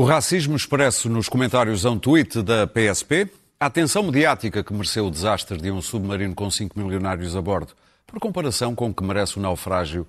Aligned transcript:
O 0.00 0.04
racismo 0.04 0.56
expresso 0.56 1.10
nos 1.10 1.28
comentários 1.28 1.84
a 1.84 1.90
um 1.90 1.98
tweet 1.98 2.40
da 2.40 2.66
PSP, 2.66 3.28
a 3.60 3.66
atenção 3.66 4.02
mediática 4.02 4.64
que 4.64 4.72
mereceu 4.72 5.06
o 5.06 5.10
desastre 5.10 5.58
de 5.58 5.70
um 5.70 5.82
submarino 5.82 6.34
com 6.34 6.50
5 6.50 6.80
milionários 6.80 7.36
a 7.36 7.42
bordo, 7.42 7.74
por 8.06 8.18
comparação 8.18 8.74
com 8.74 8.88
o 8.88 8.94
que 8.94 9.04
merece 9.04 9.36
o 9.36 9.42
naufrágio 9.42 10.08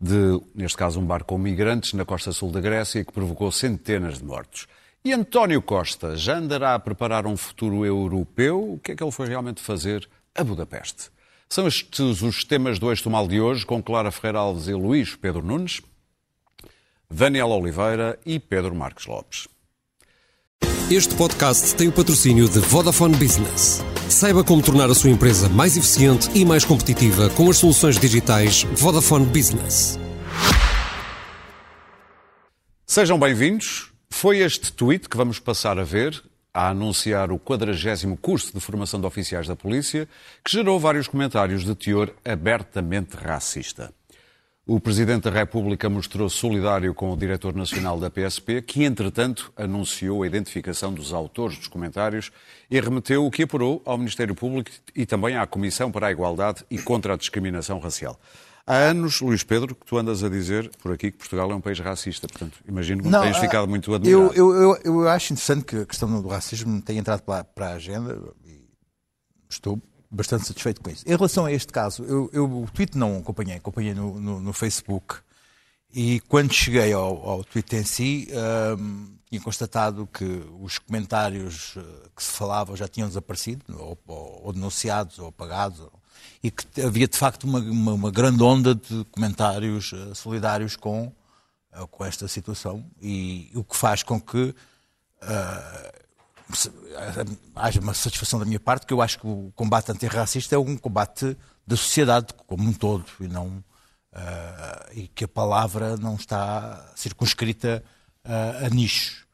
de, 0.00 0.42
neste 0.52 0.76
caso, 0.76 0.98
um 0.98 1.06
barco 1.06 1.28
com 1.28 1.38
migrantes 1.38 1.92
na 1.92 2.04
costa 2.04 2.32
sul 2.32 2.50
da 2.50 2.60
Grécia 2.60 3.04
que 3.04 3.12
provocou 3.12 3.52
centenas 3.52 4.18
de 4.18 4.24
mortos. 4.24 4.66
E 5.04 5.12
António 5.12 5.62
Costa 5.62 6.16
já 6.16 6.36
andará 6.36 6.74
a 6.74 6.80
preparar 6.80 7.24
um 7.24 7.36
futuro 7.36 7.86
europeu? 7.86 8.72
O 8.72 8.80
que 8.80 8.90
é 8.90 8.96
que 8.96 9.04
ele 9.04 9.12
foi 9.12 9.28
realmente 9.28 9.62
fazer 9.62 10.08
a 10.34 10.42
Budapeste? 10.42 11.12
São 11.48 11.68
estes 11.68 12.22
os 12.22 12.42
temas 12.42 12.80
do 12.80 12.90
Eixo 12.90 13.08
Mal 13.08 13.28
de 13.28 13.40
hoje, 13.40 13.64
com 13.64 13.80
Clara 13.80 14.10
Ferreira 14.10 14.40
Alves 14.40 14.66
e 14.66 14.72
Luís 14.72 15.14
Pedro 15.14 15.44
Nunes, 15.44 15.80
Daniel 17.10 17.48
Oliveira 17.48 18.18
e 18.24 18.38
Pedro 18.38 18.74
Marques 18.74 19.06
Lopes. 19.06 19.48
Este 20.90 21.14
podcast 21.14 21.74
tem 21.74 21.88
o 21.88 21.92
patrocínio 21.92 22.46
de 22.48 22.58
Vodafone 22.60 23.16
Business. 23.16 23.82
Saiba 24.10 24.44
como 24.44 24.62
tornar 24.62 24.90
a 24.90 24.94
sua 24.94 25.08
empresa 25.08 25.48
mais 25.48 25.76
eficiente 25.76 26.28
e 26.34 26.44
mais 26.44 26.66
competitiva 26.66 27.30
com 27.30 27.48
as 27.48 27.56
soluções 27.56 27.98
digitais 27.98 28.64
Vodafone 28.74 29.24
Business. 29.24 29.98
Sejam 32.86 33.18
bem-vindos. 33.18 33.90
Foi 34.10 34.38
este 34.38 34.70
tweet 34.70 35.08
que 35.08 35.16
vamos 35.16 35.38
passar 35.38 35.78
a 35.78 35.84
ver 35.84 36.22
a 36.52 36.68
anunciar 36.68 37.32
o 37.32 37.38
40 37.38 38.16
curso 38.20 38.52
de 38.52 38.60
formação 38.60 39.00
de 39.00 39.06
oficiais 39.06 39.46
da 39.46 39.56
polícia, 39.56 40.06
que 40.44 40.50
gerou 40.50 40.78
vários 40.78 41.08
comentários 41.08 41.64
de 41.64 41.74
teor 41.74 42.12
abertamente 42.24 43.16
racista. 43.16 43.92
O 44.70 44.78
Presidente 44.78 45.22
da 45.22 45.30
República 45.30 45.88
mostrou 45.88 46.28
solidário 46.28 46.92
com 46.92 47.10
o 47.10 47.16
Diretor 47.16 47.54
Nacional 47.54 47.98
da 47.98 48.10
PSP, 48.10 48.60
que, 48.60 48.84
entretanto, 48.84 49.50
anunciou 49.56 50.22
a 50.22 50.26
identificação 50.26 50.92
dos 50.92 51.14
autores 51.14 51.56
dos 51.56 51.68
comentários 51.68 52.30
e 52.70 52.78
remeteu 52.78 53.24
o 53.24 53.30
que 53.30 53.44
apurou 53.44 53.80
ao 53.86 53.96
Ministério 53.96 54.34
Público 54.34 54.70
e 54.94 55.06
também 55.06 55.38
à 55.38 55.46
Comissão 55.46 55.90
para 55.90 56.08
a 56.08 56.12
Igualdade 56.12 56.66
e 56.70 56.76
contra 56.76 57.14
a 57.14 57.16
Discriminação 57.16 57.78
Racial. 57.78 58.20
Há 58.66 58.74
anos, 58.74 59.22
Luís 59.22 59.42
Pedro, 59.42 59.74
que 59.74 59.86
tu 59.86 59.96
andas 59.96 60.22
a 60.22 60.28
dizer 60.28 60.70
por 60.82 60.92
aqui 60.92 61.12
que 61.12 61.16
Portugal 61.16 61.50
é 61.50 61.54
um 61.54 61.62
país 61.62 61.80
racista. 61.80 62.28
Portanto, 62.28 62.58
imagino 62.68 63.02
que 63.02 63.08
não, 63.08 63.22
tens 63.22 63.38
ficado 63.38 63.66
muito 63.66 63.94
admirado. 63.94 64.34
Eu, 64.34 64.54
eu, 64.54 64.78
eu, 64.84 65.08
acho 65.08 65.32
interessante 65.32 65.64
que 65.64 65.76
a 65.76 65.86
questão 65.86 66.20
do 66.20 66.28
racismo 66.28 66.82
tenha 66.82 67.00
entrado 67.00 67.22
para, 67.22 67.42
para 67.42 67.68
a 67.68 67.72
agenda 67.72 68.20
e 68.44 68.68
estou 69.48 69.80
bastante 70.10 70.46
satisfeito 70.46 70.80
com 70.80 70.90
isso. 70.90 71.04
Em 71.06 71.14
relação 71.16 71.44
a 71.44 71.52
este 71.52 71.72
caso, 71.72 72.02
eu, 72.04 72.30
eu 72.32 72.44
o 72.44 72.68
tweet 72.72 72.96
não 72.96 73.18
acompanhei, 73.18 73.56
acompanhei 73.56 73.94
no, 73.94 74.18
no, 74.20 74.40
no 74.40 74.52
Facebook 74.52 75.16
e 75.92 76.20
quando 76.20 76.52
cheguei 76.52 76.92
ao, 76.92 77.28
ao 77.28 77.44
tweet 77.44 77.76
em 77.76 77.84
si, 77.84 78.28
um, 78.78 79.16
tinha 79.28 79.40
constatado 79.40 80.06
que 80.06 80.42
os 80.60 80.78
comentários 80.78 81.76
uh, 81.76 82.10
que 82.14 82.22
se 82.22 82.32
falavam 82.32 82.76
já 82.76 82.86
tinham 82.86 83.08
desaparecido, 83.08 83.64
ou, 83.78 83.98
ou, 84.06 84.40
ou 84.44 84.52
denunciados, 84.52 85.18
ou 85.18 85.28
apagados, 85.28 85.80
ou, 85.80 85.92
e 86.42 86.50
que 86.50 86.82
havia 86.82 87.08
de 87.08 87.16
facto 87.16 87.44
uma, 87.44 87.58
uma, 87.60 87.92
uma 87.92 88.10
grande 88.10 88.42
onda 88.42 88.74
de 88.74 89.04
comentários 89.10 89.92
uh, 89.92 90.14
solidários 90.14 90.76
com, 90.76 91.12
uh, 91.74 91.86
com 91.88 92.04
esta 92.04 92.28
situação, 92.28 92.84
e 93.00 93.50
o 93.54 93.64
que 93.64 93.76
faz 93.76 94.02
com 94.02 94.20
que 94.20 94.54
haja 97.54 97.80
uma 97.80 97.94
satisfação 97.94 98.38
da 98.38 98.44
minha 98.44 98.60
parte, 98.60 98.86
que 98.86 98.92
eu 98.92 99.02
acho 99.02 99.18
que 99.18 99.26
o 99.26 99.52
combate 99.54 99.92
antirracista 99.92 100.54
é 100.54 100.58
um 100.58 100.76
combate 100.76 101.36
da 101.66 101.76
sociedade 101.76 102.28
como 102.46 102.68
um 102.68 102.72
todo 102.72 103.04
e 103.20 103.28
não 103.28 103.62
uh, 104.12 104.92
e 104.94 105.08
que 105.08 105.24
a 105.24 105.28
palavra 105.28 105.96
não 105.96 106.14
está 106.14 106.92
circunscrita 106.94 107.82
uh, 108.24 108.66
a 108.66 108.68
nichos. 108.70 109.26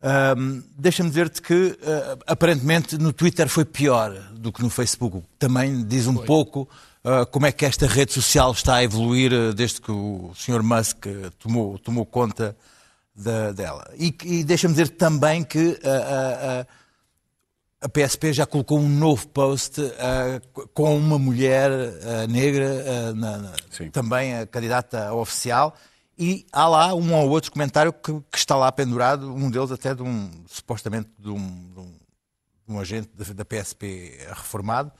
Um, 0.00 0.62
Deixa-me 0.78 1.08
dizer-te 1.08 1.42
que 1.42 1.54
uh, 1.54 1.78
aparentemente 2.26 2.96
no 2.98 3.12
Twitter 3.12 3.48
foi 3.48 3.64
pior 3.64 4.12
do 4.32 4.52
que 4.52 4.62
no 4.62 4.70
Facebook. 4.70 5.26
Também 5.38 5.84
diz 5.84 6.06
um 6.06 6.14
foi. 6.14 6.26
pouco 6.26 6.68
como 7.30 7.46
é 7.46 7.52
que 7.52 7.64
esta 7.64 7.86
rede 7.86 8.12
social 8.12 8.52
está 8.52 8.74
a 8.74 8.84
evoluir 8.84 9.54
desde 9.54 9.80
que 9.80 9.90
o 9.90 10.30
Sr. 10.34 10.62
Musk 10.62 11.06
tomou, 11.38 11.78
tomou 11.78 12.04
conta 12.04 12.54
da, 13.18 13.52
dela. 13.52 13.90
E, 13.98 14.14
e 14.24 14.44
deixa-me 14.44 14.74
dizer 14.74 14.90
também 14.90 15.42
que 15.42 15.78
a, 15.84 16.60
a, 17.82 17.86
a, 17.86 17.88
PSP 17.88 18.32
já 18.32 18.46
colocou 18.46 18.78
um 18.78 18.88
novo 18.88 19.26
post 19.28 19.80
uh, 19.80 20.68
com 20.72 20.96
uma 20.96 21.18
mulher 21.18 21.70
uh, 21.70 22.30
negra, 22.30 22.66
uh, 23.10 23.14
na, 23.14 23.38
na, 23.38 23.52
também 23.92 24.36
a 24.36 24.46
candidata 24.46 25.12
oficial, 25.12 25.74
e 26.16 26.46
há 26.52 26.66
lá 26.68 26.94
um 26.94 27.14
ou 27.14 27.28
outro 27.28 27.50
comentário 27.50 27.92
que, 27.92 28.12
que, 28.30 28.38
está 28.38 28.56
lá 28.56 28.70
pendurado, 28.70 29.32
um 29.32 29.50
deles 29.50 29.70
até 29.70 29.94
de 29.94 30.02
um, 30.02 30.30
supostamente 30.46 31.10
de 31.18 31.28
um, 31.28 31.72
de 31.72 31.80
um, 31.80 31.92
de 32.66 32.74
um 32.74 32.80
agente 32.80 33.10
da, 33.14 33.24
da 33.32 33.44
PSP 33.44 34.18
reformado, 34.28 34.92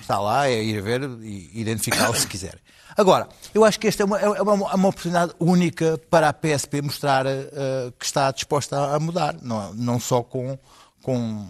está 0.00 0.20
lá, 0.20 0.48
é 0.48 0.62
ir 0.62 0.80
ver 0.82 1.02
e 1.22 1.60
identificá-lo 1.60 2.14
se 2.14 2.26
quiser. 2.26 2.58
Agora, 2.96 3.28
eu 3.54 3.64
acho 3.64 3.78
que 3.78 3.86
esta 3.86 4.02
é 4.02 4.06
uma, 4.06 4.18
é 4.18 4.42
uma, 4.42 4.70
é 4.70 4.74
uma 4.74 4.88
oportunidade 4.88 5.32
única 5.38 5.98
para 6.10 6.28
a 6.28 6.32
PSP 6.32 6.82
mostrar 6.82 7.26
uh, 7.26 7.92
que 7.98 8.04
está 8.04 8.30
disposta 8.30 8.94
a 8.94 9.00
mudar, 9.00 9.36
não, 9.42 9.72
não 9.74 10.00
só 10.00 10.22
com, 10.22 10.58
com, 11.02 11.46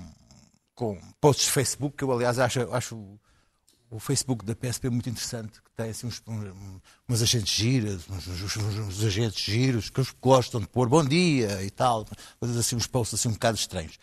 com 0.74 0.98
posts 1.20 1.46
de 1.46 1.52
Facebook, 1.52 1.96
que 1.96 2.04
eu 2.04 2.12
aliás 2.12 2.38
acho, 2.38 2.60
acho 2.72 3.18
o 3.92 3.98
Facebook 3.98 4.44
da 4.44 4.54
PSP 4.54 4.88
muito 4.88 5.10
interessante, 5.10 5.60
que 5.62 5.70
tem 5.76 5.90
assim 5.90 6.06
uns, 6.06 6.22
uns, 7.08 7.22
agentes 7.22 7.52
giras, 7.52 8.00
uns, 8.08 8.26
uns, 8.26 8.56
uns, 8.56 9.04
agentes 9.04 9.44
giros 9.44 9.90
que 9.90 10.02
gostam 10.20 10.60
de 10.60 10.66
pôr 10.66 10.88
bom 10.88 11.04
dia 11.04 11.62
e 11.62 11.70
tal, 11.70 12.06
coisas 12.40 12.56
assim, 12.56 12.74
uns 12.74 12.86
posts 12.86 13.20
assim 13.20 13.28
um 13.28 13.32
bocado 13.32 13.58
estranhos. 13.58 13.98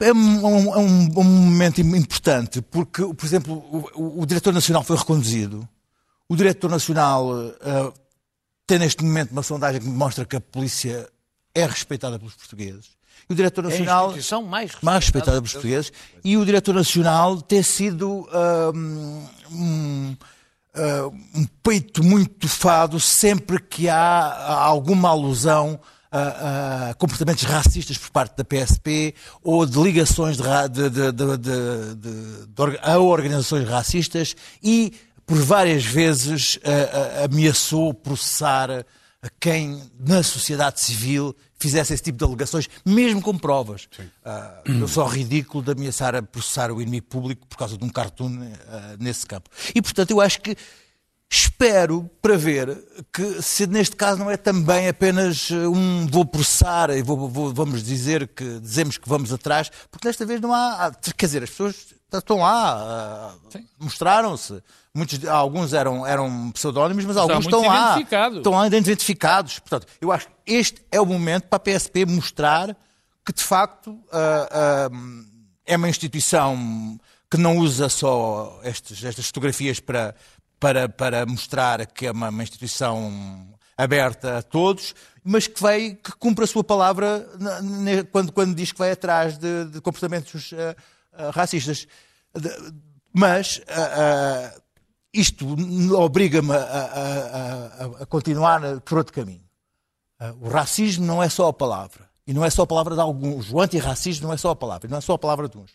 É 0.00 0.12
um, 0.12 0.74
é 0.74 0.78
um, 0.78 1.18
um 1.18 1.24
momento 1.24 1.80
importante, 1.80 2.62
porque, 2.62 3.02
por 3.02 3.26
exemplo, 3.26 3.54
o, 3.94 4.22
o, 4.22 4.26
diretor 4.26 4.54
nacional 4.54 4.84
foi 4.84 4.96
reconduzido. 4.96 5.68
O 6.28 6.36
diretor 6.36 6.70
nacional 6.70 7.26
uh, 7.26 7.92
tem 8.66 8.78
neste 8.78 9.02
momento 9.02 9.32
uma 9.32 9.42
sondagem 9.42 9.80
que 9.80 9.86
mostra 9.86 10.26
que 10.26 10.36
a 10.36 10.40
polícia 10.40 11.08
é 11.54 11.64
respeitada 11.64 12.18
pelos 12.18 12.34
portugueses. 12.34 12.98
E 13.28 13.32
o 13.32 13.36
diretor 13.36 13.64
nacional 13.64 13.96
é 13.96 14.04
a 14.04 14.06
instituição 14.08 14.42
mais 14.42 14.70
respeitada, 14.70 14.86
mais 14.92 15.04
respeitada 15.04 15.36
pelos 15.38 15.52
portugueses. 15.52 15.92
E 16.22 16.36
o 16.36 16.44
diretor 16.44 16.74
nacional 16.74 17.40
tem 17.40 17.62
sido 17.62 18.28
uh, 18.28 18.76
um, 19.50 20.16
uh, 20.76 21.14
um 21.34 21.46
peito 21.62 22.04
muito 22.04 22.34
tufado 22.34 23.00
sempre 23.00 23.60
que 23.60 23.88
há 23.88 24.64
alguma 24.64 25.08
alusão 25.08 25.80
a, 26.10 26.88
a, 26.90 26.94
comportamentos 26.94 27.44
racistas 27.44 27.98
por 27.98 28.10
parte 28.10 28.36
da 28.36 28.44
PSP 28.44 29.14
ou 29.42 29.66
de 29.66 29.78
ligações 29.78 30.36
de, 30.36 30.90
de, 30.90 31.12
de, 31.12 32.78
a 32.82 32.98
organizações 32.98 33.68
racistas 33.68 34.34
e 34.62 34.94
por 35.28 35.36
várias 35.36 35.84
vezes 35.84 36.58
ameaçou 37.22 37.92
processar 37.92 38.70
a 39.22 39.28
quem 39.38 39.82
na 40.00 40.22
sociedade 40.22 40.80
civil 40.80 41.36
fizesse 41.58 41.92
esse 41.92 42.02
tipo 42.02 42.18
de 42.18 42.24
alegações, 42.24 42.68
mesmo 42.86 43.20
com 43.20 43.36
provas. 43.36 43.88
Uh, 44.24 44.80
eu 44.80 44.88
sou 44.88 45.04
ridículo 45.06 45.62
de 45.62 45.72
ameaçar 45.72 46.14
a 46.14 46.22
processar 46.22 46.70
o 46.70 46.80
inimigo 46.80 47.06
público 47.06 47.46
por 47.46 47.58
causa 47.58 47.76
de 47.76 47.84
um 47.84 47.88
cartoon 47.88 48.30
uh, 48.30 48.52
nesse 48.98 49.26
campo. 49.26 49.50
E, 49.74 49.82
portanto, 49.82 50.12
eu 50.12 50.20
acho 50.20 50.40
que 50.40 50.56
Espero 51.30 52.08
para 52.22 52.38
ver 52.38 52.74
que 53.12 53.42
se 53.42 53.66
neste 53.66 53.94
caso 53.94 54.18
não 54.18 54.30
é 54.30 54.36
também 54.38 54.88
apenas 54.88 55.50
eh, 55.50 55.68
um 55.68 56.06
vou 56.06 56.24
processar 56.24 56.88
e 56.88 57.02
vou, 57.02 57.28
vou, 57.28 57.52
vamos 57.52 57.82
dizer 57.82 58.28
que 58.28 58.58
dizemos 58.60 58.96
que 58.96 59.06
vamos 59.06 59.30
atrás, 59.30 59.70
porque 59.90 60.08
desta 60.08 60.24
vez 60.24 60.40
não 60.40 60.54
há. 60.54 60.90
Quer 61.18 61.26
dizer, 61.26 61.42
as 61.42 61.50
pessoas 61.50 61.94
estão 62.10 62.38
lá, 62.38 63.36
uh, 63.54 63.60
mostraram-se. 63.78 64.62
Muitos, 64.98 65.24
alguns 65.26 65.72
eram, 65.72 66.04
eram 66.04 66.50
pseudónimos, 66.50 67.04
mas, 67.04 67.16
alguns 67.16 67.44
estão 67.44 67.64
lá. 67.64 68.00
Estão 68.36 68.52
lá 68.52 68.66
identificados. 68.66 69.58
Portanto, 69.60 69.86
eu 70.00 70.10
acho 70.10 70.26
que 70.26 70.32
este 70.44 70.82
é 70.90 71.00
o 71.00 71.06
momento 71.06 71.44
para 71.44 71.56
a 71.56 71.60
PSP 71.60 72.04
mostrar 72.04 72.76
que 73.24 73.32
de 73.32 73.42
facto 73.42 73.90
uh, 73.90 74.90
uh, 74.90 75.24
é 75.64 75.76
uma 75.76 75.88
instituição 75.88 76.98
que 77.30 77.36
não 77.36 77.58
usa 77.58 77.88
só 77.88 78.58
estes, 78.64 79.04
estas 79.04 79.26
fotografias 79.26 79.80
para 79.80 80.14
para, 80.58 80.88
para 80.88 81.24
mostrar 81.24 81.86
que 81.86 82.06
é 82.06 82.10
uma, 82.10 82.30
uma 82.30 82.42
instituição 82.42 83.46
aberta 83.76 84.38
a 84.38 84.42
todos, 84.42 84.94
mas 85.22 85.46
que 85.46 85.60
vai 85.62 85.94
que 85.94 86.10
cumpre 86.18 86.44
a 86.44 86.48
sua 86.48 86.64
palavra 86.64 87.28
quando, 88.10 88.32
quando 88.32 88.54
diz 88.54 88.72
que 88.72 88.78
vai 88.78 88.90
atrás 88.90 89.38
de, 89.38 89.66
de 89.66 89.80
comportamentos 89.80 90.52
uh, 90.52 91.30
racistas. 91.32 91.86
De, 92.34 92.50
mas 93.12 93.60
isto 95.12 95.46
obriga-me 95.96 96.52
a, 96.52 96.56
a, 96.56 97.84
a, 97.84 97.84
a, 98.02 98.06
continuar 98.06 98.80
por 98.80 98.98
outro 98.98 99.12
caminho. 99.12 99.44
o 100.40 100.48
racismo 100.48 101.06
não 101.06 101.22
é 101.22 101.28
só 101.28 101.48
a 101.48 101.52
palavra. 101.52 102.08
E 102.26 102.34
não 102.34 102.44
é 102.44 102.50
só 102.50 102.62
a 102.62 102.66
palavra 102.66 102.94
de 102.94 103.00
alguns. 103.00 103.50
O 103.50 103.60
antirracismo 103.60 104.26
não 104.26 104.34
é 104.34 104.36
só 104.36 104.50
a 104.50 104.56
palavra. 104.56 104.88
Não 104.88 104.98
é 104.98 105.00
só 105.00 105.14
a 105.14 105.18
palavra 105.18 105.48
de 105.48 105.56
uns. 105.56 105.70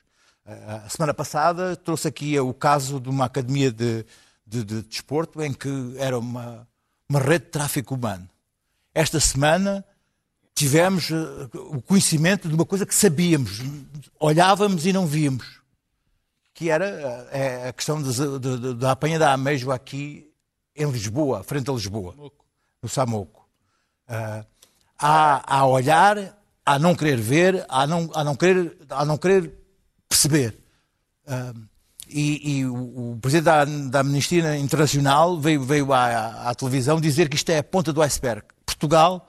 a 0.45 0.87
semana 0.87 1.13
passada 1.13 1.75
trouxe 1.75 2.07
aqui 2.07 2.39
o 2.39 2.53
caso 2.53 2.99
de 2.99 3.09
uma 3.09 3.25
academia 3.25 3.71
de, 3.71 4.05
de, 4.45 4.63
de 4.63 4.81
desporto 4.83 5.41
em 5.41 5.51
que 5.51 5.95
era 5.97 6.17
uma, 6.19 6.67
uma 7.09 7.19
rede 7.19 7.45
de 7.45 7.51
tráfico 7.51 7.95
humano. 7.95 8.29
Esta 8.93 9.19
semana 9.19 9.83
tivemos 10.53 11.09
uh, 11.09 11.49
o 11.71 11.81
conhecimento 11.81 12.47
de 12.47 12.53
uma 12.53 12.65
coisa 12.65 12.85
que 12.85 12.93
sabíamos, 12.93 13.61
olhávamos 14.19 14.85
e 14.85 14.93
não 14.93 15.07
víamos, 15.07 15.59
que 16.53 16.69
era 16.69 16.85
uh, 16.85 17.69
a 17.69 17.73
questão 17.73 18.01
da 18.77 18.91
apanha 18.91 19.17
da 19.17 19.33
ameijoa 19.33 19.75
aqui 19.75 20.31
em 20.75 20.89
Lisboa, 20.89 21.43
frente 21.43 21.69
a 21.69 21.73
Lisboa, 21.73 22.15
no 22.81 22.89
Samoco. 22.89 23.47
Uh, 24.07 24.45
a, 24.97 25.57
a 25.57 25.65
olhar, 25.65 26.37
a 26.65 26.79
não 26.79 26.95
querer 26.95 27.19
ver, 27.19 27.65
a 27.67 27.85
não, 27.85 28.09
a 28.13 28.23
não, 28.23 28.35
querer, 28.35 28.77
a 28.89 29.05
não 29.05 29.17
querer 29.17 29.53
perceber. 30.07 30.59
Uh, 31.25 31.67
e, 32.07 32.59
e 32.59 32.65
o, 32.65 33.13
o, 33.13 33.19
presidente 33.19 33.45
da, 33.45 33.65
da, 33.65 33.99
Amnistia 34.01 34.55
Internacional 34.57 35.39
veio, 35.39 35.63
veio 35.63 35.91
à, 35.91 36.49
à, 36.49 36.55
televisão 36.55 37.01
dizer 37.01 37.27
que 37.27 37.35
isto 37.35 37.49
é 37.49 37.57
a 37.57 37.63
ponta 37.63 37.91
do 37.91 38.01
iceberg. 38.01 38.43
Portugal 38.65 39.27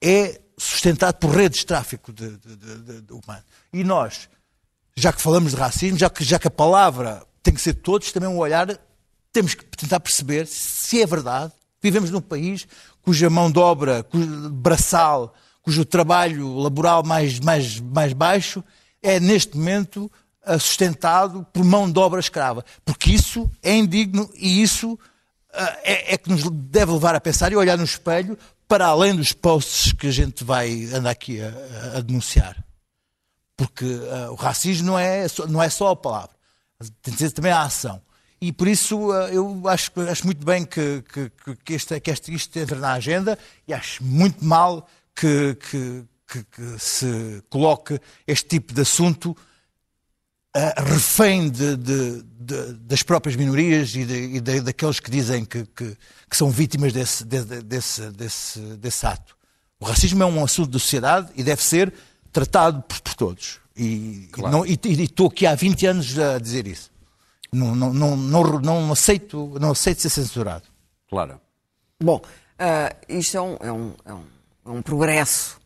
é 0.00 0.40
sustentado 0.56 1.16
por 1.16 1.30
redes 1.30 1.60
de 1.60 1.66
tráfico 1.66 2.12
de, 2.12 2.36
de, 2.38 2.56
de, 2.56 3.00
de 3.02 3.12
humano. 3.12 3.44
E 3.72 3.84
nós, 3.84 4.28
já 4.96 5.12
que 5.12 5.20
falamos 5.20 5.52
de 5.52 5.56
racismo, 5.56 5.98
já 5.98 6.10
que, 6.10 6.24
já 6.24 6.38
que 6.38 6.48
a 6.48 6.50
palavra 6.50 7.24
tem 7.42 7.52
que 7.54 7.60
ser 7.60 7.74
de 7.74 7.80
todos, 7.80 8.12
também 8.12 8.28
um 8.28 8.38
olhar, 8.38 8.68
temos 9.32 9.54
que 9.54 9.64
tentar 9.64 10.00
perceber 10.00 10.46
se 10.46 11.02
é 11.02 11.06
verdade. 11.06 11.52
Vivemos 11.82 12.10
num 12.10 12.20
país 12.20 12.66
cuja 13.02 13.28
mão 13.28 13.50
de 13.50 13.58
obra, 13.58 14.02
cujo 14.04 14.50
braçal, 14.50 15.34
cujo 15.62 15.84
trabalho 15.84 16.56
laboral 16.56 17.02
mais, 17.02 17.40
mais, 17.40 17.80
mais 17.80 18.12
baixo 18.12 18.62
é, 19.02 19.18
neste 19.18 19.56
momento, 19.56 20.10
eh, 20.44 20.58
sustentado 20.58 21.46
por 21.52 21.64
mão 21.64 21.90
de 21.90 21.98
obra 21.98 22.20
escrava. 22.20 22.64
Porque 22.84 23.10
isso 23.10 23.50
é 23.62 23.74
indigno 23.74 24.30
e 24.34 24.62
isso 24.62 24.98
eh, 25.52 25.78
é, 25.84 26.14
é, 26.14 26.18
que 26.18 26.28
nos 26.28 26.42
deve 26.50 26.92
levar 26.92 27.14
a 27.14 27.20
pensar 27.20 27.52
e 27.52 27.56
olhar 27.56 27.78
no 27.78 27.84
espelho 27.84 28.36
para 28.66 28.86
além 28.86 29.14
dos 29.14 29.32
posts 29.32 29.92
que 29.92 30.06
a 30.06 30.10
gente 30.10 30.42
vai 30.42 30.84
andar 30.92 31.10
aqui 31.10 31.40
a, 31.40 31.98
a 31.98 32.00
denunciar. 32.00 32.56
Porque 33.62 33.84
uh, 33.84 34.32
o 34.32 34.34
racismo 34.34 34.88
não 34.88 34.98
é, 34.98 35.26
não 35.48 35.62
é 35.62 35.68
só 35.68 35.90
a 35.90 35.96
palavra, 35.96 36.30
tem 37.00 37.14
de 37.14 37.18
ser 37.20 37.30
também 37.30 37.52
a 37.52 37.62
ação. 37.62 38.02
E 38.40 38.50
por 38.50 38.66
isso 38.66 38.98
uh, 39.10 39.28
eu 39.28 39.68
acho, 39.68 39.92
acho 40.10 40.26
muito 40.26 40.44
bem 40.44 40.64
que, 40.64 41.04
que, 41.12 41.30
que, 41.64 41.74
este, 41.74 42.00
que 42.00 42.10
este, 42.10 42.34
isto 42.34 42.58
entre 42.58 42.76
na 42.76 42.94
agenda 42.94 43.38
e 43.68 43.72
acho 43.72 44.02
muito 44.02 44.44
mal 44.44 44.88
que, 45.14 45.56
que, 45.70 46.04
que 46.50 46.78
se 46.78 47.40
coloque 47.48 48.00
este 48.26 48.48
tipo 48.48 48.74
de 48.74 48.80
assunto 48.80 49.30
uh, 49.30 50.82
refém 50.84 51.48
de, 51.48 51.76
de, 51.76 52.22
de, 52.22 52.72
das 52.80 53.04
próprias 53.04 53.36
minorias 53.36 53.94
e, 53.94 54.04
de, 54.04 54.36
e 54.36 54.40
daqueles 54.40 54.98
que 54.98 55.08
dizem 55.10 55.44
que 55.44 55.96
são 56.32 56.50
vítimas 56.50 56.92
desse, 56.92 57.24
desse, 57.24 58.10
desse, 58.10 58.60
desse, 58.76 59.06
ato. 59.06 59.36
O 59.78 59.84
racismo 59.84 60.20
é 60.20 60.26
um 60.26 60.42
assunto 60.42 60.70
da 60.70 60.80
sociedade 60.80 61.30
e 61.36 61.44
deve 61.44 61.62
ser 61.62 61.94
tratado 62.32 62.82
por, 62.82 63.00
por 63.00 63.14
todos. 63.14 63.60
E, 63.76 64.28
claro. 64.32 64.64
estou 64.66 65.28
aqui 65.28 65.46
há 65.46 65.54
20 65.54 65.86
anos 65.86 66.18
a 66.18 66.38
dizer 66.38 66.66
isso. 66.66 66.90
Não, 67.52 67.74
não, 67.74 67.92
não, 67.92 68.16
não, 68.16 68.60
não, 68.60 68.92
aceito, 68.92 69.58
não 69.60 69.72
aceito 69.72 70.02
ser 70.02 70.10
censurado. 70.10 70.64
Claro. 71.08 71.40
Bom, 72.02 72.16
uh, 72.16 72.96
isto 73.08 73.36
é 73.36 73.40
um, 73.40 73.56
é, 73.60 73.72
um, 73.72 73.94
é, 74.04 74.12
um, 74.14 74.24
é 74.66 74.70
um 74.70 74.82
progresso 74.82 75.60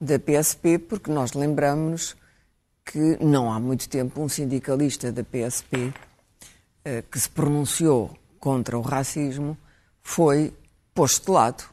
da 0.00 0.18
PSP, 0.18 0.78
porque 0.78 1.10
nós 1.10 1.32
lembramos 1.32 2.14
que 2.84 3.22
não 3.22 3.52
há 3.52 3.58
muito 3.58 3.88
tempo 3.88 4.20
um 4.20 4.28
sindicalista 4.28 5.12
da 5.12 5.22
PSP 5.22 5.92
eh, 6.82 7.02
que 7.10 7.20
se 7.20 7.28
pronunciou 7.28 8.16
contra 8.38 8.76
o 8.78 8.80
racismo 8.80 9.56
foi 10.02 10.52
posto 10.94 11.26
de 11.26 11.30
lado 11.30 11.64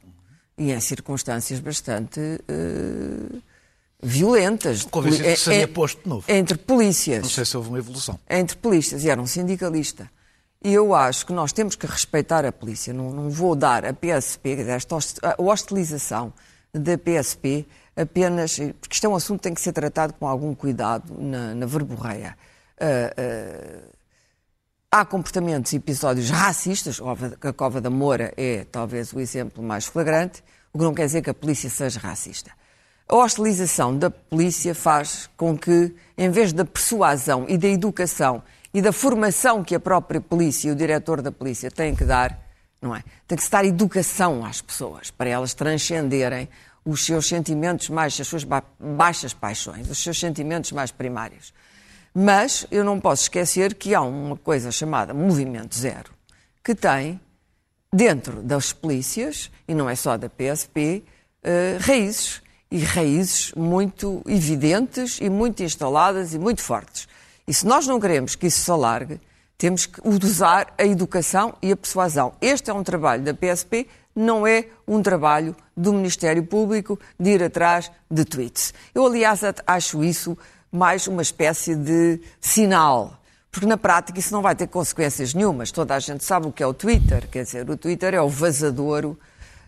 e 0.57 0.71
em 0.71 0.79
circunstâncias 0.81 1.59
bastante 1.59 2.19
uh, 2.19 3.41
violentas. 4.01 4.83
Convencido 4.83 5.23
que 5.23 5.37
seria 5.37 5.63
é, 5.63 5.67
posto 5.67 6.03
de 6.03 6.09
novo. 6.09 6.25
Entre 6.27 6.57
polícias. 6.57 7.23
Não 7.23 7.29
sei 7.29 7.45
se 7.45 7.57
houve 7.57 7.69
uma 7.69 7.77
evolução. 7.77 8.19
Entre 8.29 8.55
polícias, 8.57 9.03
e 9.03 9.09
era 9.09 9.21
um 9.21 9.27
sindicalista. 9.27 10.09
E 10.63 10.73
eu 10.73 10.93
acho 10.93 11.25
que 11.25 11.33
nós 11.33 11.53
temos 11.53 11.75
que 11.75 11.85
respeitar 11.85 12.45
a 12.45 12.51
polícia. 12.51 12.93
Não, 12.93 13.11
não 13.11 13.29
vou 13.29 13.55
dar 13.55 13.85
a 13.85 13.93
PSP, 13.93 14.65
esta 14.67 14.95
hostilização 15.37 16.33
da 16.73 16.97
PSP 16.97 17.65
apenas, 17.95 18.57
porque 18.79 18.93
isto 18.93 19.05
é 19.05 19.09
um 19.09 19.15
assunto 19.15 19.39
que 19.39 19.43
tem 19.43 19.53
que 19.53 19.61
ser 19.61 19.73
tratado 19.73 20.13
com 20.13 20.27
algum 20.27 20.53
cuidado 20.53 21.13
na, 21.19 21.55
na 21.55 21.65
verborreia. 21.65 22.37
Uh, 22.79 23.85
uh, 23.85 23.97
há 24.91 25.03
comportamentos 25.03 25.73
e 25.73 25.77
episódios 25.77 26.29
racistas, 26.29 26.99
a 27.41 27.53
Cova 27.53 27.81
da 27.81 27.89
Moura 27.89 28.33
é 28.37 28.65
talvez 28.71 29.11
o 29.13 29.19
exemplo 29.19 29.63
mais 29.63 29.85
flagrante, 29.85 30.43
o 30.71 30.77
que 30.77 30.83
não 30.83 30.93
quer 30.93 31.07
dizer 31.07 31.21
que 31.23 31.29
a 31.29 31.33
polícia 31.33 31.69
seja 31.69 31.99
racista. 31.99 32.51
A 33.09 33.15
hostilização 33.15 33.97
da 33.97 34.09
polícia 34.09 34.75
faz 34.75 35.29
com 35.37 35.57
que, 35.57 35.95
em 36.17 36.29
vez 36.29 36.51
da 36.51 36.65
persuasão 36.65 37.45
e 37.47 37.57
da 37.57 37.67
educação 37.67 38.43
e 38.73 38.81
da 38.81 38.91
formação 38.91 39.63
que 39.63 39.73
a 39.73 39.79
própria 39.79 40.19
polícia 40.19 40.67
e 40.67 40.71
o 40.71 40.75
diretor 40.75 41.21
da 41.21 41.31
polícia 41.31 41.71
têm 41.71 41.95
que 41.95 42.03
dar, 42.03 42.37
não 42.81 42.93
é? 42.93 43.03
Tem 43.25 43.37
que 43.37 43.43
se 43.43 43.49
dar 43.49 43.63
educação 43.63 44.45
às 44.45 44.61
pessoas 44.61 45.09
para 45.09 45.29
elas 45.29 45.53
transcenderem 45.53 46.49
os 46.83 47.05
seus 47.05 47.27
sentimentos 47.27 47.89
mais, 47.89 48.19
as 48.19 48.27
suas 48.27 48.45
baixas 48.79 49.33
paixões, 49.33 49.89
os 49.89 50.03
seus 50.03 50.19
sentimentos 50.19 50.73
mais 50.73 50.91
primários. 50.91 51.53
Mas 52.13 52.67
eu 52.69 52.83
não 52.83 52.99
posso 52.99 53.23
esquecer 53.23 53.73
que 53.75 53.95
há 53.95 54.01
uma 54.01 54.35
coisa 54.35 54.69
chamada 54.69 55.13
Movimento 55.13 55.77
Zero, 55.77 56.11
que 56.63 56.75
tem, 56.75 57.19
dentro 57.93 58.41
das 58.41 58.73
polícias, 58.73 59.49
e 59.67 59.73
não 59.73 59.89
é 59.89 59.95
só 59.95 60.17
da 60.17 60.29
PSP, 60.29 61.03
uh, 61.43 61.79
raízes. 61.79 62.41
E 62.69 62.79
raízes 62.79 63.53
muito 63.55 64.21
evidentes 64.25 65.19
e 65.21 65.29
muito 65.29 65.63
instaladas 65.63 66.33
e 66.33 66.39
muito 66.39 66.61
fortes. 66.61 67.07
E 67.47 67.53
se 67.53 67.65
nós 67.65 67.87
não 67.87 67.99
queremos 67.99 68.35
que 68.35 68.47
isso 68.47 68.59
se 68.59 68.71
alargue, 68.71 69.21
temos 69.57 69.85
que 69.85 70.01
usar 70.05 70.73
a 70.77 70.85
educação 70.85 71.55
e 71.61 71.71
a 71.71 71.77
persuasão. 71.77 72.33
Este 72.41 72.69
é 72.69 72.73
um 72.73 72.83
trabalho 72.83 73.23
da 73.23 73.33
PSP 73.33 73.87
não 74.17 74.47
é 74.47 74.65
um 74.87 75.01
trabalho 75.01 75.55
do 75.75 75.93
Ministério 75.93 76.43
Público 76.43 76.99
de 77.19 77.29
ir 77.29 77.43
atrás 77.43 77.91
de 78.09 78.25
tweets. 78.25 78.73
Eu, 78.93 79.05
aliás, 79.05 79.41
acho 79.65 80.03
isso 80.03 80.35
mais 80.71 81.07
uma 81.07 81.21
espécie 81.21 81.75
de 81.75 82.19
sinal. 82.41 83.21
Porque 83.51 83.67
na 83.67 83.77
prática 83.77 84.19
isso 84.19 84.33
não 84.33 84.41
vai 84.41 84.55
ter 84.55 84.67
consequências 84.67 85.33
nenhumas. 85.35 85.71
Toda 85.71 85.93
a 85.93 85.99
gente 85.99 86.23
sabe 86.23 86.47
o 86.47 86.51
que 86.51 86.63
é 86.63 86.67
o 86.67 86.73
Twitter. 86.73 87.29
Quer 87.29 87.43
dizer, 87.43 87.69
o 87.69 87.77
Twitter 87.77 88.15
é 88.15 88.21
o 88.21 88.27
vazador, 88.27 89.15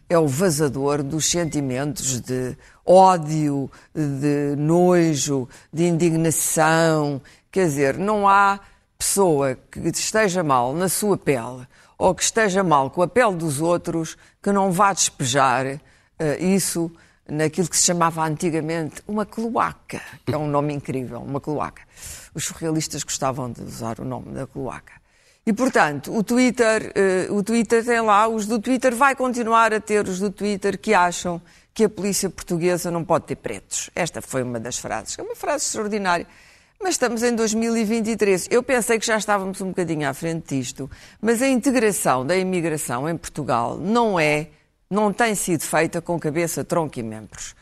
é 0.10 0.18
o 0.18 0.28
vazador 0.28 1.04
dos 1.04 1.30
sentimentos 1.30 2.20
de 2.20 2.58
ódio, 2.84 3.70
de 3.94 4.56
nojo, 4.58 5.48
de 5.72 5.86
indignação. 5.86 7.22
Quer 7.52 7.66
dizer, 7.66 7.98
não 7.98 8.28
há 8.28 8.60
pessoa 8.98 9.56
que 9.72 9.80
esteja 9.90 10.44
mal 10.44 10.74
na 10.74 10.90
sua 10.90 11.16
pele 11.16 11.68
ou 11.98 12.16
que 12.16 12.24
esteja 12.24 12.64
mal 12.64 12.90
com 12.90 13.02
a 13.02 13.08
pele 13.08 13.36
dos 13.36 13.62
outros, 13.62 14.18
que 14.42 14.52
não 14.52 14.72
vá 14.72 14.94
despejar 14.94 15.66
uh, 15.68 15.80
isso 16.40 16.92
naquilo 17.28 17.68
que 17.68 17.78
se 17.78 17.86
chamava 17.86 18.26
antigamente 18.26 19.04
uma 19.08 19.26
cloaca, 19.26 20.02
que 20.26 20.34
é 20.34 20.38
um 20.38 20.48
nome 20.48 20.74
incrível, 20.74 21.22
uma 21.22 21.40
cloaca. 21.40 21.84
Os 22.34 22.46
surrealistas 22.46 23.04
gostavam 23.04 23.52
de 23.52 23.62
usar 23.62 24.00
o 24.00 24.06
nome 24.06 24.32
da 24.32 24.48
cloaca. 24.48 24.99
E, 25.46 25.54
portanto, 25.54 26.16
o 26.16 26.24
Twitter, 26.24 26.94
uh, 27.30 27.36
o 27.36 27.44
Twitter 27.44 27.84
tem 27.84 28.02
lá, 28.02 28.28
os 28.28 28.46
do 28.46 28.60
Twitter 28.60 28.96
vai 28.96 29.16
continuar 29.16 29.74
a 29.74 29.80
ter 29.80 30.08
os 30.08 30.20
do 30.20 30.30
Twitter 30.30 30.78
que 30.78 30.94
acham 30.94 31.42
que 31.74 31.86
a 31.86 31.90
polícia 31.90 32.30
portuguesa 32.30 32.92
não 32.92 33.04
pode 33.04 33.26
ter 33.26 33.36
pretos. 33.36 33.90
Esta 33.96 34.22
foi 34.22 34.44
uma 34.44 34.60
das 34.60 34.78
frases, 34.78 35.18
é 35.18 35.22
uma 35.22 35.36
frase 35.36 35.66
extraordinária. 35.66 36.28
Mas 36.82 36.92
estamos 36.92 37.24
em 37.24 37.36
2023. 37.36 38.48
Eu 38.50 38.64
pensei 38.64 38.98
que 38.98 39.06
já 39.06 39.18
estávamos 39.18 39.60
um 39.60 39.68
bocadinho 39.68 40.08
à 40.08 40.14
frente 40.14 40.56
disto, 40.56 40.90
mas 41.22 41.42
a 41.42 41.48
integração 41.48 42.26
da 42.26 42.38
imigração 42.38 43.08
em 43.10 43.18
Portugal 43.18 43.78
não 43.78 44.20
é, 44.20 44.48
não 44.90 45.12
tem 45.12 45.36
sido 45.36 45.62
feita 45.62 46.02
com 46.02 46.18
cabeça, 46.18 46.64
tronco 46.64 46.98
e 46.98 47.04
membros. 47.04 47.54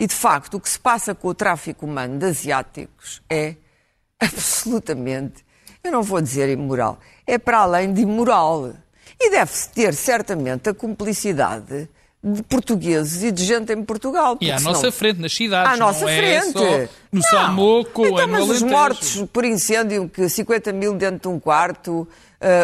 E 0.00 0.06
de 0.06 0.14
facto, 0.14 0.54
o 0.54 0.60
que 0.60 0.68
se 0.68 0.78
passa 0.78 1.14
com 1.14 1.28
o 1.28 1.34
tráfico 1.34 1.86
humano 1.86 2.18
de 2.18 2.26
asiáticos 2.26 3.22
é 3.28 3.56
absolutamente, 4.20 5.44
eu 5.88 5.92
não 5.92 6.02
vou 6.02 6.20
dizer 6.20 6.48
imoral, 6.48 6.98
é 7.26 7.38
para 7.38 7.60
além 7.60 7.92
de 7.92 8.02
imoral. 8.02 8.72
E 9.20 9.30
deve-se 9.30 9.70
ter 9.70 9.94
certamente 9.94 10.68
a 10.68 10.74
cumplicidade 10.74 11.88
de 12.22 12.42
portugueses 12.42 13.22
e 13.22 13.32
de 13.32 13.44
gente 13.44 13.72
em 13.72 13.82
Portugal. 13.82 14.36
E 14.40 14.50
à 14.50 14.58
senão... 14.58 14.72
nossa 14.72 14.90
frente, 14.92 15.20
nas 15.20 15.34
cidades. 15.34 15.72
À 15.72 15.76
nossa 15.76 16.08
é 16.10 16.40
frente. 16.40 16.64
É 16.64 16.88
no 17.10 17.22
Samoco 17.22 18.06
então, 18.06 18.20
ou 18.20 18.28
mas 18.28 18.48
os 18.48 18.62
mortos 18.62 19.24
por 19.32 19.44
incêndio, 19.44 20.08
que 20.08 20.28
50 20.28 20.72
mil 20.72 20.94
dentro 20.94 21.30
de 21.30 21.36
um 21.36 21.40
quarto, 21.40 22.06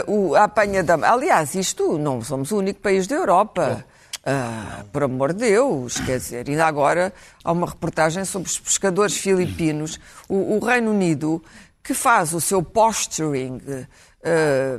uh, 0.07 0.13
o, 0.13 0.35
a 0.35 0.45
apanha 0.45 0.83
da... 0.83 0.95
Aliás, 1.11 1.55
isto 1.55 1.99
não 1.99 2.21
somos 2.23 2.51
o 2.51 2.59
único 2.59 2.81
país 2.81 3.07
da 3.07 3.17
Europa. 3.17 3.85
Uh, 4.27 4.85
por 4.87 5.03
amor 5.03 5.35
de 5.35 5.51
Deus, 5.51 5.99
quer 5.99 6.17
dizer, 6.17 6.49
ainda 6.49 6.65
agora 6.65 7.13
há 7.45 7.53
uma 7.53 7.67
reportagem 7.67 8.25
sobre 8.25 8.49
os 8.49 8.59
pescadores 8.59 9.19
filipinos, 9.19 10.01
o, 10.27 10.57
o 10.57 10.65
Reino 10.65 10.93
Unido, 10.93 11.45
que 11.85 11.95
faz 11.95 12.33
o 12.33 12.41
seu 12.41 12.63
posturing 12.63 13.61
eh, 14.23 14.79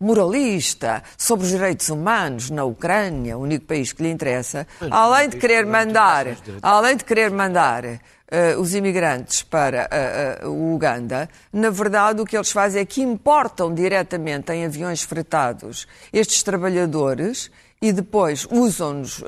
moralista 0.00 1.02
sobre 1.16 1.44
os 1.44 1.52
direitos 1.52 1.90
humanos 1.90 2.48
na 2.50 2.64
Ucrânia, 2.64 3.36
o 3.36 3.42
único 3.42 3.66
país 3.66 3.92
que 3.92 4.02
lhe 4.02 4.10
interessa, 4.10 4.66
além 4.90 5.28
de 5.28 5.36
querer 5.36 5.66
mandar, 5.66 6.26
além 6.62 6.96
de 6.96 7.04
querer 7.04 7.30
mandar 7.30 7.84
eh, 8.32 8.56
os 8.56 8.76
imigrantes 8.76 9.42
para 9.42 9.88
eh, 9.90 10.38
eh, 10.40 10.46
o 10.46 10.72
Uganda, 10.72 11.28
na 11.52 11.68
verdade 11.68 12.20
o 12.22 12.24
que 12.24 12.36
eles 12.36 12.52
fazem 12.52 12.80
é 12.80 12.84
que 12.84 13.02
importam 13.02 13.74
diretamente 13.74 14.52
em 14.52 14.64
aviões 14.64 15.02
fretados 15.02 15.88
estes 16.12 16.40
trabalhadores 16.44 17.50
e 17.82 17.92
depois 17.92 18.46
usam-nos, 18.50 19.24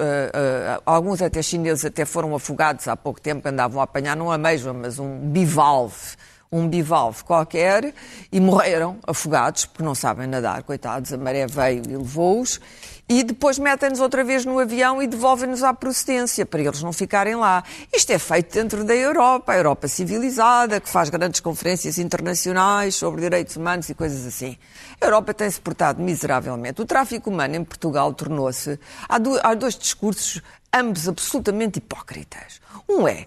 alguns 0.85 1.23
até 1.23 1.40
chineses 1.40 1.87
até 1.87 2.04
foram 2.04 2.35
afogados 2.35 2.87
há 2.87 2.95
pouco 2.95 3.19
tempo, 3.19 3.40
que 3.40 3.49
andavam 3.49 3.81
a 3.81 3.85
apanhar 3.85 4.14
não 4.14 4.31
a 4.31 4.37
mesma, 4.37 4.75
mas 4.75 4.99
um 4.99 5.31
bivalve, 5.31 6.16
um 6.53 6.69
bivalve 6.69 7.25
qualquer, 7.25 7.95
e 8.31 8.39
morreram 8.39 8.99
afogados, 9.07 9.65
porque 9.65 9.83
não 9.83 9.95
sabem 9.95 10.27
nadar, 10.27 10.63
coitados, 10.63 11.11
a 11.13 11.17
maré 11.17 11.47
veio 11.47 11.83
e 11.89 11.97
levou-os, 11.97 12.61
e 13.09 13.23
depois 13.25 13.59
metem-nos 13.59 14.01
outra 14.01 14.23
vez 14.23 14.45
no 14.45 14.59
avião 14.59 15.03
e 15.03 15.07
devolvem-nos 15.07 15.63
à 15.63 15.75
procedência, 15.75 16.47
para 16.47 16.61
eles 16.61 16.83
não 16.83 16.93
ficarem 16.93 17.35
lá. 17.35 17.65
Isto 17.93 18.11
é 18.13 18.19
feito 18.19 18.55
dentro 18.55 18.85
da 18.85 18.95
Europa, 18.95 19.53
a 19.53 19.57
Europa 19.57 19.89
civilizada, 19.89 20.81
que 20.81 20.89
faz 20.89 21.09
grandes 21.11 21.41
conferências 21.41 21.99
internacionais 21.99 22.95
sobre 22.95 23.23
direitos 23.23 23.57
humanos 23.57 23.89
e 23.89 23.95
coisas 23.95 24.27
assim. 24.27 24.57
A 25.01 25.05
Europa 25.05 25.35
tem-se 25.35 25.61
portado 25.61 26.03
miseravelmente. 26.03 26.81
O 26.81 26.87
tráfico 26.87 27.29
humano 27.29 27.57
em 27.57 27.65
Portugal 27.65 28.13
tornou-se. 28.15 28.79
Há, 29.09 29.19
do- 29.19 29.41
há 29.43 29.55
dois 29.55 29.77
discursos, 29.77 30.41
ambos 30.73 31.09
absolutamente 31.09 31.79
hipócritas. 31.79 32.61
Um 32.89 33.07
é. 33.09 33.27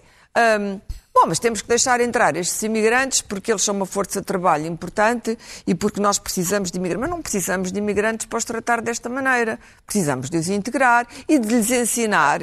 hum, 0.58 0.80
Bom, 1.18 1.24
mas 1.28 1.38
temos 1.38 1.62
que 1.62 1.68
deixar 1.68 1.98
entrar 2.02 2.36
estes 2.36 2.62
imigrantes 2.62 3.22
porque 3.22 3.50
eles 3.50 3.62
são 3.62 3.74
uma 3.74 3.86
força 3.86 4.20
de 4.20 4.26
trabalho 4.26 4.66
importante 4.66 5.38
e 5.66 5.74
porque 5.74 5.98
nós 5.98 6.18
precisamos 6.18 6.70
de 6.70 6.76
imigrantes. 6.76 7.00
Mas 7.00 7.10
não 7.10 7.22
precisamos 7.22 7.72
de 7.72 7.78
imigrantes 7.78 8.26
para 8.26 8.36
os 8.36 8.44
tratar 8.44 8.82
desta 8.82 9.08
maneira. 9.08 9.58
Precisamos 9.86 10.28
de 10.28 10.36
os 10.36 10.50
integrar 10.50 11.06
e 11.26 11.38
de 11.38 11.48
lhes 11.48 11.70
ensinar 11.70 12.42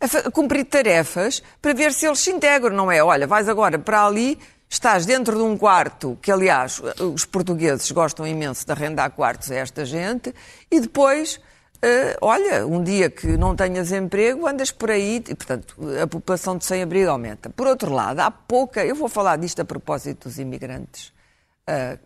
a 0.00 0.30
cumprir 0.30 0.64
tarefas 0.64 1.42
para 1.60 1.74
ver 1.74 1.92
se 1.92 2.06
eles 2.06 2.20
se 2.20 2.30
integram, 2.30 2.74
não 2.74 2.90
é? 2.90 3.04
Olha, 3.04 3.26
vais 3.26 3.50
agora 3.50 3.78
para 3.78 4.06
ali, 4.06 4.38
estás 4.66 5.04
dentro 5.04 5.36
de 5.36 5.42
um 5.42 5.54
quarto, 5.54 6.18
que 6.22 6.32
aliás 6.32 6.80
os 6.98 7.26
portugueses 7.26 7.90
gostam 7.90 8.26
imenso 8.26 8.64
de 8.64 8.72
arrendar 8.72 9.10
quartos 9.10 9.50
a 9.50 9.56
esta 9.56 9.84
gente, 9.84 10.34
e 10.70 10.80
depois, 10.80 11.38
eh, 11.82 12.16
olha, 12.20 12.66
um 12.66 12.82
dia 12.82 13.10
que 13.10 13.36
não 13.36 13.54
tenhas 13.54 13.92
emprego, 13.92 14.46
andas 14.46 14.70
por 14.70 14.90
aí, 14.90 15.16
e 15.16 15.34
portanto 15.34 15.76
a 16.02 16.06
população 16.06 16.56
de 16.56 16.64
sem-abrigo 16.64 17.10
aumenta. 17.10 17.50
Por 17.50 17.66
outro 17.66 17.92
lado, 17.92 18.20
há 18.20 18.30
pouca, 18.30 18.84
eu 18.84 18.94
vou 18.94 19.08
falar 19.08 19.36
disto 19.36 19.60
a 19.60 19.64
propósito 19.64 20.28
dos 20.28 20.38
imigrantes 20.38 21.12
ah, 21.66 21.98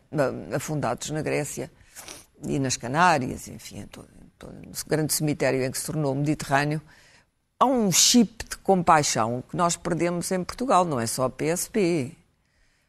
afundados 0.54 1.10
na 1.10 1.20
Grécia 1.20 1.70
e 2.46 2.58
nas 2.58 2.76
Canárias, 2.76 3.48
enfim, 3.48 3.80
em 3.80 3.86
todo, 3.86 4.08
em 4.22 4.30
todo, 4.38 4.54
no 4.54 4.72
grande 4.86 5.12
cemitério 5.12 5.64
em 5.64 5.70
que 5.70 5.78
se 5.78 5.86
tornou 5.86 6.12
o 6.12 6.16
Mediterrâneo, 6.16 6.80
há 7.58 7.64
um 7.66 7.90
chip 7.90 8.44
de 8.48 8.56
compaixão 8.58 9.42
que 9.48 9.56
nós 9.56 9.76
perdemos 9.76 10.30
em 10.30 10.44
Portugal, 10.44 10.84
não 10.84 11.00
é 11.00 11.06
só 11.06 11.24
a 11.24 11.30
PSP. 11.30 12.16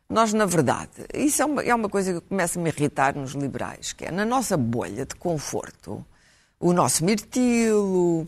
Nós, 0.07 0.33
na 0.33 0.45
verdade, 0.45 1.05
isso 1.13 1.41
é 1.41 1.45
uma, 1.45 1.63
é 1.63 1.73
uma 1.73 1.89
coisa 1.89 2.13
que 2.13 2.21
começa 2.21 2.59
a 2.59 2.63
me 2.63 2.69
irritar 2.69 3.15
nos 3.15 3.31
liberais, 3.33 3.93
que 3.93 4.05
é 4.05 4.11
na 4.11 4.25
nossa 4.25 4.57
bolha 4.57 5.05
de 5.05 5.15
conforto, 5.15 6.05
o 6.59 6.73
nosso 6.73 7.05
mirtilo, 7.05 8.27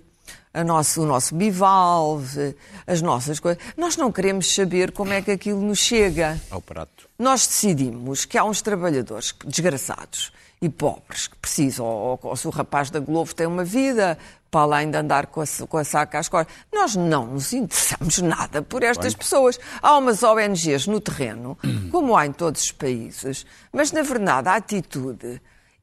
nosso, 0.66 1.02
o 1.02 1.06
nosso 1.06 1.36
bivalve, 1.36 2.56
as 2.86 3.02
nossas 3.02 3.40
coisas. 3.40 3.62
Nós 3.78 3.98
não 3.98 4.12
queremos 4.12 4.54
saber 4.54 4.92
como 4.92 5.14
é 5.14 5.22
que 5.22 5.32
aquilo 5.32 5.62
nos 5.62 5.80
chega. 5.80 6.40
Ao 6.50 6.62
prato. 6.62 7.10
Nós 7.18 7.46
decidimos 7.46 8.26
que 8.26 8.38
há 8.38 8.44
uns 8.44 8.62
trabalhadores 8.62 9.34
desgraçados 9.46 10.32
e 10.62 10.70
pobres 10.70 11.28
que 11.28 11.36
precisam, 11.38 11.86
ou, 11.86 12.20
ou 12.22 12.36
se 12.36 12.48
o 12.48 12.52
rapaz 12.52 12.90
da 12.90 13.00
Globo 13.00 13.34
tem 13.34 13.48
uma 13.48 13.64
vida, 13.64 14.18
para 14.52 14.62
além 14.62 14.92
de 14.92 14.98
andar 14.98 15.28
com 15.28 15.42
a, 15.42 15.46
com 15.68 15.78
a 15.78 15.84
saca 15.84 16.20
às 16.20 16.28
costas. 16.28 16.54
Nós 16.72 16.96
não 16.96 17.26
nos 17.26 17.54
interessamos 17.54 18.20
nada 18.20 18.62
por 18.62 18.84
estas 18.84 19.16
pessoas. 19.16 19.60
Há 19.82 19.98
umas 19.98 20.22
ONGs 20.22 20.88
no 20.88 21.00
terreno, 21.00 21.58
como 21.90 22.16
há 22.16 22.26
em 22.26 22.32
todos 22.34 22.62
os 22.62 22.72
países, 22.72 23.46
mas 23.72 23.92
na 23.92 24.04
verdade 24.04 24.50
a 24.50 24.56
atitude 24.56 25.42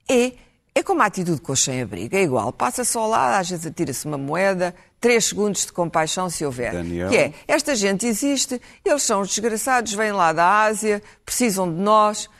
é, 0.08 0.32
é 0.78 0.82
como 0.82 1.02
a 1.02 1.06
atitude 1.06 1.40
com 1.40 1.52
os 1.52 1.64
sem-abrigo, 1.64 2.14
é 2.14 2.22
igual. 2.22 2.52
Passa 2.52 2.84
só 2.84 3.06
lá, 3.06 3.38
às 3.38 3.50
vezes 3.50 3.66
atira-se 3.66 4.06
uma 4.06 4.16
moeda, 4.16 4.74
três 5.00 5.24
segundos 5.24 5.66
de 5.66 5.72
compaixão 5.72 6.30
se 6.30 6.44
houver. 6.44 6.72
Daniel. 6.72 7.08
Que 7.08 7.16
é, 7.16 7.32
esta 7.48 7.74
gente 7.74 8.06
existe, 8.06 8.60
eles 8.84 9.02
são 9.02 9.22
os 9.22 9.28
desgraçados, 9.28 9.92
vêm 9.92 10.12
lá 10.12 10.32
da 10.32 10.62
Ásia, 10.62 11.02
precisam 11.24 11.68
de 11.68 11.80
nós, 11.80 12.30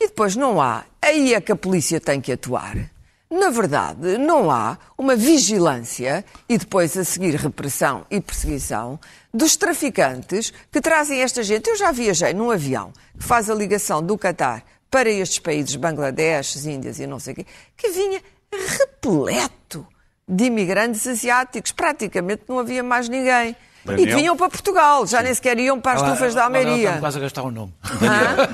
e 0.00 0.06
depois 0.06 0.34
não 0.34 0.60
há. 0.60 0.84
Aí 1.02 1.34
é 1.34 1.40
que 1.40 1.52
a 1.52 1.56
polícia 1.56 2.00
tem 2.00 2.18
que 2.18 2.32
atuar. 2.32 2.90
Na 3.30 3.50
verdade, 3.50 4.16
não 4.18 4.50
há 4.50 4.78
uma 4.96 5.14
vigilância 5.14 6.24
e 6.48 6.56
depois 6.56 6.96
a 6.96 7.04
seguir 7.04 7.34
repressão 7.34 8.06
e 8.10 8.20
perseguição 8.20 8.98
dos 9.32 9.56
traficantes 9.56 10.52
que 10.70 10.80
trazem 10.80 11.20
esta 11.20 11.42
gente. 11.42 11.68
Eu 11.68 11.76
já 11.76 11.92
viajei 11.92 12.32
num 12.34 12.50
avião 12.50 12.92
que 13.18 13.24
faz 13.24 13.48
a 13.48 13.54
ligação 13.54 14.02
do 14.02 14.18
Catar 14.18 14.64
para 14.92 15.08
estes 15.08 15.38
países, 15.38 15.74
Bangladesh, 15.74 16.66
Índias 16.66 17.00
e 17.00 17.06
não 17.06 17.18
sei 17.18 17.32
o 17.32 17.36
quê, 17.36 17.46
que 17.74 17.88
vinha 17.88 18.20
repleto 18.52 19.86
de 20.28 20.44
imigrantes 20.44 21.06
asiáticos. 21.06 21.72
Praticamente 21.72 22.42
não 22.46 22.58
havia 22.58 22.82
mais 22.82 23.08
ninguém. 23.08 23.56
E 23.84 23.88
que 23.88 23.96
Daniel? 23.96 24.16
vinham 24.16 24.36
para 24.36 24.48
Portugal, 24.48 25.04
já 25.06 25.22
nem 25.22 25.34
sequer 25.34 25.58
iam 25.58 25.80
para 25.80 26.00
as 26.00 26.02
tufas 26.08 26.34
da 26.34 26.44
Almeria. 26.44 26.76
Estamos 26.76 27.00
quase 27.00 27.18
a 27.18 27.20
gastar 27.22 27.42
o 27.42 27.50
nome. 27.50 27.74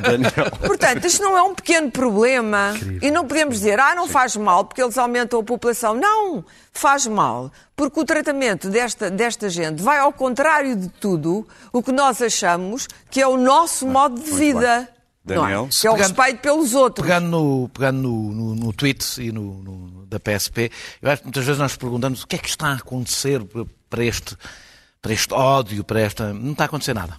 Daniel. 0.01 0.51
Portanto, 0.65 1.05
isto 1.05 1.23
não 1.23 1.37
é 1.37 1.43
um 1.43 1.55
pequeno 1.55 1.91
problema 1.91 2.73
e 3.03 3.11
não 3.11 3.27
podemos 3.27 3.57
dizer, 3.57 3.79
ah, 3.79 3.95
não 3.95 4.09
faz 4.09 4.37
mal 4.37 4.65
porque 4.65 4.81
eles 4.81 4.97
aumentam 4.97 5.41
a 5.41 5.43
população. 5.43 5.95
Não, 5.95 6.45
faz 6.73 7.07
mal 7.07 7.51
porque 7.77 8.01
o 8.01 8.05
tratamento 8.05 8.71
desta, 8.71 9.11
desta 9.11 9.51
gente 9.51 9.83
vai 9.83 9.99
ao 9.99 10.13
contrário 10.13 10.75
de 10.77 10.89
tudo 10.89 11.47
o 11.73 11.83
que 11.83 11.93
nós 11.93 12.23
achamos 12.23 12.87
que 13.11 13.21
é 13.21 13.27
o 13.27 13.37
nosso 13.37 13.87
modo 13.87 14.19
de 14.21 14.31
vida. 14.31 14.81
Não 14.81 14.98
é? 15.35 15.39
Daniel? 15.39 15.69
Que 15.71 15.87
é 15.87 15.91
o 15.91 15.95
Pegando- 15.95 16.09
respeito 16.17 16.41
pelos 16.41 16.75
outros. 16.75 17.07
Pegando 17.07 17.27
no, 17.29 17.69
pegando 17.69 17.99
no, 18.03 18.33
no, 18.33 18.55
no 18.55 18.73
tweet 18.73 19.05
e 19.23 19.31
no, 19.33 19.63
no- 19.63 20.07
da 20.07 20.19
PSP, 20.19 20.71
eu 21.03 21.11
acho 21.11 21.23
que 21.23 21.27
muitas 21.27 21.45
vezes 21.45 21.59
nós 21.61 21.77
perguntamos 21.77 22.23
o 22.23 22.27
que 22.27 22.37
é 22.37 22.39
que 22.39 22.49
está 22.49 22.69
a 22.69 22.75
acontecer 22.77 23.41
para 23.91 24.05
este, 24.05 24.37
para 25.03 25.13
este 25.13 25.33
ódio, 25.35 25.85
para 25.85 26.01
esta. 26.01 26.33
Não 26.33 26.53
está 26.53 26.65
a 26.65 26.67
acontecer 26.67 26.95
nada. 26.95 27.17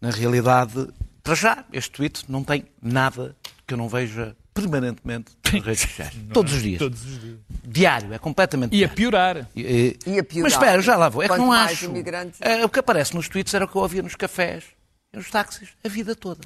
Na 0.00 0.10
realidade, 0.10 0.88
para 1.22 1.34
já, 1.34 1.64
este 1.72 1.90
tweet 1.90 2.24
não 2.28 2.42
tem 2.44 2.64
nada 2.82 3.34
que 3.66 3.74
eu 3.74 3.78
não 3.78 3.88
veja 3.88 4.36
permanentemente 4.52 5.32
nas 5.52 5.62
redes 5.64 5.80
sociais. 5.82 6.12
Todos 6.32 6.52
os 6.52 6.62
dias. 6.62 6.78
Todos 6.78 7.04
os 7.04 7.20
dias. 7.20 7.38
Diário, 7.66 8.12
é 8.12 8.18
completamente 8.18 8.72
E 8.72 8.76
a 8.76 8.78
diário. 8.86 8.94
piorar. 8.96 9.48
E, 9.56 9.96
E 10.06 10.18
a 10.18 10.22
piorar. 10.24 10.42
Mas 10.44 10.52
espera, 10.52 10.80
já 10.82 10.96
lá 10.96 11.08
vou. 11.08 11.22
É 11.22 11.28
que 11.28 11.36
não 11.36 11.52
acho. 11.52 11.86
imigrantes- 11.86 12.40
É, 12.40 12.64
o 12.64 12.68
que 12.68 12.78
aparece 12.78 13.14
nos 13.14 13.28
tweets 13.28 13.52
era 13.54 13.64
o 13.64 13.68
que 13.68 13.74
eu 13.76 13.82
ouvia 13.82 14.02
nos 14.02 14.14
cafés 14.14 14.64
e 15.12 15.16
nos 15.16 15.30
táxis 15.30 15.70
a 15.84 15.88
vida 15.88 16.14
toda. 16.14 16.42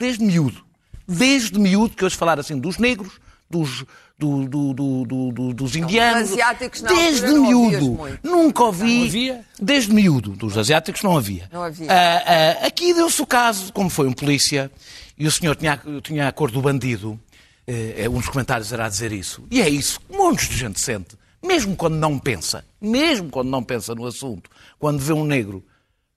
Desde 0.00 0.24
miúdo. 0.24 0.64
Desde 1.06 1.58
miúdo 1.58 1.94
que 1.94 2.02
eu 2.02 2.06
ouço 2.06 2.16
falar 2.16 2.40
assim 2.40 2.58
dos 2.58 2.78
negros, 2.78 3.20
dos, 3.50 3.84
do- 4.18 4.48
do- 4.48 4.72
do- 4.74 5.04
do- 5.04 5.32
do- 5.32 5.54
dos 5.54 5.76
indianos. 5.76 6.32
asiáticos, 6.32 6.80
desde 6.82 7.26
não 7.26 7.44
ouvias 7.44 7.80
miúdo. 7.82 7.90
muito. 7.98 8.18
Nunca 8.28 8.64
ouvi. 8.64 8.98
Não 8.98 9.04
havia? 9.06 9.44
Desde 9.60 9.92
miúdo. 9.92 10.30
Dos 10.30 10.56
asiáticos 10.56 11.02
não 11.02 11.16
havia. 11.18 11.48
Não 11.52 11.62
havia. 11.62 11.86
Ah, 11.92 12.56
ah, 12.62 12.66
aqui 12.66 12.94
deu-se 12.94 13.20
o 13.20 13.26
caso, 13.26 13.72
como 13.72 13.90
foi 13.90 14.06
um 14.08 14.12
polícia, 14.12 14.70
e 15.18 15.26
o 15.26 15.30
senhor 15.30 15.54
tinha, 15.54 15.74
a- 15.74 16.00
tinha 16.02 16.28
a 16.28 16.32
cor 16.32 16.50
do 16.50 16.62
bandido. 16.62 17.20
Eh, 17.66 18.08
um 18.08 18.14
dos 18.18 18.28
comentários 18.28 18.72
era 18.72 18.86
a 18.86 18.88
dizer 18.88 19.12
isso. 19.12 19.44
E 19.50 19.60
é 19.60 19.68
isso 19.68 20.00
que 20.00 20.16
montes 20.16 20.48
de 20.48 20.56
gente 20.56 20.80
sente. 20.80 21.16
Mesmo 21.44 21.76
quando 21.76 21.94
não 21.94 22.18
pensa. 22.18 22.64
Mesmo 22.80 23.28
quando 23.30 23.48
não 23.48 23.62
pensa 23.62 23.94
no 23.94 24.06
assunto. 24.06 24.50
Quando 24.78 24.98
vê 24.98 25.12
um 25.12 25.24
negro, 25.24 25.62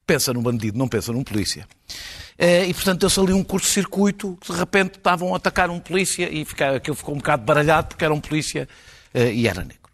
pensa 0.08 0.34
num 0.34 0.42
bandido, 0.42 0.78
não 0.80 0.88
pensa 0.88 1.12
num 1.12 1.24
polícia. 1.24 1.68
Eh, 2.38 2.68
e, 2.68 2.74
portanto, 2.74 3.02
deu-se 3.02 3.20
ali 3.20 3.34
um 3.34 3.44
curto-circuito 3.44 4.38
que, 4.42 4.52
de 4.52 4.58
repente, 4.58 4.98
estavam 4.98 5.34
a 5.34 5.38
atacar 5.38 5.70
um 5.70 5.80
polícia 5.80 6.30
e 6.32 6.44
fica, 6.46 6.78
aquilo 6.78 6.96
ficou 6.96 7.14
um 7.14 7.18
bocado 7.18 7.44
baralhado 7.44 7.90
porque 7.90 8.04
era 8.04 8.14
um 8.14 8.20
polícia 8.20 8.68
eh, 9.14 9.34
e 9.34 9.48
era 9.48 9.62
negro. 9.62 9.90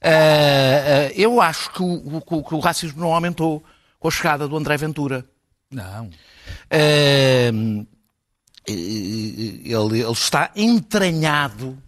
Eh, 0.00 1.12
eu 1.16 1.40
acho 1.40 1.72
que 1.72 1.82
o, 1.82 2.42
que 2.42 2.54
o 2.54 2.58
racismo 2.58 3.00
não 3.00 3.14
aumentou 3.14 3.64
com 3.98 4.08
a 4.08 4.10
chegada 4.10 4.48
do 4.48 4.56
André 4.56 4.76
Ventura. 4.76 5.24
Não. 5.70 6.10
Eh, 6.70 7.50
ele, 8.66 9.74
ele 9.74 10.12
está 10.12 10.50
entranhado. 10.54 11.78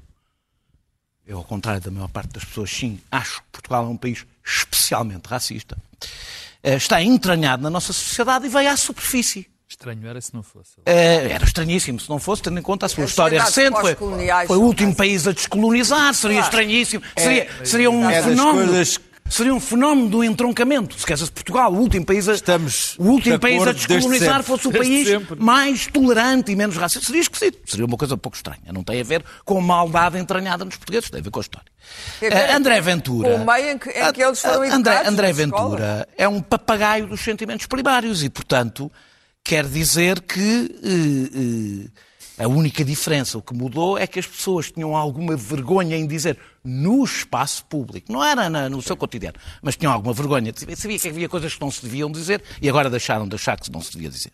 Eu, 1.26 1.38
ao 1.38 1.44
contrário 1.44 1.80
da 1.80 1.90
maior 1.90 2.08
parte 2.08 2.30
das 2.32 2.44
pessoas, 2.44 2.70
sim, 2.70 3.00
acho 3.10 3.40
que 3.42 3.48
Portugal 3.52 3.84
é 3.84 3.88
um 3.88 3.96
país 3.96 4.26
especialmente 4.44 5.26
racista. 5.26 5.76
Está 6.62 7.02
entranhado 7.02 7.62
na 7.62 7.70
nossa 7.70 7.92
sociedade 7.92 8.46
e 8.46 8.48
veio 8.48 8.70
à 8.70 8.76
superfície. 8.76 9.48
Estranho 9.80 10.06
era 10.06 10.20
se 10.20 10.34
não 10.34 10.42
fosse. 10.42 10.72
Eh, 10.84 11.30
Era 11.32 11.42
estranhíssimo, 11.42 11.98
se 11.98 12.10
não 12.10 12.18
fosse, 12.18 12.42
tendo 12.42 12.58
em 12.58 12.62
conta 12.62 12.84
a 12.84 12.88
sua 12.90 13.04
As 13.04 13.10
história 13.10 13.40
sociedades 13.46 13.80
recente. 13.80 13.98
Foi, 13.98 14.46
foi 14.46 14.56
o 14.58 14.60
último 14.60 14.88
racistas. 14.90 14.96
país 14.96 15.26
a 15.26 15.32
descolonizar, 15.32 16.12
seria 16.12 16.40
estranhíssimo. 16.40 17.02
Seria, 17.16 17.48
seria 17.64 17.90
um 17.90 18.08
É 18.10 18.22
fenómeno. 18.22 18.66
coisas 18.66 18.98
Seria 19.30 19.54
um 19.54 19.60
fenómeno 19.60 20.08
do 20.08 20.24
entroncamento. 20.24 20.98
Se 20.98 21.06
queres, 21.06 21.30
Portugal, 21.30 21.72
o 21.72 21.76
último 21.78 22.04
país 22.04 22.28
a, 22.28 22.32
Estamos 22.34 22.96
o 22.98 23.04
último 23.04 23.36
de 23.36 23.40
país 23.40 23.62
a 23.64 23.72
descolonizar 23.72 24.42
fosse 24.42 24.66
o 24.66 24.72
país 24.72 25.08
mais 25.38 25.86
tolerante 25.86 26.50
e 26.50 26.56
menos 26.56 26.76
racista. 26.76 27.06
Seria 27.06 27.20
esquisito. 27.22 27.58
Seria 27.64 27.86
uma 27.86 27.96
coisa 27.96 28.16
pouco 28.18 28.36
estranha. 28.36 28.58
Não 28.74 28.82
tem 28.82 29.00
a 29.00 29.04
ver 29.04 29.24
com 29.44 29.56
a 29.58 29.62
maldade 29.62 30.18
entranhada 30.18 30.64
nos 30.64 30.74
portugueses, 30.76 31.08
tem 31.10 31.20
a 31.20 31.22
ver 31.22 31.30
com 31.30 31.38
a 31.38 31.42
história. 31.42 31.68
A 32.20 32.24
Eh, 32.26 32.52
André 32.54 32.80
Ventura. 32.80 33.28
o 33.36 33.46
meio 33.46 33.70
em 33.70 33.78
que- 33.78 33.90
em 33.90 34.12
que 34.12 34.20
eles 34.22 34.40
foram 34.42 34.62
Ah, 34.62 34.74
André, 34.74 34.74
educados 34.94 35.08
André 35.12 35.28
nas 35.28 35.36
Ventura 35.36 36.08
é 36.18 36.28
um 36.28 36.40
papagaio 36.42 37.06
dos 37.06 37.20
sentimentos 37.20 37.66
primários 37.66 38.24
e, 38.24 38.28
portanto, 38.28 38.90
quer 39.50 39.66
dizer 39.66 40.20
que 40.20 40.78
eh, 40.84 41.88
eh, 42.38 42.44
a 42.44 42.46
única 42.46 42.84
diferença, 42.84 43.36
o 43.36 43.42
que 43.42 43.52
mudou, 43.52 43.98
é 43.98 44.06
que 44.06 44.20
as 44.20 44.26
pessoas 44.26 44.70
tinham 44.70 44.94
alguma 44.96 45.36
vergonha 45.36 45.96
em 45.96 46.06
dizer 46.06 46.38
no 46.62 47.02
espaço 47.04 47.64
público, 47.64 48.12
não 48.12 48.22
era 48.22 48.48
na- 48.48 48.68
no 48.68 48.80
seu 48.80 48.96
cotidiano, 48.96 49.36
mas 49.60 49.76
tinham 49.76 49.92
alguma 49.92 50.14
vergonha. 50.14 50.52
Sabia 50.76 50.98
que 51.00 51.08
havia 51.08 51.28
coisas 51.28 51.52
que 51.52 51.60
não 51.60 51.68
se 51.68 51.82
deviam 51.82 52.12
dizer 52.12 52.40
e 52.62 52.68
agora 52.68 52.88
deixaram 52.88 53.26
de 53.26 53.34
achar 53.34 53.58
que 53.58 53.68
não 53.72 53.82
se 53.82 53.90
devia 53.90 54.08
dizer. 54.08 54.30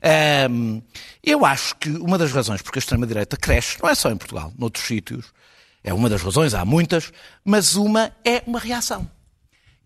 Ahm, 0.00 0.80
eu 1.20 1.44
acho 1.44 1.74
que 1.74 1.88
uma 1.90 2.16
das 2.16 2.30
razões 2.30 2.62
porque 2.62 2.78
a 2.78 2.80
extrema-direita 2.80 3.36
cresce, 3.36 3.76
não 3.82 3.90
é 3.90 3.94
só 3.96 4.08
em 4.08 4.16
Portugal, 4.16 4.52
noutros 4.56 4.86
sítios, 4.86 5.32
é 5.82 5.92
uma 5.92 6.08
das 6.08 6.22
razões, 6.22 6.54
há 6.54 6.64
muitas, 6.64 7.10
mas 7.44 7.74
uma 7.74 8.12
é 8.24 8.40
uma 8.46 8.60
reação. 8.60 9.10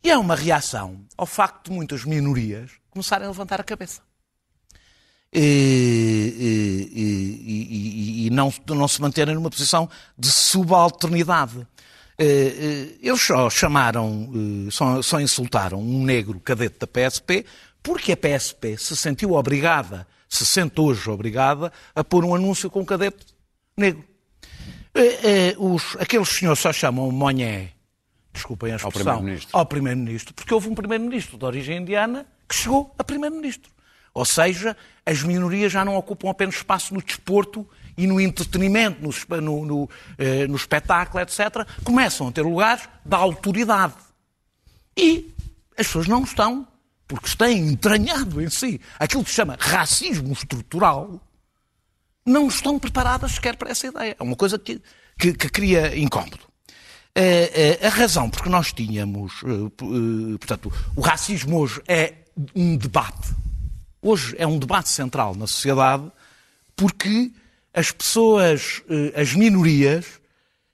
E 0.04 0.10
é 0.10 0.18
uma 0.18 0.36
reação 0.36 1.00
ao 1.16 1.24
facto 1.24 1.70
de 1.70 1.72
muitas 1.74 2.04
minorias 2.04 2.70
começarem 2.90 3.24
a 3.26 3.30
levantar 3.30 3.58
a 3.62 3.64
cabeça. 3.64 4.06
E, 5.32 6.88
e- 6.90 8.26
e- 8.26 8.30
não, 8.30 8.52
não 8.68 8.88
se 8.88 9.00
manterem 9.00 9.34
numa 9.34 9.50
posição 9.50 9.88
de 10.18 10.30
subalternidade. 10.30 11.66
Eh, 12.18 12.24
eh, 12.24 12.88
Eles 13.02 13.22
só 13.22 13.48
chamaram, 13.48 14.30
eh, 14.66 14.70
só, 14.70 15.00
só 15.02 15.20
insultaram 15.20 15.80
um 15.80 16.02
negro 16.04 16.40
cadete 16.40 16.78
da 16.78 16.86
PSP 16.86 17.44
porque 17.82 18.12
a 18.12 18.16
PSP 18.16 18.76
se 18.76 18.96
sentiu 18.96 19.34
obrigada, 19.34 20.06
se 20.28 20.44
sente 20.44 20.80
hoje 20.80 21.08
obrigada, 21.10 21.72
a 21.94 22.02
pôr 22.02 22.24
um 22.24 22.34
anúncio 22.34 22.68
com 22.70 22.80
um 22.80 22.84
cadete 22.84 23.18
negro. 23.76 24.04
Os, 25.58 25.96
aqueles 26.00 26.28
senhores 26.28 26.58
só 26.58 26.72
chamam 26.72 27.10
Monhé, 27.12 27.70
desculpem 28.32 28.72
a 28.72 28.76
expressão, 28.76 29.14
ao 29.52 29.64
Primeiro-Ministro, 29.64 30.34
porque 30.34 30.52
houve 30.52 30.68
um 30.68 30.74
Primeiro-Ministro 30.74 31.38
de 31.38 31.44
origem 31.44 31.78
indiana 31.78 32.26
que 32.48 32.54
chegou 32.56 32.92
a 32.98 33.04
Primeiro-Ministro. 33.04 33.70
Ou 34.14 34.24
seja, 34.24 34.76
as 35.04 35.22
minorias 35.22 35.72
já 35.72 35.84
não 35.84 35.96
ocupam 35.96 36.30
apenas 36.30 36.56
espaço 36.56 36.92
no 36.92 37.02
desporto 37.02 37.66
e 37.96 38.06
no 38.06 38.20
entretenimento, 38.20 39.00
no, 39.02 39.40
no, 39.40 39.66
no, 39.66 39.90
eh, 40.16 40.46
no 40.46 40.54
espetáculo, 40.54 41.20
etc. 41.20 41.66
Começam 41.82 42.28
a 42.28 42.32
ter 42.32 42.42
lugares 42.42 42.88
da 43.04 43.16
autoridade. 43.16 43.94
E 44.96 45.34
as 45.76 45.86
pessoas 45.86 46.06
não 46.06 46.22
estão, 46.22 46.66
porque 47.08 47.28
têm 47.36 47.68
entranhado 47.68 48.40
em 48.40 48.48
si 48.48 48.80
aquilo 48.98 49.24
que 49.24 49.30
se 49.30 49.36
chama 49.36 49.56
racismo 49.58 50.32
estrutural, 50.32 51.20
não 52.24 52.46
estão 52.46 52.78
preparadas 52.78 53.32
sequer 53.32 53.56
para 53.56 53.70
essa 53.70 53.88
ideia. 53.88 54.16
É 54.18 54.22
uma 54.22 54.36
coisa 54.36 54.58
que, 54.58 54.80
que, 55.18 55.32
que 55.32 55.48
cria 55.48 55.98
incómodo. 55.98 56.40
Eh, 57.14 57.78
eh, 57.82 57.86
a 57.86 57.90
razão 57.90 58.30
porque 58.30 58.48
nós 58.48 58.72
tínhamos, 58.72 59.40
portanto, 60.38 60.72
o 60.94 61.00
racismo 61.00 61.58
hoje 61.58 61.82
é 61.88 62.14
um 62.54 62.76
debate. 62.76 63.34
Hoje 64.00 64.34
é 64.38 64.46
um 64.46 64.58
debate 64.58 64.88
central 64.88 65.34
na 65.34 65.46
sociedade 65.46 66.10
porque 66.76 67.32
as 67.74 67.90
pessoas, 67.90 68.82
eh, 68.88 69.20
as 69.20 69.34
minorias, 69.34 70.20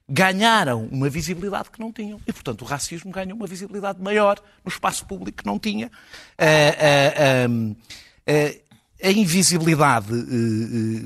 ganharam 0.09 0.87
uma 0.87 1.09
visibilidade 1.09 1.71
que 1.71 1.81
não 1.81 1.91
tinham. 1.91 2.21
E, 2.27 2.33
portanto, 2.33 2.63
o 2.63 2.65
racismo 2.65 3.11
ganhou 3.11 3.37
uma 3.37 3.47
visibilidade 3.47 4.03
maior 4.03 4.39
no 4.63 4.69
espaço 4.69 5.07
público 5.07 5.39
que 5.39 5.47
não 5.47 5.59
tinha. 5.59 5.91
Eh, 6.37 7.49
eh, 8.27 8.61
a 9.03 9.11
invisibilidade 9.11 10.09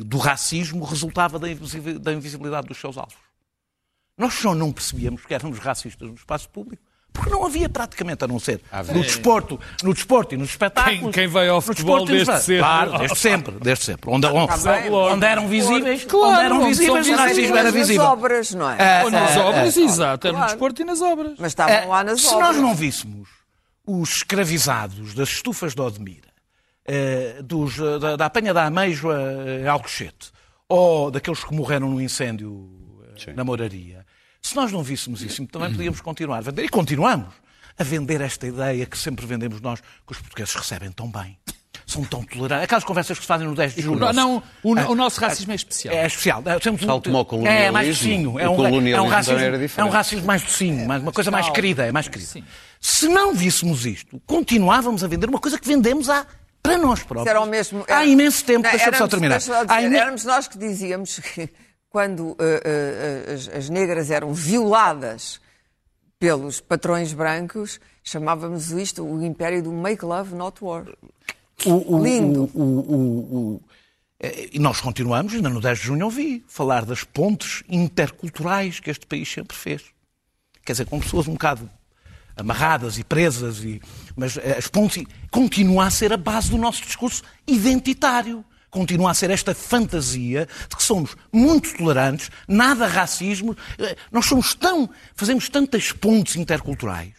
do 0.05 0.19
racismo 0.19 0.85
resultava 0.85 1.39
da 1.39 2.13
invisibilidade 2.13 2.69
dos 2.69 2.79
seus 2.79 2.97
alvos. 2.97 3.17
Nós 4.17 4.35
só 4.35 4.55
não 4.55 4.73
percebíamos 4.73 5.25
que 5.25 5.35
éramos 5.35 5.59
racistas 5.59 6.09
no 6.09 6.15
espaço 6.15 6.49
público 6.49 6.83
porque 7.19 7.31
não 7.31 7.45
havia 7.45 7.69
praticamente, 7.69 8.25
a 8.25 8.29
não 8.29 8.39
ser 8.39 8.61
no 8.95 9.03
desporto, 9.03 9.59
no 9.83 9.93
desporto 9.93 10.35
e 10.35 10.39
nos 10.39 10.51
espetáculos. 10.51 11.01
Quem- 11.01 11.11
quem 11.11 11.27
vai 11.27 11.49
ao 11.49 11.61
futebol 11.61 12.05
desde 12.07 12.39
sempre. 12.39 12.59
Claro, 12.59 12.99
desde 12.99 13.19
sempre, 13.19 13.55
desde 13.61 13.85
sempre. 13.85 14.11
Onde, 14.11 14.27
onde, 14.29 14.63
bem. 14.63 14.91
onde 14.93 15.27
eram 15.27 15.49
visíveis, 15.49 16.05
Claro, 16.05 16.29
onde 16.35 16.45
eram 16.45 16.57
onde 16.61 16.69
visíveis, 16.69 17.07
são 17.07 17.15
o 17.15 17.19
racismo 17.19 17.55
era 17.57 17.63
nas 17.65 17.75
visível. 17.75 18.03
obras, 18.05 18.55
não 18.55 18.71
é? 18.71 19.05
Ou 19.05 19.11
nas 19.11 19.37
obras, 19.37 19.77
exato. 19.77 20.29
É 20.29 20.33
no 20.33 20.45
desporto 20.47 20.83
e 20.83 20.85
nas 20.85 21.01
obras. 21.03 21.33
Mas 21.39 21.49
estavam 21.53 21.89
lá 21.89 22.05
nas 22.05 22.21
Se 22.21 22.29
obras. 22.29 22.49
nós 22.49 22.57
não 22.57 22.75
víssemos 22.75 23.29
os 23.87 24.11
escravizados 24.19 25.15
das 25.15 25.29
estufas 25.31 25.75
de 25.75 25.81
Odmira, 25.81 26.29
eh, 26.87 27.41
dos, 27.43 27.79
eh, 27.79 27.99
da, 27.99 28.17
da 28.17 28.27
apanha 28.27 28.53
da 28.55 28.65
ameijoa 28.67 29.17
eh, 29.19 29.63
em 29.63 29.67
Alcochete, 29.67 30.31
ou 30.69 31.11
daqueles 31.11 31.43
que 31.43 31.55
morreram 31.55 31.89
no 31.91 32.01
incêndio 32.01 32.69
eh, 33.27 33.33
na 33.35 33.45
Moraria, 33.45 34.05
se 34.49 34.57
nós 34.57 34.73
não 34.73 34.83
víssemos 34.83 35.23
isso, 35.23 35.47
também 35.47 35.71
podíamos 35.73 36.01
continuar 36.01 36.39
a 36.39 36.41
vender, 36.41 36.65
e 36.65 36.69
continuamos 36.69 37.29
a 37.79 37.85
vender 37.85 38.21
esta 38.21 38.47
ideia 38.47 38.87
que 38.87 38.97
sempre 38.99 39.25
vendemos 39.27 39.61
nós, 39.61 39.81
que 39.81 40.13
os 40.13 40.19
portugueses 40.19 40.55
recebem 40.55 40.91
tão 40.91 41.11
bem. 41.11 41.39
São 41.87 42.05
tão 42.05 42.23
tolerantes. 42.23 42.65
Aquelas 42.65 42.85
conversas 42.85 43.17
que 43.19 43.25
se 43.25 43.29
fazem 43.29 43.47
no 43.47 43.55
10 43.55 43.75
de 43.77 43.81
julho. 43.83 43.99
Não, 44.01 44.13
não, 44.13 44.43
o, 44.63 44.79
Ah, 44.79 44.91
o 44.91 44.95
nosso 44.95 45.19
racismo 45.21 45.53
é 45.53 45.55
especial. 45.55 45.95
é 45.95 46.07
especial. 46.07 46.43
É, 46.45 46.59
temos 46.59 46.83
um- 46.83 47.25
como 47.25 47.45
o 47.45 47.47
é 47.47 47.71
mais 47.71 47.89
docinho. 47.89 48.39
É 48.39 48.47
O 48.47 48.53
um, 48.53 48.67
é 48.89 49.01
um 49.01 49.07
racismo, 49.09 49.39
era 49.39 49.57
é 49.77 49.85
um 49.85 49.89
racismo 49.89 50.27
mais 50.27 50.43
docinho, 50.43 50.87
mais, 50.87 51.01
uma 51.01 51.13
coisa 51.13 51.31
mais 51.31 51.49
querida. 51.49 51.87
É 51.87 51.93
mais 51.93 52.07
querida. 52.07 52.29
Sim. 52.31 52.45
Se 52.79 53.09
não 53.09 53.33
víssemos 53.35 53.87
isto, 53.87 54.21
continuávamos 54.27 55.03
a 55.03 55.09
vender 55.09 55.31
uma 55.31 55.39
coisa 55.39 55.59
que 55.59 55.67
vendemos 55.67 56.11
há, 56.11 56.27
para 56.63 56.77
nós 56.77 57.03
próprios. 57.03 57.27
Era 57.29 57.41
o 57.41 57.47
mesmo. 57.47 57.83
Há 57.89 58.05
imenso 58.05 58.45
tempo. 58.45 58.69
Deixa-me 58.69 58.97
só 58.97 59.09
terminar. 59.09 59.39
dizer, 59.39 59.55
Há 59.67 59.81
imen- 59.83 59.99
Éramos 59.99 60.25
nós 60.25 60.47
que 60.47 60.59
dizíamos 60.59 61.19
que 61.21 61.49
quando 61.91 62.37
eh, 62.39 63.25
eh, 63.29 63.33
as, 63.35 63.49
as 63.49 63.69
negras 63.69 64.11
eram 64.11 64.33
violadas 64.35 65.41
pelos 66.19 66.61
patrões 66.61 67.13
brancos, 67.13 67.81
chamávamos 68.03 68.71
isto 68.73 69.05
o 69.05 69.25
império 69.25 69.63
do 69.63 69.73
make 69.73 70.05
love, 70.05 70.35
not 70.35 70.63
war. 70.63 70.85
O- 71.65 71.97
o- 71.97 72.03
Lindo. 72.03 72.45
o- 72.55 73.61
eh, 74.21 74.49
E 74.53 74.59
nós 74.59 74.81
continuamos, 74.81 75.33
ainda 75.35 75.49
no 75.49 75.61
10 75.61 75.79
de 75.79 75.85
junho 75.87 76.05
ouvi 76.07 76.45
falar 76.49 76.85
das 76.85 77.05
pontes 77.05 77.63
interculturais 77.69 78.81
que 78.81 78.91
este 78.91 79.07
país 79.07 79.29
sempre 79.33 79.57
fez. 79.57 79.83
Quer 80.65 80.73
dizer, 80.73 80.87
com 80.87 81.01
pessoas 81.01 81.27
um 81.29 81.33
bocado 81.33 81.71
amarradas 82.37 82.99
e 82.99 83.05
presas, 83.05 83.65
e... 83.65 83.81
mas 84.17 84.37
as 84.39 84.69
pontes 84.69 85.05
continua 85.31 85.87
a 85.87 85.91
ser 85.91 86.13
a 86.13 86.17
base 86.17 86.51
do 86.51 86.59
nosso 86.59 86.83
discurso 86.83 87.23
identitário. 87.47 88.45
Continua 88.71 89.11
a 89.11 89.15
ser 89.15 89.31
esta 89.31 89.55
fantasia 89.55 90.47
de 90.69 90.77
que 90.77 90.83
somos 90.83 91.17
muito 91.33 91.75
tolerantes, 91.77 92.31
nada 92.47 92.87
racismo. 92.87 93.57
eh, 93.79 93.97
Nós 94.13 94.27
somos 94.27 94.55
tão. 94.55 94.91
fazemos 95.15 95.49
tantas 95.49 95.93
pontes 95.93 96.37
interculturais 96.37 97.15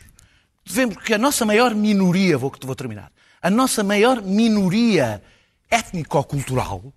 Devemos 0.69 0.97
que 0.97 1.15
a 1.15 1.17
nossa 1.17 1.45
maior 1.45 1.73
minoria, 1.73 2.38
vou, 2.38 2.53
vou 2.63 2.75
terminar, 2.75 3.12
a 3.41 3.49
nossa 3.49 3.83
maior 3.83 4.21
minoria 4.21 5.19
étnico-cultural 5.67 6.93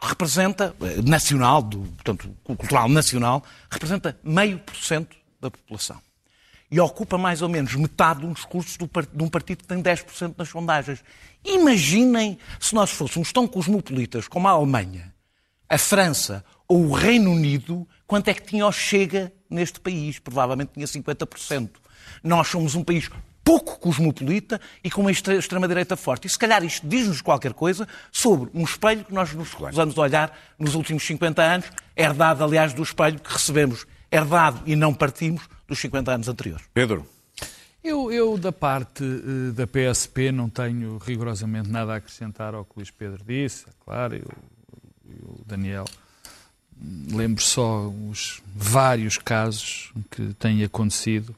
representa, 0.00 0.74
eh, 0.80 1.02
nacional, 1.02 1.60
do, 1.60 1.78
portanto, 1.78 2.34
cultural 2.42 2.88
nacional, 2.88 3.44
representa 3.70 4.18
meio 4.24 4.58
por 4.60 4.76
cento 4.76 5.14
da 5.38 5.50
população. 5.50 6.00
E 6.70 6.80
ocupa 6.80 7.16
mais 7.16 7.42
ou 7.42 7.48
menos 7.48 7.74
metade 7.76 8.20
de 8.20 8.26
um 8.26 8.32
discurso 8.32 8.78
do 8.78 8.88
par- 8.88 9.06
de 9.06 9.22
um 9.22 9.28
partido 9.28 9.58
que 9.58 9.68
tem 9.68 9.80
10% 9.80 10.34
nas 10.36 10.48
sondagens. 10.48 11.02
Imaginem 11.44 12.38
se 12.60 12.74
nós 12.74 12.90
fôssemos 12.90 13.32
tão 13.32 13.46
cosmopolitas 13.46 14.26
como 14.28 14.48
a 14.48 14.50
Alemanha, 14.50 15.14
a 15.68 15.78
França 15.78 16.44
ou 16.68 16.86
o 16.88 16.92
Reino 16.92 17.30
Unido, 17.32 17.86
quanto 18.06 18.28
é 18.28 18.34
que 18.34 18.42
tinha 18.42 18.66
o 18.66 18.72
Chega 18.72 19.32
neste 19.48 19.78
país? 19.80 20.18
Provavelmente 20.18 20.72
tinha 20.74 20.86
50%. 20.86 21.70
Nós 22.22 22.48
somos 22.48 22.74
um 22.74 22.82
país 22.82 23.08
pouco 23.44 23.78
cosmopolita 23.78 24.60
e 24.82 24.90
com 24.90 25.02
uma 25.02 25.10
extre- 25.12 25.36
extrema-direita 25.38 25.96
forte. 25.96 26.26
E 26.26 26.30
se 26.30 26.36
calhar 26.38 26.64
isto 26.64 26.84
diz-nos 26.86 27.22
qualquer 27.22 27.52
coisa 27.52 27.86
sobre 28.10 28.50
um 28.52 28.64
espelho 28.64 29.04
que 29.04 29.14
nós 29.14 29.32
nos 29.32 29.52
recusamos 29.54 29.94
de 29.94 30.00
olhar 30.00 30.36
nos 30.58 30.74
últimos 30.74 31.04
50 31.06 31.40
anos, 31.42 31.66
herdado, 31.96 32.42
aliás, 32.42 32.74
do 32.74 32.82
espelho 32.82 33.20
que 33.20 33.32
recebemos, 33.32 33.86
herdado 34.10 34.62
e 34.66 34.74
não 34.74 34.92
partimos 34.92 35.42
dos 35.66 35.78
50 35.80 36.12
anos 36.12 36.28
anteriores. 36.28 36.66
Pedro, 36.72 37.06
Eu, 37.82 38.10
eu, 38.10 38.36
da 38.36 38.50
parte 38.50 39.04
eh, 39.04 39.52
da 39.52 39.64
PSP, 39.66 40.32
não 40.32 40.48
tenho 40.48 40.98
rigorosamente 40.98 41.68
nada 41.68 41.92
a 41.92 41.96
acrescentar 41.96 42.52
ao 42.52 42.64
que 42.64 42.72
o 42.72 42.74
Luís 42.78 42.90
Pedro 42.90 43.22
disse. 43.24 43.64
É 43.68 43.72
claro, 43.84 44.16
eu, 44.16 44.28
eu, 45.08 45.40
Daniel, 45.46 45.84
lembro 47.12 47.42
só 47.42 47.88
os 47.88 48.42
vários 48.54 49.18
casos 49.18 49.92
que 50.10 50.34
têm 50.34 50.64
acontecido. 50.64 51.34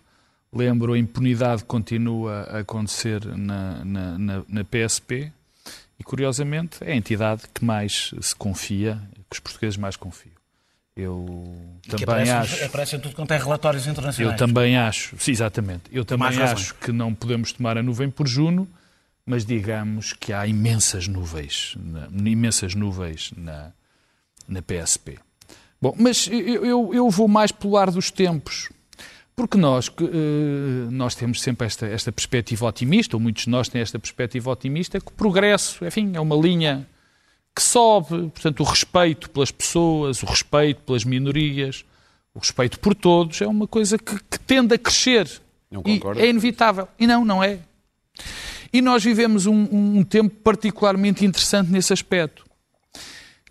Lembro 0.50 0.94
a 0.94 0.98
impunidade 0.98 1.62
que 1.62 1.68
continua 1.68 2.44
a 2.44 2.60
acontecer 2.60 3.22
na, 3.36 3.84
na, 3.84 4.18
na, 4.18 4.44
na 4.48 4.64
PSP 4.64 5.30
e, 5.98 6.04
curiosamente, 6.04 6.78
é 6.80 6.92
a 6.92 6.96
entidade 6.96 7.42
que 7.52 7.62
mais 7.62 8.14
se 8.22 8.34
confia, 8.34 8.98
que 9.28 9.36
os 9.36 9.40
portugueses 9.40 9.76
mais 9.76 9.96
confiam. 9.96 10.37
Eu 11.00 11.54
Que 11.82 11.90
também 11.90 12.02
aparecem, 12.04 12.34
acho. 12.34 12.64
aparecem 12.64 12.98
tudo 13.00 13.14
quanto 13.14 13.30
é 13.32 13.38
relatórios 13.38 13.86
Eu 13.86 13.92
internacionais. 13.92 14.36
também 14.38 14.76
acho, 14.76 15.16
sim, 15.18 15.30
exatamente. 15.30 15.84
Eu 15.92 16.04
também 16.04 16.24
mais 16.24 16.36
razões. 16.36 16.60
acho 16.60 16.74
que 16.74 16.90
não 16.90 17.14
podemos 17.14 17.52
tomar 17.52 17.78
a 17.78 17.82
nuvem 17.82 18.10
por 18.10 18.26
Juno, 18.26 18.68
mas 19.24 19.44
digamos 19.44 20.12
que 20.12 20.32
há 20.32 20.44
imensas 20.46 21.06
nuvens, 21.06 21.76
na- 21.78 22.08
imensas 22.28 22.74
nuvens 22.74 23.30
na, 23.36 23.70
na 24.48 24.60
PSP. 24.60 25.18
Bom, 25.80 25.94
mas 25.96 26.26
eu, 26.26 26.64
eu, 26.66 26.90
eu 26.94 27.08
vou 27.10 27.28
mais 27.28 27.52
pelo 27.52 27.76
ar 27.76 27.90
dos 27.92 28.10
tempos, 28.10 28.68
porque 29.36 29.56
nós, 29.56 29.88
eh, 30.00 30.90
nós 30.90 31.14
temos 31.14 31.40
sempre 31.40 31.64
esta, 31.68 31.86
esta 31.86 32.10
perspectiva 32.10 32.66
otimista, 32.66 33.14
ou 33.16 33.20
muitos 33.20 33.44
de 33.44 33.50
nós 33.50 33.68
têm 33.68 33.80
esta 33.80 33.96
perspectiva 34.00 34.50
otimista, 34.50 34.98
que 35.00 35.06
o 35.06 35.12
progresso, 35.12 35.84
enfim, 35.86 36.10
é 36.14 36.20
uma 36.20 36.34
linha 36.34 36.84
que 37.54 37.62
sobe, 37.62 38.28
portanto, 38.30 38.60
o 38.60 38.64
respeito 38.64 39.28
pelas 39.30 39.50
pessoas, 39.50 40.22
o 40.22 40.26
respeito 40.26 40.80
pelas 40.82 41.04
minorias, 41.04 41.84
o 42.34 42.38
respeito 42.38 42.78
por 42.78 42.94
todos, 42.94 43.40
é 43.40 43.46
uma 43.46 43.66
coisa 43.66 43.98
que, 43.98 44.14
que 44.30 44.38
tende 44.40 44.74
a 44.74 44.78
crescer. 44.78 45.28
Não 45.70 45.82
concorda? 45.82 46.20
é 46.22 46.28
inevitável. 46.28 46.88
E 46.98 47.06
não, 47.06 47.24
não 47.24 47.42
é. 47.42 47.58
E 48.72 48.80
nós 48.80 49.02
vivemos 49.02 49.46
um, 49.46 49.66
um 49.98 50.04
tempo 50.04 50.34
particularmente 50.42 51.24
interessante 51.24 51.70
nesse 51.70 51.92
aspecto, 51.92 52.44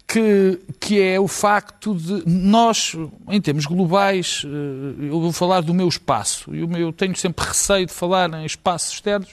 que, 0.07 0.60
que 0.79 1.01
é 1.01 1.19
o 1.19 1.27
facto 1.27 1.93
de 1.93 2.23
nós, 2.25 2.95
em 3.27 3.41
termos 3.41 3.65
globais, 3.65 4.43
eh, 4.45 5.07
eu 5.10 5.19
vou 5.19 5.33
falar 5.33 5.62
do 5.62 5.73
meu 5.73 5.88
espaço, 5.88 6.55
e 6.55 6.63
o 6.63 6.67
meu- 6.67 6.79
eu 6.79 6.93
tenho 6.93 7.15
sempre 7.15 7.45
receio 7.45 7.86
de 7.86 7.91
falar 7.93 8.33
em 8.36 8.45
espaços 8.45 8.93
externos, 8.93 9.31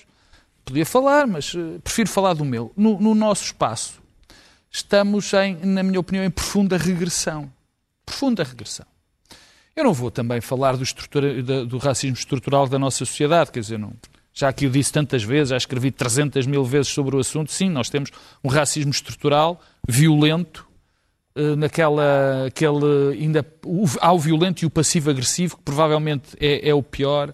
podia 0.65 0.85
falar, 0.85 1.27
mas 1.29 1.53
eh, 1.55 1.79
prefiro 1.83 2.09
falar 2.09 2.35
do 2.35 2.45
meu. 2.45 2.73
No, 2.77 2.99
no 3.01 3.15
nosso 3.15 3.45
espaço, 3.45 4.03
estamos, 4.75 5.33
em, 5.35 5.57
na 5.65 5.83
minha 5.83 6.01
opinião, 6.01 6.25
em 6.25 6.31
profunda 6.31 6.77
regressão. 6.77 7.51
Profunda 8.05 8.43
regressão. 8.43 8.87
Eu 9.77 9.85
não 9.85 9.93
vou 9.93 10.11
também 10.11 10.41
falar 10.41 10.77
do, 10.77 10.83
estrutura- 10.83 11.43
do 11.65 11.79
racismo 11.79 12.17
estrutural 12.17 12.69
da 12.69 12.79
nossa 12.79 12.99
sociedade, 12.99 13.51
quer 13.51 13.61
dizer, 13.61 13.79
não, 13.79 13.93
já 14.33 14.49
aqui 14.49 14.67
o 14.67 14.71
disse 14.71 14.93
tantas 14.93 15.23
vezes, 15.23 15.51
já 15.51 15.57
escrevi 15.57 15.91
300 15.91 16.47
mil 16.47 16.65
vezes 16.65 16.89
sobre 16.89 17.15
o 17.17 17.21
assunto. 17.21 17.53
Sim, 17.53 17.71
nós 17.71 17.89
temos 17.89 18.11
um 18.43 18.49
racismo 18.49 18.91
estrutural, 18.91 19.61
violento, 19.89 20.67
eh, 21.37 21.55
naquela. 21.55 22.47
Aquele, 22.47 23.13
ainda, 23.13 23.47
há 24.01 24.13
o 24.13 24.19
violento 24.19 24.63
e 24.63 24.67
o 24.67 24.71
passivo-agressivo, 24.71 25.57
que 25.57 25.63
provavelmente 25.63 26.37
é, 26.41 26.69
é 26.69 26.75
o 26.75 26.83
pior. 26.83 27.33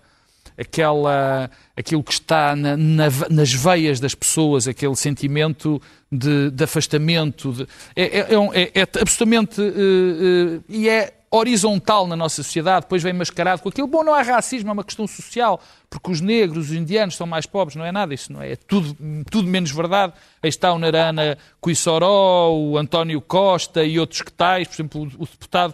Aquela, 0.61 1.51
aquilo 1.77 2.03
que 2.05 2.13
está 2.13 2.55
na- 2.55 2.77
na- 2.77 3.09
nas 3.31 3.53
veias 3.53 3.99
das 3.99 4.15
pessoas, 4.15 4.69
aquele 4.69 4.95
sentimento 4.95 5.81
de, 6.13 6.51
de 6.51 6.65
afastamento. 6.65 7.53
de- 7.53 7.67
é, 7.97 8.19
é- 8.21 8.35
é 8.35 8.39
um- 8.39 8.53
é- 8.53 8.71
é 8.75 8.83
absolutamente. 8.83 9.61
eh, 9.61 9.65
eh, 9.67 10.61
e 10.69 10.89
é 10.89 11.15
horizontal 11.33 12.07
na 12.09 12.17
nossa 12.17 12.43
sociedade, 12.43 12.87
depois 12.87 13.03
vem 13.05 13.13
mascarado 13.13 13.63
com 13.63 13.69
aquilo. 13.69 13.87
Bom, 13.87 14.03
não 14.03 14.13
há 14.13 14.21
racismo, 14.21 14.69
é 14.69 14.73
uma 14.73 14.83
questão 14.83 15.07
social, 15.07 15.61
porque 15.89 16.11
os 16.11 16.21
negros, 16.21 16.71
os 16.71 16.77
indianos 16.77 17.15
são 17.17 17.25
mais 17.27 17.47
pobres, 17.47 17.77
não 17.77 17.85
é 17.87 17.93
nada, 17.93 18.13
isso 18.13 18.33
não 18.33 18.43
é, 18.43 18.53
é 18.53 18.57
tudo, 18.57 18.97
tudo 19.31 19.47
menos 19.49 19.71
verdade. 19.71 20.13
Aí 20.43 20.49
está 20.49 20.73
o 20.73 20.79
Narana 20.79 21.39
Cuissoró, 21.61 22.51
o 22.53 22.77
António 22.77 23.21
Costa 23.21 23.85
e 23.85 23.99
outros 23.99 24.23
que 24.23 24.33
tais, 24.33 24.67
por 24.67 24.75
exemplo, 24.75 25.03
o, 25.03 25.23
o 25.23 25.27
deputado, 25.27 25.73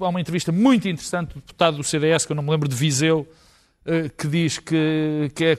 há 0.00 0.08
uma 0.08 0.20
entrevista 0.20 0.50
muito 0.50 0.88
interessante 0.88 1.28
do 1.28 1.34
deputado 1.40 1.76
do 1.76 1.84
CDS, 1.84 2.26
que 2.26 2.32
eu 2.32 2.36
não 2.36 2.42
me 2.42 2.50
lembro 2.50 2.68
de 2.68 2.74
Viseu, 2.74 3.24
eh, 3.30 3.45
que 4.16 4.26
diz 4.28 4.58
que, 4.58 5.30
que 5.34 5.44
é, 5.44 5.58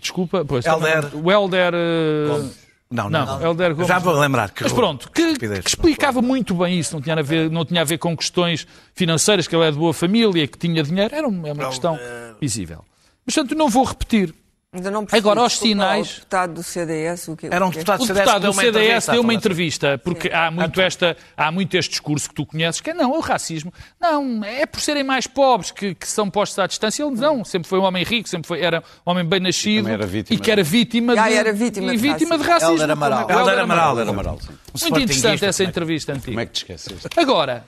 desculpa, 0.00 0.44
pois, 0.44 0.64
Helder. 0.66 1.10
o 1.16 1.30
Helder... 1.30 1.72
eh, 1.74 2.42
Não, 2.90 3.08
não, 3.08 3.24
não. 3.24 3.40
Helder 3.42 3.72
Gomes. 3.74 3.88
Já 3.88 3.98
vou 3.98 4.18
lembrar. 4.18 4.50
Que 4.50 4.64
Mas 4.64 4.72
pronto, 4.72 5.10
que, 5.12 5.34
que 5.38 5.46
explicava 5.68 6.20
muito 6.20 6.54
bem 6.54 6.78
isso, 6.80 6.92
não 6.94 7.00
tinha, 7.00 7.14
a 7.14 7.22
ver, 7.22 7.48
não 7.50 7.64
tinha 7.64 7.80
a 7.82 7.84
ver 7.84 7.98
com 7.98 8.16
questões 8.16 8.66
financeiras, 8.94 9.46
que 9.46 9.54
ele 9.54 9.64
é 9.64 9.70
de 9.70 9.78
boa 9.78 9.94
família, 9.94 10.46
que 10.48 10.58
tinha 10.58 10.82
dinheiro, 10.82 11.14
era 11.14 11.28
uma, 11.28 11.48
é 11.48 11.52
uma 11.52 11.66
questão 11.68 11.96
visível. 12.40 12.84
Mas, 13.24 13.34
portanto, 13.34 13.56
não 13.56 13.68
vou 13.68 13.84
repetir. 13.84 14.34
Ainda 14.72 14.88
não 14.88 15.04
percebi, 15.04 15.18
Agora, 15.18 15.40
lá, 15.40 15.48
sinais- 15.48 16.10
O 16.10 16.14
deputado 16.14 16.54
do 16.54 16.62
CDS, 16.62 17.26
o 17.26 17.36
que 17.36 17.46
Era 17.46 17.64
um 17.64 17.70
o 17.70 17.72
deputado 17.72 17.96
O 17.96 17.98
do 18.02 18.06
CDS 18.06 18.18
deputado 18.24 18.42
deu 18.42 18.50
do 18.52 18.54
uma 18.54 18.62
CDS 18.62 19.06
deu 19.08 19.20
uma 19.22 19.34
entrevista, 19.34 19.98
porque 19.98 20.28
há 20.28 20.48
muito, 20.48 20.80
esta, 20.80 21.16
há 21.36 21.50
muito 21.50 21.76
este 21.76 21.90
discurso 21.90 22.28
que 22.28 22.34
tu 22.36 22.46
conheces, 22.46 22.80
que 22.80 22.90
é 22.90 22.94
não, 22.94 23.12
é 23.12 23.18
o 23.18 23.20
racismo. 23.20 23.74
Não, 24.00 24.44
é 24.44 24.64
por 24.66 24.80
serem 24.80 25.02
mais 25.02 25.26
pobres 25.26 25.72
que, 25.72 25.92
que 25.92 26.06
são 26.06 26.30
postos 26.30 26.56
à 26.60 26.68
distância. 26.68 27.02
Ele 27.02 27.16
não, 27.16 27.44
sempre 27.44 27.68
foi 27.68 27.80
um 27.80 27.82
homem 27.82 28.04
rico, 28.04 28.28
sempre 28.28 28.46
foi, 28.46 28.60
era 28.60 28.80
um 29.04 29.10
homem 29.10 29.24
bem 29.24 29.40
nascido 29.40 29.78
também 29.82 29.94
era 29.94 30.06
vítima 30.06 30.36
e 30.36 30.40
que 30.40 30.50
era 30.52 30.62
vítima 30.62 31.14
de, 31.14 31.18
Ah, 31.18 31.32
era 31.32 31.52
vítima 31.52 31.92
e 31.92 31.96
de 31.96 32.02
vítima 32.02 32.38
de 32.38 32.44
racismo. 32.44 32.74
Helder 32.74 32.90
Amaral. 32.92 33.28
Helder 33.28 33.58
Amaral. 33.58 33.98
Era 33.98 34.10
Amaral. 34.10 34.38
Muito 34.80 35.00
interessante 35.00 35.44
essa 35.46 35.64
é 35.64 35.66
entrevista 35.66 36.12
antiga. 36.12 36.26
Como 36.26 36.38
é 36.40 36.46
que 36.46 36.52
te 36.52 36.56
esqueceste? 36.58 37.08
Agora, 37.16 37.64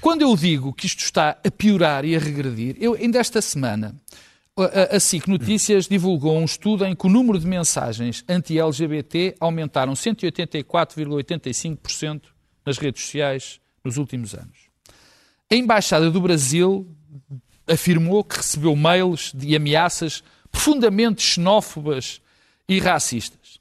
quando 0.00 0.22
eu 0.22 0.36
digo 0.36 0.72
que 0.72 0.86
isto 0.86 1.00
está 1.00 1.36
a 1.44 1.50
piorar 1.50 2.04
e 2.04 2.14
a 2.14 2.20
regredir, 2.20 2.76
eu 2.78 2.94
ainda 2.94 3.18
esta 3.18 3.42
semana 3.42 3.96
a, 4.56 4.96
a- 4.96 5.00
SIC 5.00 5.28
Notícias 5.28 5.86
divulgou 5.86 6.36
um 6.38 6.44
estudo 6.44 6.84
em 6.86 6.94
que 6.96 7.06
o 7.06 7.10
número 7.10 7.38
de 7.38 7.46
mensagens 7.46 8.24
anti-LGBT 8.28 9.36
aumentaram 9.38 9.92
184,85% 9.92 12.22
nas 12.64 12.78
redes 12.78 13.02
sociais 13.04 13.60
nos 13.84 13.98
últimos 13.98 14.34
anos. 14.34 14.66
A 15.50 15.54
Embaixada 15.54 16.10
do 16.10 16.20
Brasil 16.20 16.88
afirmou 17.66 18.24
que 18.24 18.36
recebeu 18.36 18.74
mails 18.74 19.30
de 19.34 19.54
ameaças 19.54 20.24
profundamente 20.50 21.22
xenófobas 21.22 22.20
e 22.68 22.78
racistas. 22.80 23.60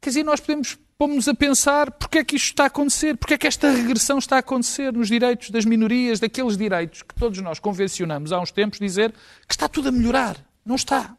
Quer 0.00 0.10
dizer, 0.10 0.24
nós 0.24 0.40
podemos 0.40 0.76
pôr-nos 1.02 1.26
a 1.26 1.34
pensar 1.34 1.90
porque 1.90 2.18
é 2.18 2.24
que 2.24 2.36
isto 2.36 2.50
está 2.50 2.62
a 2.62 2.66
acontecer, 2.68 3.16
porque 3.16 3.34
é 3.34 3.38
que 3.38 3.48
esta 3.48 3.72
regressão 3.72 4.18
está 4.18 4.36
a 4.36 4.38
acontecer 4.38 4.92
nos 4.92 5.08
direitos 5.08 5.50
das 5.50 5.64
minorias, 5.64 6.20
daqueles 6.20 6.56
direitos 6.56 7.02
que 7.02 7.12
todos 7.16 7.40
nós 7.40 7.58
convencionamos 7.58 8.30
há 8.30 8.38
uns 8.38 8.52
tempos 8.52 8.78
dizer 8.78 9.12
que 9.44 9.52
está 9.52 9.68
tudo 9.68 9.88
a 9.88 9.92
melhorar. 9.92 10.36
Não 10.64 10.76
está. 10.76 11.16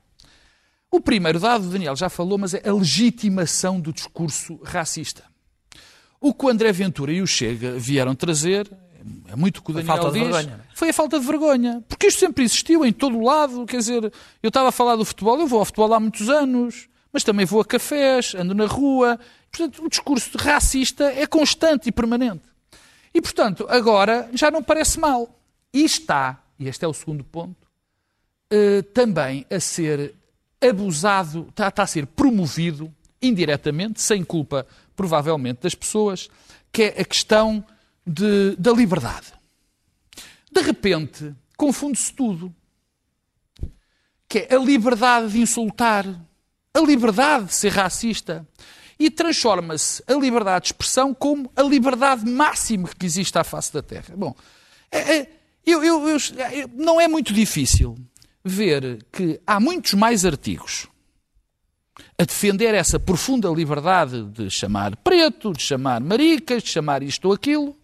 O 0.90 1.02
primeiro 1.02 1.38
dado, 1.38 1.68
o 1.68 1.70
Daniel 1.70 1.98
já 1.98 2.08
falou, 2.08 2.38
mas 2.38 2.54
é 2.54 2.62
a 2.66 2.72
legitimação 2.72 3.78
do 3.78 3.92
discurso 3.92 4.58
racista. 4.64 5.26
O 6.22 6.34
que 6.34 6.46
o 6.46 6.50
André 6.50 6.72
Ventura 6.72 7.12
e 7.12 7.22
o 7.22 7.28
Chega 7.28 7.78
vieram 7.78 8.16
trazer, 8.16 8.72
é 9.28 9.36
muito 9.36 9.58
o 9.58 9.62
que 9.64 9.72
o 9.72 9.74
Daniel 9.74 10.12
diz, 10.12 10.14
vergonha, 10.14 10.62
é? 10.64 10.74
foi 10.74 10.92
a 10.92 10.94
falta 10.94 11.20
de 11.20 11.26
vergonha. 11.26 11.84
Porque 11.90 12.08
isto 12.08 12.22
sempre 12.22 12.46
existiu 12.46 12.86
em 12.86 12.94
todo 12.94 13.18
o 13.18 13.26
lado. 13.26 13.66
Quer 13.66 13.80
dizer, 13.80 14.14
eu 14.42 14.48
estava 14.48 14.70
a 14.70 14.72
falar 14.72 14.96
do 14.96 15.04
futebol, 15.04 15.38
eu 15.42 15.48
vou 15.48 15.60
ao 15.60 15.66
futebol 15.66 15.94
há 15.94 16.00
muitos 16.00 16.30
anos, 16.30 16.88
mas 17.12 17.26
também 17.26 17.46
vou 17.46 17.60
a 17.60 17.66
cafés, 17.66 18.34
ando 18.34 18.56
na 18.56 18.66
rua. 18.66 19.20
Portanto, 19.56 19.86
o 19.86 19.90
discurso 19.90 20.36
racista 20.36 21.04
é 21.14 21.28
constante 21.28 21.88
e 21.88 21.92
permanente. 21.92 22.42
E, 23.14 23.22
portanto, 23.22 23.68
agora 23.70 24.28
já 24.34 24.50
não 24.50 24.64
parece 24.64 25.00
mal. 25.00 25.30
E 25.72 25.84
está, 25.84 26.44
e 26.58 26.68
este 26.68 26.84
é 26.84 26.88
o 26.88 26.94
segundo 26.94 27.24
ponto, 27.24 27.68
eh, 28.50 28.82
também 28.82 29.46
a 29.52 29.60
ser 29.60 30.16
abusado, 30.60 31.46
está, 31.50 31.68
está 31.68 31.84
a 31.84 31.88
ser 31.88 32.08
promovido 32.08 32.92
indiretamente, 33.22 34.02
sem 34.02 34.24
culpa, 34.24 34.66
provavelmente, 34.96 35.62
das 35.62 35.76
pessoas, 35.76 36.30
que 36.72 36.84
é 36.84 37.02
a 37.02 37.06
questão 37.06 37.64
de- 38.08 38.56
da 38.58 38.72
liberdade. 38.72 39.34
De 40.52 40.62
repente, 40.62 41.32
confunde-se 41.56 42.12
tudo. 42.12 42.52
Que 44.28 44.48
é 44.50 44.56
a 44.56 44.60
liberdade 44.60 45.34
de 45.34 45.40
insultar, 45.42 46.08
a 46.74 46.80
liberdade 46.80 47.46
de 47.46 47.54
ser 47.54 47.70
racista. 47.72 48.48
E 49.06 49.10
transforma-se 49.10 50.02
a 50.08 50.14
liberdade 50.14 50.64
de 50.64 50.68
expressão 50.70 51.14
como 51.14 51.52
a 51.58 51.62
liberdade 51.62 52.24
máxima 52.30 52.88
que 52.98 53.06
existe 53.06 53.38
à 53.38 53.44
face 53.44 53.74
da 53.74 53.82
Terra. 53.82 54.14
Bom, 54.16 54.34
é- 54.90 55.18
é- 55.18 55.30
eu- 55.66 55.84
eu- 55.84 56.08
eu- 56.08 56.70
não 56.74 57.02
é 57.02 57.06
muito 57.06 57.34
difícil 57.34 57.98
ver 58.46 59.06
que 59.12 59.42
há 59.46 59.60
muitos 59.60 59.94
mais 59.94 60.24
artigos 60.26 60.88
a 62.18 62.24
defender 62.24 62.74
essa 62.74 62.98
profunda 62.98 63.50
liberdade 63.50 64.24
de 64.24 64.50
chamar 64.50 64.96
preto, 64.96 65.52
de 65.52 65.62
chamar 65.62 66.00
maricas, 66.00 66.64
de 66.64 66.70
chamar 66.70 67.04
isto 67.04 67.26
ou 67.26 67.34
aquilo, 67.34 67.76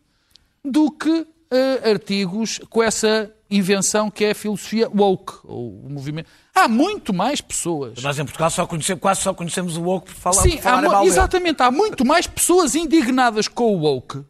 do 0.63 0.89
que 0.89 1.27
eh, 1.51 1.89
artigos 1.89 2.60
com 2.69 2.82
essa 2.82 3.29
invenção 3.49 4.12
que 4.12 4.25
é 4.25 4.31
a 4.31 4.35
filosofia 4.35 4.89
woke, 4.89 5.33
ou 5.43 5.85
o 5.85 5.89
movimento. 5.89 6.29
Há 6.53 6.67
muito 6.67 7.13
mais 7.13 7.41
pessoas. 7.41 8.01
Nós 8.01 8.19
em 8.19 8.23
Portugal 8.23 8.49
só 8.49 8.65
conhecemos, 8.65 9.01
quase 9.01 9.21
só 9.21 9.33
conhecemos 9.33 9.77
o 9.77 9.81
woke 9.81 10.07
por 10.07 10.15
falar, 10.15 10.41
Sim, 10.43 10.51
por 10.51 10.62
falar 10.62 10.99
há 10.99 11.05
exatamente. 11.05 11.62
Há 11.62 11.71
muito 11.71 12.05
mais 12.05 12.27
pessoas 12.27 12.75
indignadas 12.75 13.47
com 13.47 13.75
o 13.75 13.79
woke 13.79 14.23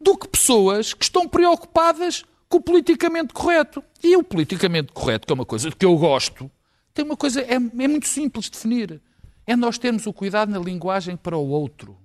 do 0.00 0.16
que 0.16 0.28
pessoas 0.28 0.94
que 0.94 1.04
estão 1.04 1.28
preocupadas 1.28 2.24
com 2.48 2.58
o 2.58 2.60
politicamente 2.60 3.32
correto. 3.32 3.82
E 4.02 4.16
o 4.16 4.22
politicamente 4.22 4.92
correto, 4.92 5.26
que 5.26 5.32
é 5.32 5.34
uma 5.34 5.44
coisa 5.44 5.70
que 5.70 5.84
eu 5.84 5.96
gosto, 5.96 6.50
tem 6.94 7.04
uma 7.04 7.16
coisa, 7.16 7.40
é, 7.42 7.54
é 7.54 7.58
muito 7.58 8.06
simples 8.06 8.46
de 8.46 8.52
definir. 8.52 9.02
É 9.46 9.54
nós 9.54 9.78
termos 9.78 10.06
o 10.06 10.12
cuidado 10.12 10.50
na 10.50 10.58
linguagem 10.58 11.16
para 11.16 11.36
o 11.36 11.48
outro. 11.48 11.96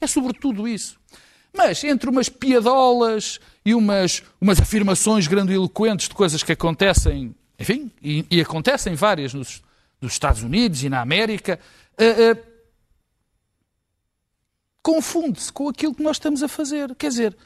É 0.00 0.06
sobretudo 0.06 0.68
isso. 0.68 0.98
Mas 1.56 1.82
entre 1.84 2.10
umas 2.10 2.28
piadolas 2.28 3.40
e 3.64 3.74
umas, 3.74 4.22
umas 4.40 4.60
afirmações 4.60 5.26
grandiloquentes 5.26 6.08
de 6.08 6.14
coisas 6.14 6.42
que 6.42 6.52
acontecem, 6.52 7.34
enfim, 7.58 7.90
e, 8.02 8.26
e 8.30 8.40
acontecem 8.40 8.94
várias 8.94 9.32
nos, 9.32 9.62
nos 10.00 10.12
Estados 10.12 10.42
Unidos 10.42 10.82
e 10.84 10.88
na 10.88 11.00
América, 11.00 11.58
eh, 11.98 12.30
eh, 12.30 12.42
confunde-se 14.82 15.52
com 15.52 15.68
aquilo 15.68 15.94
que 15.94 16.02
nós 16.02 16.16
estamos 16.16 16.42
a 16.42 16.48
fazer. 16.48 16.94
Quer 16.94 17.08
dizer, 17.08 17.36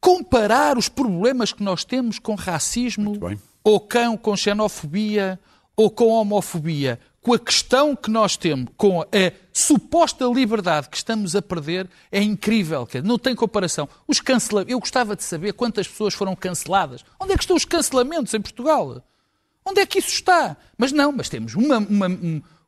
comparar 0.00 0.76
os 0.76 0.88
problemas 0.88 1.52
que 1.52 1.62
nós 1.62 1.84
temos 1.84 2.18
com 2.18 2.34
racismo, 2.34 3.18
ou 3.62 3.80
com, 3.80 4.18
com 4.18 4.36
xenofobia, 4.36 5.38
ou 5.76 5.90
com 5.90 6.08
homofobia, 6.08 6.98
com 7.22 7.32
a 7.32 7.38
questão 7.38 7.94
que 7.94 8.10
nós 8.10 8.36
temos, 8.36 8.68
com 8.76 9.00
a 9.00 9.06
suposta 9.52 10.24
liberdade 10.26 10.88
que 10.88 10.96
estamos 10.96 11.36
a 11.36 11.40
perder, 11.40 11.88
é 12.10 12.20
incrível. 12.20 12.86
Não 13.04 13.16
tem 13.16 13.34
comparação. 13.34 13.88
Os 14.08 14.20
cancela... 14.20 14.64
Eu 14.66 14.80
gostava 14.80 15.14
de 15.14 15.22
saber 15.22 15.52
quantas 15.52 15.86
pessoas 15.86 16.14
foram 16.14 16.34
canceladas. 16.34 17.04
Onde 17.20 17.32
é 17.32 17.36
que 17.36 17.44
estão 17.44 17.56
os 17.56 17.64
cancelamentos 17.64 18.34
em 18.34 18.40
Portugal? 18.40 19.00
Onde 19.64 19.80
é 19.80 19.86
que 19.86 20.00
isso 20.00 20.10
está? 20.10 20.56
Mas 20.76 20.90
não, 20.90 21.12
mas 21.12 21.28
temos 21.28 21.54
uma, 21.54 21.78
uma, 21.78 22.08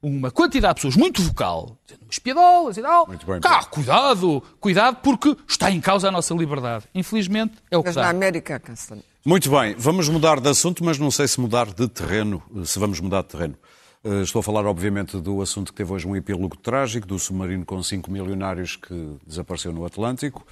uma 0.01 0.31
quantidade 0.31 0.75
de 0.75 0.83
pessoas 0.83 0.97
muito 0.97 1.21
vocal, 1.21 1.77
dizendo 1.85 2.05
umas 2.05 2.19
piadolas 2.21 2.77
e 2.77 2.83
tal. 2.83 3.07
Muito 3.09 3.27
bem, 3.27 3.41
Cá, 3.41 3.65
cuidado, 3.65 4.41
cuidado, 4.61 4.99
porque 5.03 5.37
está 5.49 5.69
em 5.73 5.81
causa 5.81 6.07
a 6.07 6.11
nossa 6.13 6.33
liberdade. 6.33 6.85
Infelizmente, 6.95 7.55
é 7.69 7.77
o 7.77 7.83
que 7.83 7.89
mas 7.89 7.97
dá. 7.97 8.03
na 8.03 8.11
América 8.11 8.55
há 8.55 8.61
cancelamento. 8.61 9.09
Muito 9.25 9.51
bem, 9.51 9.75
vamos 9.77 10.09
mudar 10.09 10.39
de 10.39 10.49
assunto, 10.49 10.85
mas 10.85 10.97
não 10.97 11.11
sei 11.11 11.27
se 11.27 11.41
mudar 11.41 11.73
de 11.73 11.89
terreno, 11.89 12.41
se 12.65 12.79
vamos 12.79 13.01
mudar 13.01 13.23
de 13.23 13.29
terreno. 13.29 13.57
Eh, 14.05 14.21
estou 14.21 14.41
a 14.41 14.43
falar, 14.43 14.67
obviamente, 14.67 15.19
do 15.19 15.41
assunto 15.41 15.73
que 15.73 15.79
teve 15.79 15.91
hoje 15.91 16.07
um 16.07 16.15
epílogo 16.15 16.57
trágico, 16.59 17.07
do 17.07 17.19
submarino 17.19 17.65
com 17.65 17.83
cinco 17.83 18.11
milionários 18.11 18.77
que 18.77 19.17
desapareceu 19.27 19.73
no 19.73 19.87
Atlântico. 19.87 20.47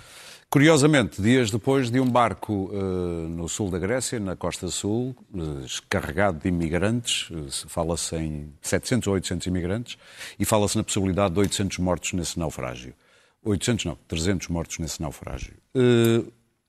Curiosamente, 0.49 1.21
dias 1.21 1.51
depois 1.51 1.91
de 1.91 2.01
um 2.01 2.09
barco 2.09 2.71
uh, 2.73 3.29
no 3.29 3.49
sul 3.49 3.71
da 3.71 3.79
Grécia, 3.79 4.19
na 4.19 4.37
costa 4.37 4.69
sul, 4.69 5.15
uh, 5.35 5.65
carregado 5.88 6.41
de 6.41 6.49
imigrantes, 6.49 7.31
uh, 7.31 7.69
fala-se 7.69 8.17
em 8.17 8.53
700 8.62 9.07
ou 9.07 9.15
800 9.15 9.47
imigrantes, 9.47 9.99
e 10.38 10.45
fala-se 10.45 10.77
na 10.77 10.85
possibilidade 10.85 11.35
de 11.35 11.41
800 11.41 11.79
mortos 11.79 12.12
nesse 12.12 12.38
naufrágio. 12.38 12.95
800 13.45 13.85
não, 13.87 13.99
300 14.09 14.49
mortos 14.49 14.79
nesse 14.79 15.01
naufrágio. 15.01 15.55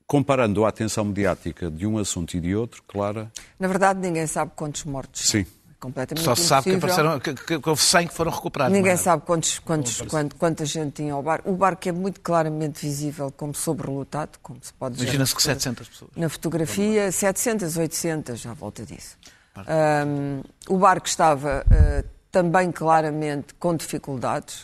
comparando 0.08 0.66
a 0.66 0.70
atenção 0.70 1.06
mediática 1.06 1.70
de 1.70 1.86
um 1.86 1.98
assunto 1.98 2.36
e 2.36 2.40
de 2.40 2.56
outro, 2.56 2.82
Clara... 2.88 3.32
Na 3.60 3.68
verdade, 3.68 4.00
ninguém 4.00 4.26
sabe 4.28 4.52
quantos 4.56 4.84
mortos. 4.86 5.28
Sim 5.30 5.46
completamente 5.84 6.24
Só 6.24 6.34
se 6.34 6.44
sabe 6.44 6.70
que, 6.70 6.76
apareceram, 6.78 7.20
que, 7.20 7.34
que, 7.34 7.60
que 7.60 7.70
houve 7.70 7.82
100 7.82 8.08
que 8.08 8.14
foram 8.14 8.32
recuperados. 8.32 8.74
Ninguém 8.74 8.94
é? 8.94 8.98
sabe 8.98 9.24
quantos, 9.26 9.60
quantos, 9.60 10.02
quantos, 10.02 10.38
quanta 10.40 10.66
gente 10.66 10.94
tinha 10.94 11.14
ao 11.14 11.22
barco. 11.22 11.52
O 11.52 11.56
barco 11.56 11.90
é 11.90 11.92
muito 11.92 12.22
claramente 12.22 12.80
visível 12.86 13.32
como 13.36 13.54
sobrelotado, 13.54 14.40
como 14.42 14.60
se 14.62 14.74
pode 14.74 14.96
dizer. 14.96 15.06
Imagina-se 15.06 15.36
que 15.36 15.44
700 15.44 15.90
pessoas. 15.90 16.12
Na 16.16 16.30
fotografia, 16.30 17.12
700, 17.12 17.76
800, 17.76 18.46
à 18.46 18.54
volta 18.54 18.86
disso. 18.86 19.18
Um, 19.58 20.42
o 20.68 20.78
barco 20.78 21.06
estava 21.06 21.66
uh, 21.68 22.08
também 22.32 22.72
claramente 22.72 23.54
com 23.56 23.76
dificuldades 23.76 24.62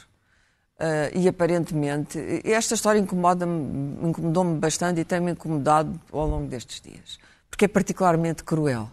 uh, 0.80 1.14
e 1.14 1.28
aparentemente 1.28 2.18
esta 2.44 2.74
história 2.74 2.98
incomoda-me, 2.98 4.08
incomodou-me 4.08 4.58
bastante 4.58 5.02
e 5.02 5.06
tem-me 5.06 5.34
incomodado 5.34 6.00
ao 6.12 6.26
longo 6.26 6.48
destes 6.48 6.82
dias, 6.82 7.20
porque 7.52 7.66
é 7.66 7.68
particularmente 7.68 8.44
cruel. 8.44 8.90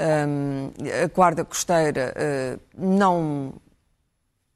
A 0.00 1.06
Guarda 1.14 1.44
Costeira 1.44 2.14
uh, 2.16 2.60
não, 2.76 3.54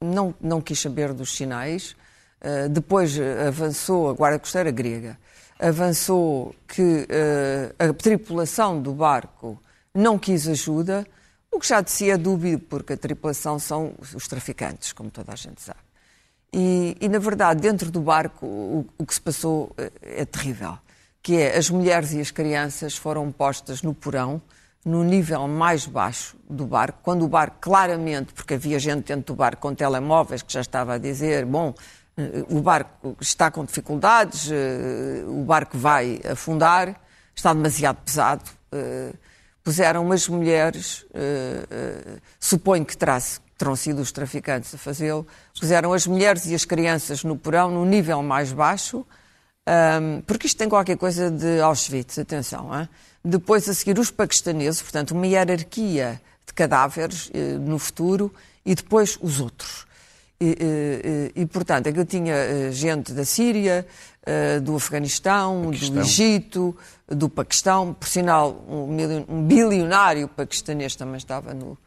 não, 0.01 0.33
não 0.41 0.61
quis 0.61 0.79
saber 0.79 1.13
dos 1.13 1.35
sinais. 1.35 1.95
Uh, 2.41 2.69
depois 2.69 3.17
avançou, 3.47 4.09
a 4.09 4.13
Guarda 4.13 4.39
Costeira 4.39 4.71
grega, 4.71 5.17
avançou 5.59 6.55
que 6.67 6.81
uh, 6.81 7.89
a 7.89 7.93
tripulação 7.93 8.81
do 8.81 8.93
barco 8.93 9.61
não 9.93 10.17
quis 10.17 10.47
ajuda, 10.47 11.07
o 11.51 11.59
que 11.59 11.67
já 11.67 11.79
de 11.79 11.89
si 11.89 12.09
é 12.09 12.17
dúbio, 12.17 12.59
porque 12.59 12.93
a 12.93 12.97
tripulação 12.97 13.57
são 13.57 13.93
os 14.13 14.27
traficantes, 14.27 14.91
como 14.91 15.09
toda 15.09 15.31
a 15.31 15.35
gente 15.35 15.61
sabe. 15.61 15.79
E, 16.51 16.97
e 16.99 17.07
na 17.07 17.19
verdade, 17.19 17.61
dentro 17.61 17.89
do 17.91 18.01
barco, 18.01 18.45
o, 18.45 18.85
o 18.97 19.05
que 19.05 19.13
se 19.13 19.21
passou 19.21 19.73
é 20.01 20.25
terrível, 20.25 20.77
que 21.21 21.37
é 21.37 21.57
as 21.57 21.69
mulheres 21.69 22.13
e 22.13 22.19
as 22.19 22.31
crianças 22.31 22.97
foram 22.97 23.31
postas 23.31 23.81
no 23.81 23.93
porão, 23.93 24.41
no 24.85 25.03
nível 25.03 25.47
mais 25.47 25.87
baixo 25.87 26.37
do 26.47 26.67
barco, 26.67 26.99
quando 27.01 27.25
o 27.25 27.27
barco 27.27 27.57
claramente, 27.59 28.31
porque 28.33 28.53
havia 28.53 28.77
gente 28.77 29.07
dentro 29.07 29.33
do 29.33 29.35
barco 29.35 29.63
com 29.63 29.73
telemóveis 29.73 30.43
que 30.43 30.53
já 30.53 30.61
estava 30.61 30.93
a 30.93 30.97
dizer, 30.99 31.43
bom, 31.43 31.73
eh, 32.15 32.45
o 32.49 32.61
barco 32.61 33.17
está 33.19 33.49
com 33.49 33.65
dificuldades, 33.65 34.51
eh, 34.51 35.23
o 35.27 35.43
barco 35.43 35.75
vai 35.75 36.21
afundar, 36.31 37.01
está 37.33 37.51
demasiado 37.51 37.97
pesado. 38.05 38.43
Eh, 38.71 39.13
puseram 39.63 40.05
umas 40.05 40.27
mulheres, 40.27 41.07
suponho 42.39 42.85
que 42.85 42.95
terão 42.95 43.75
sido 43.75 43.99
os 43.99 44.11
traficantes 44.11 44.75
a 44.75 44.77
fazê-lo, 44.77 45.25
puseram 45.59 45.91
as 45.91 46.05
mulheres 46.05 46.45
e 46.45 46.53
as 46.53 46.65
crianças 46.65 47.23
no 47.23 47.35
porão, 47.35 47.71
no 47.71 47.83
nível 47.83 48.21
mais 48.21 48.53
baixo, 48.53 49.03
porque 50.27 50.47
isto 50.47 50.57
tem 50.57 50.69
qualquer 50.69 50.97
coisa 50.97 51.31
de 51.31 51.59
Auschwitz, 51.59 52.19
atenção, 52.19 52.69
hein? 52.77 52.87
depois 53.23 53.67
a 53.67 53.73
seguir 53.73 53.97
os 53.97 54.11
paquistaneses, 54.11 54.81
portanto, 54.81 55.11
uma 55.11 55.25
hierarquia 55.25 56.21
de 56.45 56.53
cadáveres 56.53 57.31
eh, 57.33 57.57
no 57.57 57.79
futuro, 57.79 58.31
e 58.65 58.75
depois 58.75 59.17
os 59.21 59.39
outros. 59.39 59.85
E, 60.39 60.45
e, 60.45 60.55
eh, 60.59 61.31
e 61.35 61.45
portanto, 61.45 61.87
aquilo 61.87 62.05
tinha 62.05 62.33
eh, 62.33 62.71
gente 62.71 63.13
da 63.13 63.23
Síria, 63.23 63.87
eh, 64.25 64.59
do 64.59 64.75
Afeganistão, 64.75 65.65
Paquistão. 65.65 65.95
do 65.95 66.01
Egito, 66.01 66.77
do 67.07 67.29
Paquistão, 67.29 67.93
por 67.93 68.07
sinal, 68.07 68.63
um, 68.67 68.89
um 69.29 69.43
bilionário 69.43 70.27
paquistanês 70.27 70.95
também 70.95 71.17
estava 71.17 71.53
no, 71.53 71.77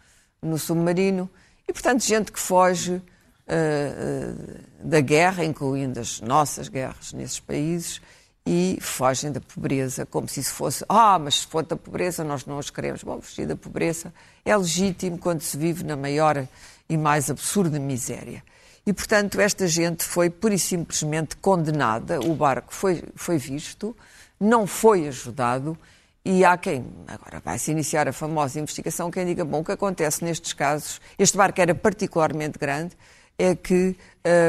no 0.40 0.58
submarino, 0.58 1.28
e 1.68 1.72
portanto, 1.72 2.02
gente 2.02 2.32
que 2.32 2.40
foge 2.40 3.02
uh, 3.48 4.86
da 4.86 5.00
guerra, 5.00 5.44
incluindo 5.44 5.98
as 5.98 6.20
nossas 6.20 6.68
guerras 6.68 7.12
nesses 7.12 7.40
países, 7.40 8.00
e 8.46 8.78
fogem 8.80 9.30
da 9.30 9.42
pobreza, 9.42 10.06
como 10.06 10.26
se 10.26 10.40
isso 10.40 10.54
fosse, 10.54 10.82
ah, 10.88 11.18
mas 11.18 11.40
se 11.40 11.46
for 11.46 11.66
da 11.66 11.76
pobreza 11.76 12.24
nós 12.24 12.46
não 12.46 12.56
os 12.56 12.70
queremos. 12.70 13.02
Bom, 13.02 13.20
fugir 13.20 13.46
da 13.46 13.54
pobreza 13.54 14.12
é 14.42 14.56
legítimo 14.56 15.18
quando 15.18 15.42
se 15.42 15.56
vive 15.56 15.84
na 15.84 15.96
maior 15.96 16.46
e 16.88 16.96
mais 16.96 17.30
absurda 17.30 17.78
miséria. 17.78 18.42
E, 18.86 18.92
portanto, 18.92 19.38
esta 19.38 19.66
gente 19.66 20.02
foi 20.02 20.30
pura 20.30 20.54
e 20.54 20.58
simplesmente 20.58 21.36
condenada, 21.36 22.20
o 22.20 22.34
barco 22.34 22.72
foi, 22.72 23.04
foi 23.14 23.36
visto, 23.36 23.94
não 24.40 24.66
foi 24.66 25.06
ajudado, 25.06 25.76
e 26.24 26.42
há 26.42 26.56
quem, 26.56 26.86
agora 27.06 27.38
vai-se 27.44 27.70
iniciar 27.70 28.08
a 28.08 28.14
famosa 28.14 28.58
investigação, 28.58 29.10
quem 29.10 29.26
diga, 29.26 29.44
bom, 29.44 29.60
o 29.60 29.64
que 29.64 29.72
acontece 29.72 30.24
nestes 30.24 30.54
casos, 30.54 31.02
este 31.18 31.36
barco 31.36 31.60
era 31.60 31.74
particularmente 31.74 32.58
grande, 32.58 32.96
é 33.38 33.54
que 33.54 33.96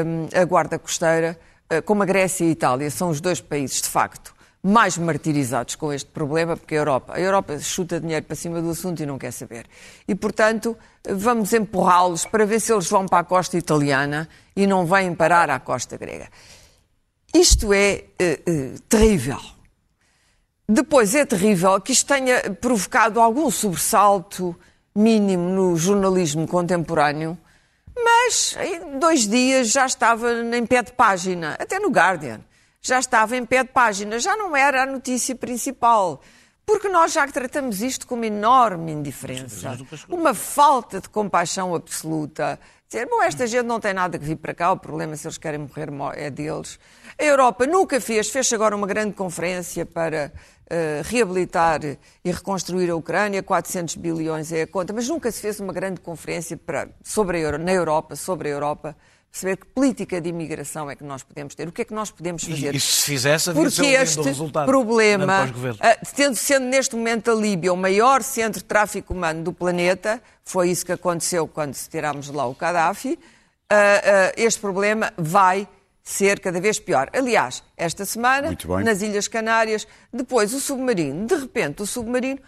hum, 0.04 0.28
a 0.34 0.44
guarda 0.44 0.78
costeira 0.78 1.38
eh, 1.70 1.80
como 1.80 2.02
a 2.02 2.06
Grécia 2.06 2.44
e 2.44 2.48
a 2.48 2.50
Itália 2.50 2.90
são 2.90 3.10
os 3.10 3.20
dois 3.20 3.40
países, 3.40 3.80
de 3.80 3.88
facto, 3.88 4.34
mais 4.62 4.98
martirizados 4.98 5.76
com 5.76 5.92
este 5.92 6.10
problema, 6.10 6.56
porque 6.56 6.74
a 6.74 6.78
Europa, 6.78 7.14
a 7.14 7.20
Europa 7.20 7.58
chuta 7.60 8.00
dinheiro 8.00 8.26
para 8.26 8.36
cima 8.36 8.60
do 8.60 8.70
assunto 8.70 9.00
e 9.00 9.06
não 9.06 9.16
quer 9.16 9.32
saber. 9.32 9.66
E, 10.06 10.14
portanto, 10.14 10.76
vamos 11.08 11.52
empurrá-los 11.52 12.26
para 12.26 12.44
ver 12.44 12.60
se 12.60 12.72
eles 12.72 12.88
vão 12.90 13.06
para 13.06 13.20
a 13.20 13.24
costa 13.24 13.56
italiana 13.56 14.28
e 14.54 14.66
não 14.66 14.84
vêm 14.84 15.14
parar 15.14 15.48
à 15.48 15.60
costa 15.60 15.96
grega. 15.96 16.28
Isto 17.32 17.72
é 17.72 18.04
uh, 18.20 18.50
uh, 18.50 18.80
terrível. 18.88 19.40
Depois 20.68 21.14
é 21.14 21.24
terrível 21.24 21.80
que 21.80 21.92
isto 21.92 22.06
tenha 22.06 22.50
provocado 22.60 23.20
algum 23.20 23.50
sobressalto 23.50 24.54
mínimo 24.94 25.48
no 25.48 25.76
jornalismo 25.76 26.46
contemporâneo, 26.46 27.38
mas 27.96 28.56
em 28.58 28.98
dois 28.98 29.26
dias 29.26 29.70
já 29.70 29.86
estava 29.86 30.32
em 30.32 30.66
pé 30.66 30.82
de 30.82 30.92
página, 30.92 31.56
até 31.58 31.78
no 31.78 31.90
Guardian. 31.90 32.40
Já 32.82 32.98
estava 32.98 33.36
em 33.36 33.44
pé 33.44 33.62
de 33.62 33.70
página, 33.70 34.18
já 34.18 34.36
não 34.36 34.56
era 34.56 34.84
a 34.84 34.86
notícia 34.86 35.34
principal. 35.34 36.20
Porque 36.64 36.88
nós 36.88 37.12
já 37.12 37.26
tratamos 37.26 37.82
isto 37.82 38.06
com 38.06 38.14
uma 38.14 38.26
enorme 38.26 38.92
indiferença, 38.92 39.76
uma 40.08 40.32
falta 40.32 41.00
de 41.00 41.08
compaixão 41.08 41.74
absoluta. 41.74 42.60
Dizer, 42.88 43.06
bom, 43.06 43.22
esta 43.22 43.46
gente 43.46 43.66
não 43.66 43.80
tem 43.80 43.92
nada 43.92 44.18
que 44.18 44.24
vir 44.24 44.36
para 44.36 44.54
cá, 44.54 44.72
o 44.72 44.76
problema 44.76 45.16
se 45.16 45.26
eles 45.26 45.36
querem 45.36 45.58
morrer 45.58 45.88
é 46.14 46.30
deles. 46.30 46.78
A 47.18 47.24
Europa 47.24 47.66
nunca 47.66 48.00
fez, 48.00 48.30
fez 48.30 48.52
agora 48.52 48.74
uma 48.74 48.86
grande 48.86 49.14
conferência 49.14 49.84
para 49.84 50.32
uh, 50.70 51.02
reabilitar 51.04 51.80
e 51.84 52.30
reconstruir 52.30 52.90
a 52.90 52.96
Ucrânia, 52.96 53.42
400 53.42 53.96
bilhões 53.96 54.52
é 54.52 54.62
a 54.62 54.66
conta, 54.66 54.92
mas 54.92 55.08
nunca 55.08 55.30
se 55.30 55.40
fez 55.40 55.58
uma 55.60 55.72
grande 55.72 56.00
conferência 56.00 56.56
para, 56.56 56.88
sobre 57.02 57.44
a, 57.44 57.58
na 57.58 57.72
Europa, 57.72 58.16
sobre 58.16 58.48
a 58.48 58.52
Europa, 58.52 58.96
saber 59.32 59.56
que 59.56 59.66
política 59.66 60.20
de 60.20 60.28
imigração 60.28 60.90
é 60.90 60.96
que 60.96 61.04
nós 61.04 61.22
podemos 61.22 61.54
ter, 61.54 61.68
o 61.68 61.72
que 61.72 61.82
é 61.82 61.84
que 61.84 61.94
nós 61.94 62.10
podemos 62.10 62.42
fazer. 62.42 62.74
E, 62.74 62.78
e 62.78 62.80
se 62.80 63.02
fizesse, 63.02 63.52
Porque 63.52 63.86
este 63.86 64.20
problema, 64.64 65.46
uh, 65.46 66.14
tendo, 66.14 66.34
sendo 66.34 66.66
neste 66.66 66.96
momento 66.96 67.30
a 67.30 67.34
Líbia 67.34 67.72
o 67.72 67.76
maior 67.76 68.22
centro 68.22 68.60
de 68.60 68.64
tráfico 68.64 69.14
humano 69.14 69.42
do 69.44 69.52
planeta, 69.52 70.20
foi 70.44 70.70
isso 70.70 70.84
que 70.84 70.92
aconteceu 70.92 71.46
quando 71.46 71.74
tirámos 71.74 72.28
lá 72.28 72.46
o 72.46 72.54
Gaddafi, 72.54 73.12
uh, 73.12 73.16
uh, 73.16 73.18
este 74.36 74.60
problema 74.60 75.12
vai 75.16 75.68
ser 76.02 76.40
cada 76.40 76.60
vez 76.60 76.78
pior. 76.78 77.10
Aliás, 77.12 77.62
esta 77.76 78.04
semana, 78.04 78.56
nas 78.84 79.02
Ilhas 79.02 79.28
Canárias, 79.28 79.86
depois 80.12 80.52
o 80.54 80.60
submarino, 80.60 81.26
de 81.26 81.36
repente 81.36 81.82
o 81.82 81.86
submarino 81.86 82.40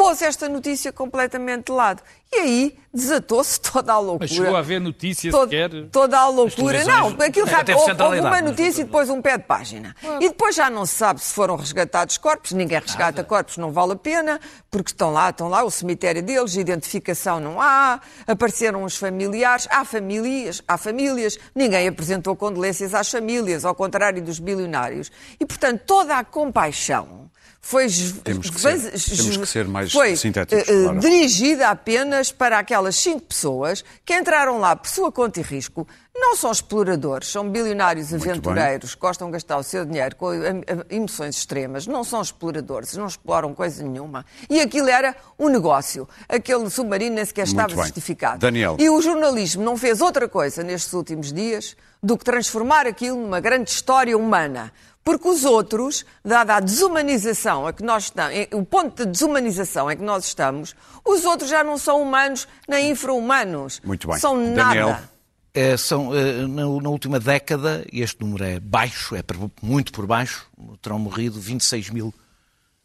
pôs 0.00 0.22
esta 0.22 0.48
notícia 0.48 0.90
completamente 0.90 1.66
de 1.66 1.72
lado. 1.72 2.02
E 2.32 2.36
aí 2.36 2.78
desatou-se 2.94 3.60
toda 3.60 3.92
a 3.92 3.98
loucura. 3.98 4.18
Mas 4.20 4.30
chegou 4.30 4.56
a 4.56 4.60
haver 4.60 4.80
notícias 4.80 5.30
Todo- 5.30 5.50
sequer. 5.50 5.88
Toda 5.90 6.18
a 6.18 6.26
loucura. 6.28 6.82
Não, 6.86 7.08
aquilo 7.08 7.46
rápido. 7.46 7.76
Houve, 7.76 8.02
houve 8.02 8.20
uma 8.20 8.40
notícia 8.40 8.80
e 8.80 8.84
depois 8.84 9.10
um 9.10 9.20
pé 9.20 9.36
de 9.36 9.44
página. 9.44 9.94
E 10.20 10.28
depois 10.30 10.54
já 10.56 10.70
não 10.70 10.86
se 10.86 10.94
sabe 10.94 11.20
se 11.20 11.34
foram 11.34 11.54
resgatados 11.54 12.16
corpos, 12.16 12.52
ninguém 12.52 12.78
resgata 12.80 13.22
corpos, 13.22 13.58
não 13.58 13.72
vale 13.72 13.92
a 13.92 13.96
pena, 13.96 14.40
porque 14.70 14.90
estão 14.90 15.12
lá, 15.12 15.28
estão 15.28 15.48
lá, 15.50 15.62
o 15.64 15.70
cemitério 15.70 16.22
deles, 16.22 16.54
identificação 16.54 17.38
não 17.38 17.60
há, 17.60 18.00
apareceram 18.26 18.84
os 18.84 18.96
familiares, 18.96 19.68
há 19.70 19.84
famílias, 19.84 20.62
há 20.66 20.78
famílias, 20.78 21.38
ninguém 21.54 21.88
apresentou 21.88 22.34
condolências 22.36 22.94
às 22.94 23.10
famílias, 23.10 23.66
ao 23.66 23.74
contrário 23.74 24.22
dos 24.22 24.38
bilionários. 24.38 25.12
E, 25.38 25.44
portanto, 25.44 25.82
toda 25.84 26.16
a 26.16 26.24
compaixão 26.24 27.28
foi, 27.62 27.86
Temos 28.24 28.48
que 28.50 28.58
ser- 28.60 28.90
temos 29.16 29.36
que 29.36 29.46
ser 29.46 29.68
mais 29.68 29.92
foi, 29.92 30.16
sintéticos, 30.16 30.66
eh, 30.68 30.72
eh, 30.72 30.82
claro. 30.84 30.98
dirigida 31.00 31.68
apenas 31.68 32.32
para 32.32 32.58
aquelas 32.58 32.96
cinco 32.96 33.20
pessoas 33.20 33.84
que 34.04 34.14
entraram 34.14 34.58
lá 34.58 34.74
por 34.74 34.88
sua 34.88 35.12
conta 35.12 35.40
e 35.40 35.42
risco. 35.42 35.86
Não 36.14 36.36
são 36.36 36.50
exploradores, 36.50 37.28
são 37.28 37.48
bilionários 37.48 38.12
aventureiros, 38.12 38.94
gostam 38.94 39.28
de 39.28 39.34
gastar 39.34 39.58
o 39.58 39.62
seu 39.62 39.84
dinheiro 39.84 40.16
com 40.16 40.32
eh, 40.32 40.62
eh, 40.66 40.86
emoções 40.96 41.36
extremas. 41.36 41.86
Não 41.86 42.02
são 42.02 42.20
exploradores, 42.22 42.96
não 42.96 43.06
exploram 43.06 43.54
coisa 43.54 43.82
nenhuma. 43.82 44.24
E 44.48 44.60
aquilo 44.60 44.88
era 44.88 45.14
um 45.38 45.48
negócio. 45.48 46.08
Aquele 46.28 46.68
submarino 46.70 47.14
nem 47.16 47.24
sequer 47.24 47.44
estava 47.44 47.62
Muito 47.68 47.76
bem. 47.76 47.84
justificado. 47.84 48.38
Daniel. 48.38 48.76
E 48.80 48.88
o 48.90 49.00
jornalismo 49.02 49.62
não 49.62 49.76
fez 49.76 50.00
outra 50.00 50.28
coisa 50.28 50.62
nestes 50.62 50.92
últimos 50.94 51.32
dias 51.32 51.76
do 52.02 52.16
que 52.16 52.24
transformar 52.24 52.86
aquilo 52.86 53.16
numa 53.20 53.40
grande 53.40 53.70
história 53.70 54.16
humana. 54.16 54.72
Porque 55.02 55.26
os 55.28 55.44
outros, 55.44 56.04
dada 56.24 56.56
a 56.56 56.60
desumanização 56.60 57.66
a 57.66 57.72
que 57.72 57.82
nós 57.82 58.04
estamos, 58.04 58.34
o 58.52 58.64
ponto 58.64 59.04
de 59.06 59.10
desumanização 59.10 59.90
em 59.90 59.96
que 59.96 60.02
nós 60.02 60.26
estamos, 60.26 60.74
os 61.04 61.24
outros 61.24 61.48
já 61.48 61.64
não 61.64 61.78
são 61.78 62.02
humanos 62.02 62.46
nem 62.68 62.90
infra-humanos. 62.90 63.80
Muito 63.84 64.06
bem. 64.06 64.18
São 64.18 64.36
Daniel. 64.54 64.88
nada. 64.90 65.10
É, 65.52 65.76
são, 65.76 66.14
eh, 66.14 66.46
na, 66.46 66.62
na 66.80 66.88
última 66.90 67.18
década, 67.18 67.84
e 67.92 68.02
este 68.02 68.20
número 68.20 68.44
é 68.44 68.60
baixo, 68.60 69.16
é 69.16 69.22
muito 69.62 69.90
por 69.90 70.06
baixo, 70.06 70.46
terão 70.80 70.98
morrido 70.98 71.40
26 71.40 71.90
mil 71.90 72.14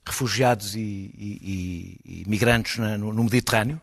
refugiados 0.06 0.76
e, 0.76 0.80
e- 0.80 2.00
e- 2.06 2.22
e 2.24 2.30
migrantes 2.30 2.78
na- 2.78 2.98
no, 2.98 3.14
no 3.14 3.24
Mediterrâneo, 3.24 3.80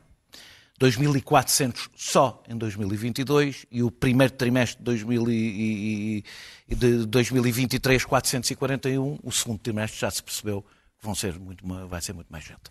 2.400 0.83 1.91
só 1.95 2.43
em 2.49 2.57
2022 2.57 3.67
e 3.71 3.85
o 3.85 3.91
primeiro 3.91 4.33
trimestre 4.33 4.79
de, 4.79 4.85
2000 4.85 5.31
e- 5.31 6.25
e- 6.69 6.75
de 6.75 7.07
2023, 7.07 8.05
441, 8.05 9.17
o 9.23 9.31
segundo 9.31 9.61
trimestre 9.61 10.01
já 10.01 10.11
se 10.11 10.21
percebeu 10.21 10.63
que 10.63 11.05
vão 11.07 11.15
ser 11.15 11.39
muito, 11.39 11.65
vai 11.87 12.01
ser 12.01 12.13
muito 12.13 12.27
mais 12.33 12.45
gente. 12.45 12.63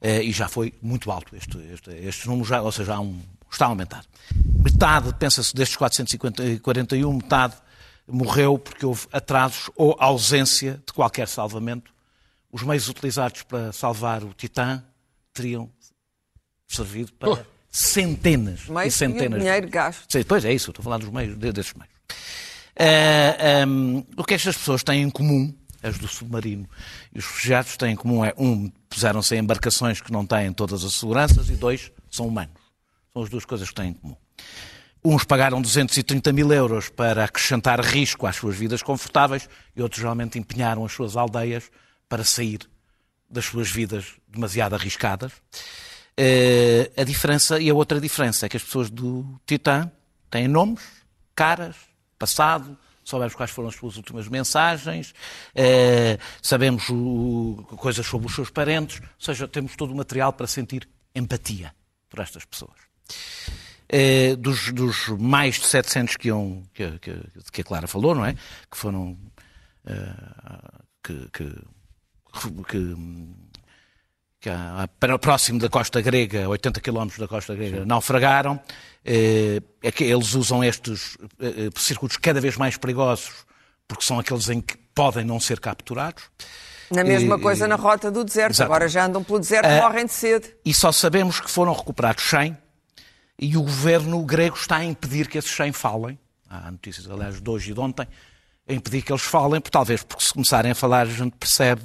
Eh, 0.00 0.22
e 0.24 0.32
já 0.32 0.48
foi 0.48 0.72
muito 0.80 1.10
alto 1.10 1.36
este, 1.36 1.58
este, 1.72 1.90
este 1.90 2.26
número, 2.26 2.48
já, 2.48 2.62
ou 2.62 2.72
seja, 2.72 2.98
um, 2.98 3.20
está 3.50 3.66
a 3.66 3.68
aumentar. 3.68 4.04
Metade, 4.64 5.12
pensa-se, 5.18 5.54
destes 5.54 5.76
441, 5.76 7.12
metade 7.12 7.54
morreu 8.08 8.58
porque 8.58 8.86
houve 8.86 9.06
atrasos 9.12 9.70
ou 9.76 9.94
ausência 9.98 10.82
de 10.86 10.92
qualquer 10.92 11.28
salvamento. 11.28 11.92
Os 12.50 12.62
meios 12.62 12.88
utilizados 12.88 13.42
para 13.42 13.72
salvar 13.72 14.24
o 14.24 14.32
Titã 14.32 14.82
teriam 15.34 15.70
servido 16.66 17.12
para 17.14 17.44
centenas 17.70 18.66
Meios 18.68 18.94
e 18.94 18.98
centenas. 18.98 19.38
dinheiro 19.40 19.68
gasto. 19.68 20.04
Sim, 20.08 20.22
pois 20.24 20.44
é 20.44 20.52
isso, 20.52 20.70
estou 20.70 20.82
a 20.82 20.84
falar 20.84 20.98
dos 20.98 21.10
meios, 21.10 21.38
de- 21.38 21.52
desses 21.52 21.72
meios. 21.74 21.92
Ah, 22.78 23.62
ahm, 23.62 24.02
o 24.16 24.24
que 24.24 24.34
estas 24.34 24.56
pessoas 24.56 24.82
têm 24.82 25.02
em 25.02 25.10
comum, 25.10 25.54
as 25.82 25.98
do 25.98 26.08
submarino 26.08 26.68
e 27.14 27.18
os 27.18 27.24
refugiados 27.26 27.76
têm 27.76 27.92
em 27.92 27.96
comum 27.96 28.24
é, 28.24 28.34
um, 28.36 28.70
puseram-se 28.88 29.34
em 29.34 29.38
embarcações 29.38 30.00
que 30.00 30.12
não 30.12 30.26
têm 30.26 30.52
todas 30.52 30.84
as 30.84 30.94
seguranças 30.94 31.48
e 31.48 31.56
dois, 31.56 31.90
são 32.10 32.26
humanos. 32.26 32.54
São 33.12 33.22
as 33.22 33.30
duas 33.30 33.44
coisas 33.44 33.68
que 33.68 33.74
têm 33.74 33.90
em 33.90 33.94
comum. 33.94 34.16
Uns 35.04 35.22
pagaram 35.24 35.62
230 35.62 36.32
mil 36.32 36.52
euros 36.52 36.88
para 36.88 37.24
acrescentar 37.24 37.80
risco 37.80 38.26
às 38.26 38.36
suas 38.36 38.56
vidas 38.56 38.82
confortáveis 38.82 39.48
e 39.76 39.80
outros 39.80 40.00
geralmente 40.00 40.38
empenharam 40.38 40.84
as 40.84 40.92
suas 40.92 41.16
aldeias 41.16 41.70
para 42.08 42.24
sair 42.24 42.58
das 43.30 43.44
suas 43.44 43.70
vidas 43.70 44.06
demasiado 44.28 44.74
arriscadas. 44.74 45.32
Eh, 46.16 46.90
a 46.96 47.04
diferença, 47.04 47.60
e 47.60 47.68
a 47.68 47.74
outra 47.74 48.00
diferença, 48.00 48.46
é 48.46 48.48
que 48.48 48.56
as 48.56 48.62
pessoas 48.62 48.88
do 48.90 49.38
Titã 49.46 49.90
têm 50.30 50.48
nomes, 50.48 50.80
caras, 51.34 51.76
passado, 52.18 52.76
sabemos 53.04 53.34
quais 53.34 53.50
foram 53.50 53.68
as 53.68 53.74
suas 53.74 53.96
últimas 53.96 54.26
mensagens, 54.28 55.12
eh, 55.54 56.18
sabemos 56.42 56.88
o- 56.88 57.64
coisas 57.76 58.06
sobre 58.06 58.26
os 58.28 58.34
seus 58.34 58.50
parentes, 58.50 58.98
ou 59.00 59.06
seja, 59.18 59.46
temos 59.46 59.76
todo 59.76 59.92
o 59.92 59.96
material 59.96 60.32
para 60.32 60.46
sentir 60.46 60.88
empatia 61.14 61.74
por 62.08 62.20
estas 62.20 62.44
pessoas. 62.44 62.74
Eh, 63.88 64.34
dos, 64.36 64.72
dos 64.72 65.08
mais 65.18 65.56
de 65.56 65.66
700 65.66 66.16
que, 66.16 66.28
que, 66.74 66.98
que, 66.98 67.20
que 67.52 67.60
a 67.60 67.64
Clara 67.64 67.86
falou, 67.86 68.14
não 68.14 68.24
é? 68.24 68.32
Que 68.70 68.76
foram. 68.76 69.16
que, 71.04 71.28
que, 71.32 71.52
que, 74.50 74.88
para- 75.00 75.18
próximo 75.18 75.58
da 75.58 75.68
costa 75.68 76.00
grega, 76.00 76.48
80 76.48 76.80
km 76.80 77.08
da 77.18 77.26
costa 77.28 77.54
grega, 77.54 77.84
naufragaram. 77.84 78.60
Eh, 79.04 79.60
É 79.82 79.92
que 79.92 80.02
eles 80.04 80.34
usam 80.34 80.62
estes 80.64 81.16
eh, 81.40 81.66
eh, 81.66 81.70
circuitos 81.76 82.16
cada 82.16 82.40
vez 82.40 82.56
mais 82.56 82.76
perigosos, 82.76 83.30
porque 83.86 84.04
são 84.04 84.18
aqueles 84.18 84.48
em 84.48 84.60
que 84.60 84.76
podem 84.94 85.24
não 85.24 85.38
ser 85.38 85.60
capturados. 85.60 86.24
Na 86.90 87.04
mesma 87.04 87.36
E- 87.36 87.40
coisa 87.40 87.66
e- 87.66 87.68
na 87.68 87.76
rota 87.76 88.10
do 88.10 88.24
deserto. 88.24 88.52
Exato. 88.54 88.70
Agora 88.72 88.88
já 88.88 89.04
andam 89.06 89.22
pelo 89.22 89.38
deserto, 89.38 89.66
Ah, 89.66 89.80
morrem 89.82 90.06
de 90.06 90.12
sede. 90.12 90.54
E 90.64 90.72
só 90.74 90.90
sabemos 90.92 91.38
que 91.40 91.50
foram 91.50 91.72
recuperados 91.72 92.24
100 92.24 92.56
e 93.38 93.56
o 93.56 93.62
governo 93.62 94.22
grego 94.24 94.56
está 94.56 94.76
a 94.76 94.84
impedir 94.84 95.28
que 95.28 95.38
esses 95.38 95.50
100 95.50 95.72
falem. 95.72 96.18
Há 96.48 96.70
notícias, 96.70 97.08
aliás, 97.10 97.40
de 97.40 97.50
hoje 97.50 97.70
e 97.70 97.74
de 97.74 97.80
ontem, 97.80 98.06
a 98.68 98.72
impedir 98.72 99.02
que 99.02 99.12
eles 99.12 99.22
falem, 99.22 99.60
porque, 99.60 99.72
talvez 99.72 100.02
porque 100.02 100.24
se 100.24 100.32
começarem 100.32 100.70
a 100.72 100.74
falar 100.74 101.02
a 101.02 101.10
gente 101.10 101.36
percebe 101.36 101.82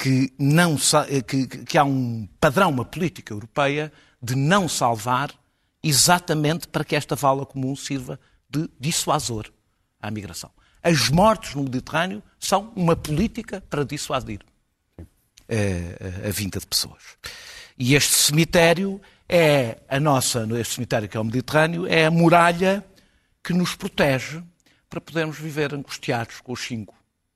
que, 0.00 0.32
não, 0.38 0.78
sa- 0.78 1.06
que, 1.26 1.46
que 1.46 1.76
há 1.76 1.84
um 1.84 2.26
padrão, 2.40 2.70
uma 2.70 2.86
política 2.86 3.34
europeia 3.34 3.92
de 4.22 4.34
não 4.34 4.66
salvar 4.66 5.30
exatamente 5.82 6.66
para 6.66 6.82
que 6.84 6.96
esta 6.96 7.14
vala 7.14 7.44
comum 7.44 7.76
sirva 7.76 8.18
de 8.48 8.66
dissuasor 8.80 9.52
à 10.00 10.10
migração. 10.10 10.50
As 10.82 11.10
mortes 11.10 11.54
no 11.54 11.64
Mediterrâneo 11.64 12.22
são 12.38 12.72
uma 12.74 12.96
política 12.96 13.62
para 13.68 13.84
dissuadir 13.84 14.40
a, 14.98 16.28
a 16.28 16.30
vinda 16.30 16.58
de 16.58 16.66
pessoas. 16.66 17.02
E 17.78 17.94
este 17.94 18.14
cemitério 18.14 19.00
é 19.28 19.82
a 19.86 20.00
nossa, 20.00 20.48
este 20.58 20.76
cemitério 20.76 21.10
que 21.10 21.16
é 21.18 21.20
o 21.20 21.24
Mediterrâneo, 21.24 21.86
é 21.86 22.06
a 22.06 22.10
muralha 22.10 22.82
que 23.44 23.52
nos 23.52 23.74
protege 23.74 24.42
para 24.88 25.00
podermos 25.00 25.38
viver 25.38 25.74
angustiados 25.74 26.40
com 26.40 26.52
os 26.52 26.60
cinco, 26.60 26.94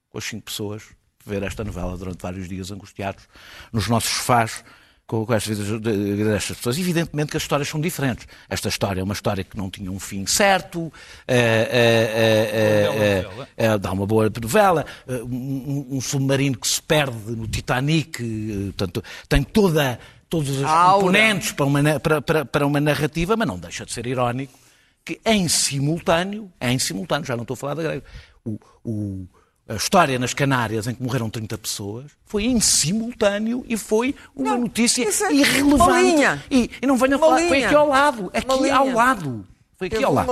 com 0.09 0.17
as 0.17 0.25
cinco 0.25 0.47
pessoas, 0.47 0.83
ver 1.27 1.43
esta 1.43 1.63
novela 1.65 1.97
durante 1.97 2.21
vários 2.23 2.49
dias 2.49 2.71
angustiados 2.71 3.25
nos 3.73 3.89
nossos 3.89 4.11
sofás 4.11 4.65
com, 5.07 5.27
com 5.27 5.35
estas 5.35 5.59
vidas 5.59 5.81
de- 5.83 6.25
destas 6.25 6.57
pessoas. 6.57 6.79
Evidentemente 6.79 7.31
que 7.31 7.37
as 7.37 7.43
histórias 7.43 7.69
são 7.69 7.79
diferentes. 7.81 8.27
Esta 8.49 8.69
história 8.69 9.01
é 9.01 9.05
uma 9.05 9.13
história 9.13 9.45
que 9.45 9.57
não 9.57 9.69
tinha 9.71 9.91
um 9.91 10.01
fim 10.01 10.25
certo, 10.27 10.91
eh, 11.29 12.87
novela. 13.23 13.49
eh, 13.57 13.79
dá 13.79 13.93
uma 13.93 14.07
boa 14.07 14.31
novela, 14.43 14.87
eh, 15.07 15.23
um, 15.23 15.89
um 15.93 16.01
submarino 16.01 16.57
que 16.59 16.67
se 16.69 16.81
perde 16.81 17.33
no 17.33 17.47
Titanic, 17.47 18.23
eh, 18.23 18.65
portanto, 18.77 19.05
tem 19.29 19.43
toda, 19.43 19.99
todos 20.29 20.49
os 20.59 20.65
componentes 20.95 21.53
para 21.53 21.67
uma, 21.67 22.01
para, 22.01 22.23
para, 22.23 22.45
para 22.45 22.67
uma 22.67 22.81
narrativa, 22.81 23.37
mas 23.37 23.47
não 23.47 23.59
deixa 23.59 23.85
de 23.85 23.93
ser 23.93 24.07
irónico 24.07 24.59
que 25.05 25.21
em 25.27 25.47
simultâneo, 25.49 26.51
em 26.59 26.79
simultâneo, 26.79 27.27
já 27.27 27.37
não 27.37 27.43
estou 27.43 27.53
a 27.55 27.59
falar 27.59 27.75
da 27.75 27.83
grega, 27.83 28.03
o, 28.43 28.59
o- 28.83 29.27
a 29.69 29.75
história 29.75 30.19
nas 30.19 30.35
Canárias 30.35 30.87
em 30.87 30.95
que 30.95 31.03
morreram 31.03 31.31
30 31.31 31.57
pessoas 31.59 32.11
foi 32.27 32.45
em 32.45 32.61
simultâneo 32.61 33.65
e 33.69 33.77
foi 33.77 34.15
uma 34.37 34.51
Não, 34.51 34.61
notícia 34.61 35.03
é 35.05 35.33
irrelevante. 35.33 35.75
uma 35.75 36.01
linha. 36.03 36.45
E, 36.51 36.71
e 36.83 36.87
não 36.87 36.97
venham 36.97 37.19
falar, 37.19 37.39
foi 37.49 37.65
aqui 37.65 37.75
ao 37.75 37.89
lado, 37.89 38.31
aqui 38.35 38.47
Uma 38.47 38.57
linha. 38.63 38.77
ao 38.77 38.89
lado. 38.91 39.47
Foi 39.77 39.87
aqui 39.89 39.97
Teve 39.97 40.05
ao 40.07 40.13
lado. 40.15 40.31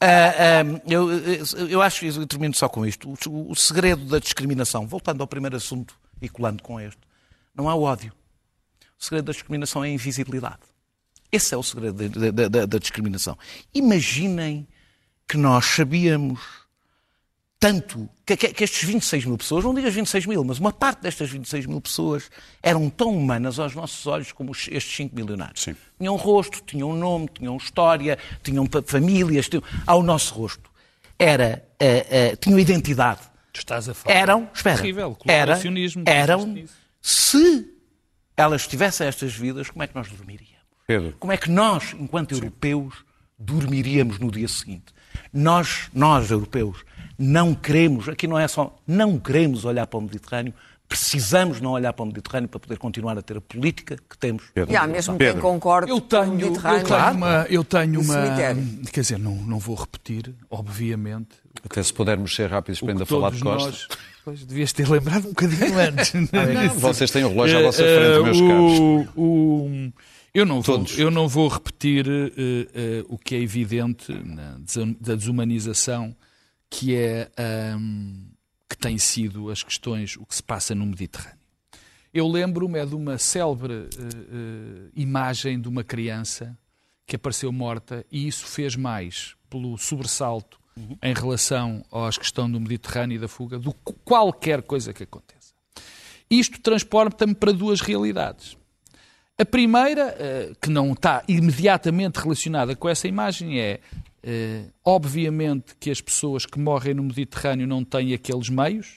Ah, 0.00 0.06
ah, 0.06 0.80
eu, 0.86 1.08
eu 1.68 1.80
acho, 1.80 2.04
eu 2.04 2.26
termino 2.26 2.54
só 2.54 2.68
com 2.68 2.84
isto, 2.84 3.08
o, 3.28 3.50
o 3.50 3.54
segredo 3.56 4.04
da 4.04 4.18
discriminação, 4.18 4.86
voltando 4.86 5.20
ao 5.22 5.26
primeiro 5.26 5.56
assunto 5.56 5.94
e 6.20 6.28
colando 6.28 6.62
com 6.62 6.78
este, 6.80 6.98
não 7.54 7.64
o 7.66 7.82
ódio. 7.82 8.12
O 8.98 9.04
segredo 9.04 9.26
da 9.26 9.32
discriminação 9.32 9.82
é 9.84 9.88
a 9.88 9.90
invisibilidade. 9.90 10.58
Esse 11.32 11.54
é 11.54 11.56
o 11.56 11.62
segredo 11.62 12.08
da, 12.08 12.30
da- 12.30 12.48
da- 12.48 12.66
da 12.66 12.78
discriminação. 12.78 13.36
Imaginem 13.74 14.66
que 15.28 15.36
nós 15.36 15.64
sabíamos 15.66 16.40
tanto 17.58 18.08
que, 18.26 18.36
que- 18.36 18.52
que 18.52 18.64
estes 18.64 18.84
26 18.86 19.24
mil 19.24 19.38
pessoas, 19.38 19.64
não 19.64 19.74
digas 19.74 19.94
26 19.94 20.26
mil, 20.26 20.44
mas 20.44 20.58
uma 20.58 20.72
parte 20.72 21.00
destas 21.02 21.30
26 21.30 21.66
mil 21.66 21.80
pessoas 21.80 22.30
eram 22.62 22.90
tão 22.90 23.16
humanas 23.16 23.58
aos 23.58 23.74
nossos 23.74 24.06
olhos 24.06 24.30
como 24.32 24.52
estes 24.52 24.94
5 24.96 25.14
milionários. 25.16 25.62
Sim. 25.62 25.74
Tinham 25.98 26.16
rosto, 26.16 26.62
tinham 26.66 26.92
nome, 26.94 27.28
tinham 27.32 27.56
história, 27.56 28.18
tinham 28.42 28.66
famílias, 28.86 29.48
tinham... 29.48 29.62
ao 29.86 30.02
nosso 30.02 30.34
rosto. 30.34 30.70
Era, 31.18 31.66
eh, 31.80 32.06
eh, 32.10 32.36
tinham 32.36 32.58
identidade. 32.58 33.20
Tu 33.52 33.60
estás 33.60 33.88
a 33.88 33.94
falar. 33.94 34.14
Eram, 34.16 34.50
espera, 34.54 34.76
Terrível, 34.76 35.04
eram, 35.04 35.14
colaboracionismo. 35.14 36.02
eram, 36.06 36.64
se 37.00 37.72
elas 38.36 38.66
tivessem 38.66 39.06
estas 39.06 39.34
vidas, 39.34 39.70
como 39.70 39.82
é 39.82 39.86
que 39.86 39.94
nós 39.94 40.08
dormiríamos? 40.10 40.56
Pedro. 40.86 41.16
Como 41.18 41.32
é 41.32 41.38
que 41.38 41.50
nós, 41.50 41.96
enquanto 41.98 42.32
europeus, 42.32 42.94
dormiríamos 43.38 44.18
no 44.18 44.30
dia 44.30 44.46
seguinte? 44.46 44.94
Nós, 45.32 45.88
nós 45.94 46.30
europeus, 46.30 46.84
não 47.18 47.54
queremos, 47.54 48.08
aqui 48.08 48.26
não 48.26 48.38
é 48.38 48.46
só, 48.48 48.74
não 48.86 49.18
queremos 49.18 49.64
olhar 49.64 49.86
para 49.86 49.98
o 49.98 50.02
Mediterrâneo, 50.02 50.52
precisamos 50.88 51.60
não 51.60 51.72
olhar 51.72 51.92
para 51.92 52.02
o 52.04 52.06
Mediterrâneo 52.06 52.48
para 52.48 52.60
poder 52.60 52.78
continuar 52.78 53.18
a 53.18 53.22
ter 53.22 53.36
a 53.36 53.40
política 53.40 53.96
que 54.08 54.16
temos. 54.16 54.44
Pedro. 54.54 54.72
E 54.72 54.76
há 54.76 54.86
mesmo 54.86 55.16
Pedro. 55.16 55.34
quem 55.34 55.42
concorde 55.42 55.90
Eu 55.90 56.00
com 56.00 56.04
o 56.04 56.08
tenho, 56.08 56.24
eu 56.24 56.50
Mediterrâneo. 56.50 56.84
tenho 56.86 57.10
uma. 57.16 57.46
Eu 57.50 57.64
tenho 57.64 58.00
uma 58.00 58.14
quer 58.92 59.00
dizer, 59.00 59.18
não, 59.18 59.34
não 59.34 59.58
vou 59.58 59.74
repetir, 59.74 60.32
obviamente. 60.48 61.30
Até 61.64 61.82
se 61.82 61.92
pudermos 61.92 62.34
ser 62.36 62.50
rápidos 62.50 62.80
para 62.80 62.92
ainda 62.92 63.04
falar 63.06 63.30
de 63.32 63.40
Costa. 63.40 63.68
nós. 63.70 63.88
Pois, 64.24 64.44
devias 64.44 64.72
ter 64.72 64.88
lembrado 64.88 65.24
um 65.26 65.30
bocadinho 65.30 65.78
antes. 65.78 66.12
Não, 66.14 66.74
vocês 66.78 67.10
têm 67.10 67.24
o 67.24 67.28
relógio 67.30 67.58
à 67.58 67.62
vossa 67.62 67.82
eh, 67.82 67.98
frente, 67.98 68.22
meus 68.24 68.40
caros. 68.40 68.78
o- 69.16 69.20
o- 69.22 69.92
eu, 70.34 70.44
não 70.46 70.60
vou, 70.60 70.84
eu 70.98 71.10
não 71.10 71.26
vou 71.28 71.48
repetir 71.48 72.06
eh, 72.08 72.30
eh, 72.74 73.04
o 73.08 73.16
que 73.18 73.34
é 73.34 73.40
evidente 73.40 74.12
na 74.12 74.58
da 75.00 75.14
desumanização 75.14 76.14
que 76.76 76.94
é 76.94 77.30
ahm, 77.38 78.26
que 78.68 78.76
tem 78.76 78.98
sido 78.98 79.48
as 79.50 79.62
questões, 79.62 80.14
o 80.18 80.26
que 80.26 80.34
se 80.34 80.42
passa 80.42 80.74
no 80.74 80.84
Mediterrâneo. 80.84 81.38
Eu 82.12 82.28
lembro-me 82.28 82.78
é 82.78 82.84
de 82.84 82.94
uma 82.94 83.16
célebre 83.16 83.72
eh, 83.72 83.86
eh, 83.98 84.90
imagem 84.94 85.58
de 85.58 85.68
uma 85.68 85.82
criança 85.82 86.56
que 87.06 87.16
apareceu 87.16 87.50
morta 87.50 88.04
e 88.12 88.28
isso 88.28 88.44
fez 88.44 88.76
mais 88.76 89.34
pelo 89.48 89.78
sobressalto 89.78 90.60
em 91.02 91.14
relação 91.14 91.82
às 91.90 92.18
questões 92.18 92.52
do 92.52 92.60
Mediterrâneo 92.60 93.16
e 93.16 93.18
da 93.20 93.28
fuga 93.28 93.58
do 93.58 93.72
que 93.72 93.94
qualquer 94.04 94.60
coisa 94.60 94.92
que 94.92 95.04
aconteça. 95.04 95.54
Isto 96.28 96.60
transporta-me 96.60 97.34
para 97.34 97.52
duas 97.52 97.80
realidades. 97.80 98.54
A 99.38 99.46
primeira, 99.46 100.14
eh, 100.18 100.52
que 100.60 100.68
não 100.68 100.92
está 100.92 101.24
imediatamente 101.26 102.16
relacionada 102.16 102.76
com 102.76 102.86
essa 102.86 103.08
imagem, 103.08 103.58
é 103.58 103.80
eh, 104.28 104.64
obviamente 104.84 105.76
que 105.78 105.88
as 105.90 106.00
pessoas 106.00 106.44
que 106.44 106.58
morrem 106.58 106.94
no 106.94 107.04
Mediterrâneo 107.04 107.66
não 107.66 107.84
têm 107.84 108.12
aqueles 108.12 108.48
meios, 108.48 108.96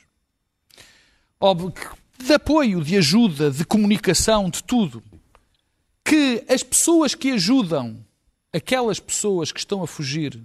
de 2.17 2.34
apoio, 2.34 2.84
de 2.84 2.97
ajuda, 2.97 3.49
de 3.49 3.63
comunicação, 3.63 4.49
de 4.49 4.61
tudo, 4.63 5.01
que 6.03 6.43
as 6.49 6.63
pessoas 6.63 7.15
que 7.15 7.32
ajudam 7.32 7.97
aquelas 8.51 8.99
pessoas 8.99 9.51
que 9.51 9.59
estão 9.59 9.82
a 9.84 9.88
fugir 9.88 10.41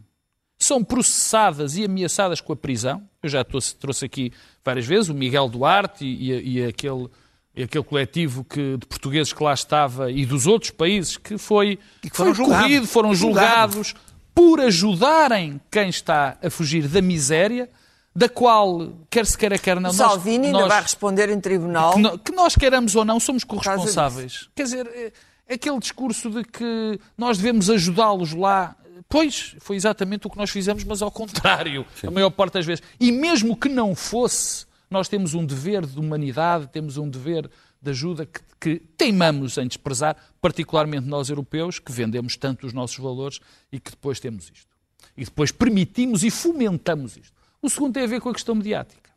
são 0.59 0.85
processadas 0.85 1.76
e 1.76 1.85
ameaçadas 1.85 2.41
com 2.41 2.53
a 2.53 2.57
prisão. 2.57 3.03
Eu 3.22 3.28
já 3.28 3.43
trouxe, 3.43 4.05
aqui 4.05 4.32
várias 4.64 4.87
vezes 4.87 5.09
o 5.09 5.14
Miguel 5.14 5.49
Duarte 5.49 6.05
e, 6.05 6.30
e- 6.30 6.59
e 6.59 6.64
aquele, 6.64 7.09
e 7.57 7.62
aquele 7.64 7.82
coletivo 7.85 8.45
que, 8.45 8.76
de 8.76 8.87
portugueses 8.87 9.32
que 9.32 9.43
lá 9.43 9.53
estava 9.53 10.12
e 10.12 10.24
dos 10.24 10.47
outros 10.47 10.70
países 10.70 11.16
que 11.16 11.37
foi, 11.39 11.78
que 12.03 12.11
foram 12.11 12.35
foi 12.35 12.45
julgados. 12.45 12.66
corrido, 12.66 12.87
foram 12.87 13.14
julgados 13.14 13.95
por 14.35 14.61
ajudarem 14.61 15.61
quem 15.70 15.89
está 15.89 16.37
a 16.43 16.51
fugir 16.51 16.89
da 16.89 17.01
miséria, 17.01 17.70
da 18.14 18.28
qual, 18.28 18.93
quer 19.11 19.26
se 19.26 19.37
queira, 19.37 19.59
quer 19.59 19.76
não, 19.76 19.82
nós- 19.82 19.97
Salvini 19.97 20.47
ainda 20.47 20.61
nós- 20.61 20.68
vai 20.68 20.82
responder 20.82 21.28
em 21.30 21.41
tribunal. 21.41 21.95
que, 21.95 21.99
no- 22.01 22.18
que 22.18 22.32
nós 22.32 22.55
queiramos 22.55 22.95
ou 22.97 23.05
não, 23.05 23.18
somos 23.20 23.45
corresponsáveis. 23.45 24.49
Quer 24.55 24.62
dizer, 24.64 24.87
é- 24.87 25.55
aquele 25.55 25.78
discurso 25.78 26.30
de 26.30 26.45
que 26.45 26.99
nós 27.18 27.39
devemos 27.39 27.68
ajudá-los 27.70 28.32
lá. 28.32 28.76
Pois, 29.09 29.55
foi 29.61 29.76
exatamente 29.76 30.26
o 30.26 30.30
que 30.30 30.37
nós 30.39 30.51
fizemos, 30.51 30.82
mas 30.85 31.03
ao 31.03 31.11
contrário, 31.11 31.85
a 32.07 32.11
maior 32.11 32.30
parte 32.30 32.55
das 32.55 32.64
vezes. 32.66 32.82
E 32.99 33.12
mesmo 33.12 33.57
que 33.57 33.68
não 33.68 33.95
fosse, 33.95 34.64
nós 34.91 35.09
temos 35.09 35.35
um 35.35 35.45
dever 35.45 35.85
de 35.85 35.99
humanidade, 35.99 36.68
temos 36.68 36.97
um 36.97 37.09
dever 37.09 37.51
de 37.85 37.91
ajuda 37.91 38.26
que, 38.26 38.41
que 38.61 38.76
teimamos 38.97 39.59
em 39.59 39.66
desprezar, 39.66 40.16
particularmente 40.41 41.07
nós 41.07 41.28
europeus, 41.28 41.78
que 41.78 41.93
vendemos 41.93 42.37
tanto 42.37 42.66
os 42.66 42.72
nossos 42.72 42.99
valores 42.99 43.41
e 43.70 43.78
que 43.78 43.91
depois 43.91 44.18
temos 44.18 44.51
isto. 44.53 44.74
E 45.16 45.24
depois 45.24 45.53
permitimos 45.53 46.24
e 46.24 46.30
fomentamos 46.30 47.16
isto. 47.16 47.32
O 47.62 47.68
segundo 47.70 47.95
tem 47.95 48.05
a 48.05 48.07
ver 48.07 48.20
com 48.20 48.30
a 48.30 48.35
questão 48.35 48.55
mediática. 48.55 49.11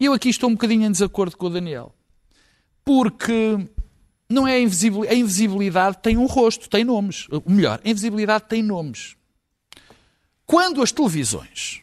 E 0.00 0.04
eu 0.04 0.12
aqui 0.12 0.28
estou 0.28 0.48
um 0.48 0.54
bocadinho 0.54 0.86
em 0.86 0.92
desacordo 0.92 1.36
com 1.36 1.46
o 1.46 1.50
Daniel. 1.50 1.94
Porque 2.84 3.58
não 4.28 4.46
é 4.46 4.54
a 4.54 4.60
invisibilidade. 4.60 5.14
A 5.14 5.18
invisibilidade 5.18 5.98
tem 6.02 6.16
um 6.16 6.26
rosto, 6.26 6.68
tem 6.68 6.84
nomes. 6.84 7.26
Melhor, 7.46 7.80
a 7.84 7.88
invisibilidade 7.88 8.44
tem 8.48 8.62
nomes. 8.62 9.16
Quando 10.46 10.82
as 10.82 10.92
televisões 10.92 11.82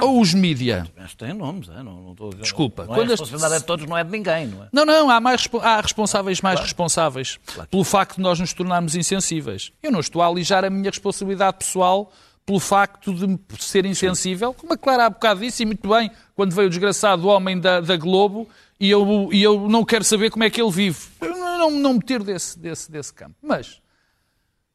ou 0.00 0.20
os 0.20 0.32
mídia. 0.34 0.86
Mas 0.96 1.14
tem 1.14 1.32
nomes, 1.34 1.68
é? 1.68 1.82
Não, 1.82 2.00
não 2.02 2.12
estou 2.12 2.30
Desculpa, 2.34 2.84
Não 2.84 2.94
é 2.94 2.96
quando 2.96 3.10
a 3.10 3.14
as- 3.14 3.20
responsabilidade 3.20 3.60
de 3.62 3.66
todos, 3.66 3.86
não 3.86 3.96
é 3.98 4.04
de 4.04 4.10
ninguém, 4.10 4.46
não 4.46 4.64
é? 4.64 4.68
Não, 4.72 4.84
não, 4.84 5.10
há, 5.10 5.20
mais, 5.20 5.48
há 5.62 5.80
responsáveis 5.80 6.40
mais 6.40 6.60
responsáveis 6.60 7.38
pelo 7.70 7.82
facto 7.84 8.16
de 8.16 8.22
nós 8.22 8.38
nos 8.38 8.52
tornarmos 8.52 8.94
insensíveis. 8.94 9.72
Eu 9.82 9.90
não 9.90 10.00
estou 10.00 10.22
a 10.22 10.26
alijar 10.26 10.64
a 10.64 10.70
minha 10.70 10.90
responsabilidade 10.90 11.58
pessoal 11.58 12.12
pelo 12.46 12.60
facto 12.60 13.12
de 13.14 13.38
ser 13.62 13.84
insensível, 13.86 14.52
como 14.54 14.72
a 14.72 14.76
Clara 14.76 15.06
há 15.06 15.10
bocado 15.10 15.40
disse, 15.40 15.62
e 15.62 15.66
muito 15.66 15.88
bem, 15.88 16.10
quando 16.34 16.52
veio 16.54 16.66
o 16.66 16.70
desgraçado 16.70 17.28
homem 17.28 17.58
da, 17.60 17.80
da 17.80 17.96
Globo, 17.96 18.48
e 18.80 18.90
eu, 18.90 19.28
e 19.30 19.42
eu 19.42 19.68
não 19.68 19.84
quero 19.84 20.02
saber 20.02 20.30
como 20.30 20.42
é 20.42 20.50
que 20.50 20.60
ele 20.60 20.70
vive. 20.70 20.98
Eu 21.20 21.36
não, 21.36 21.58
não, 21.58 21.70
não 21.70 21.94
me 21.94 22.00
tiro 22.00 22.24
desse, 22.24 22.58
desse, 22.58 22.90
desse 22.90 23.12
campo. 23.12 23.34
Mas, 23.42 23.80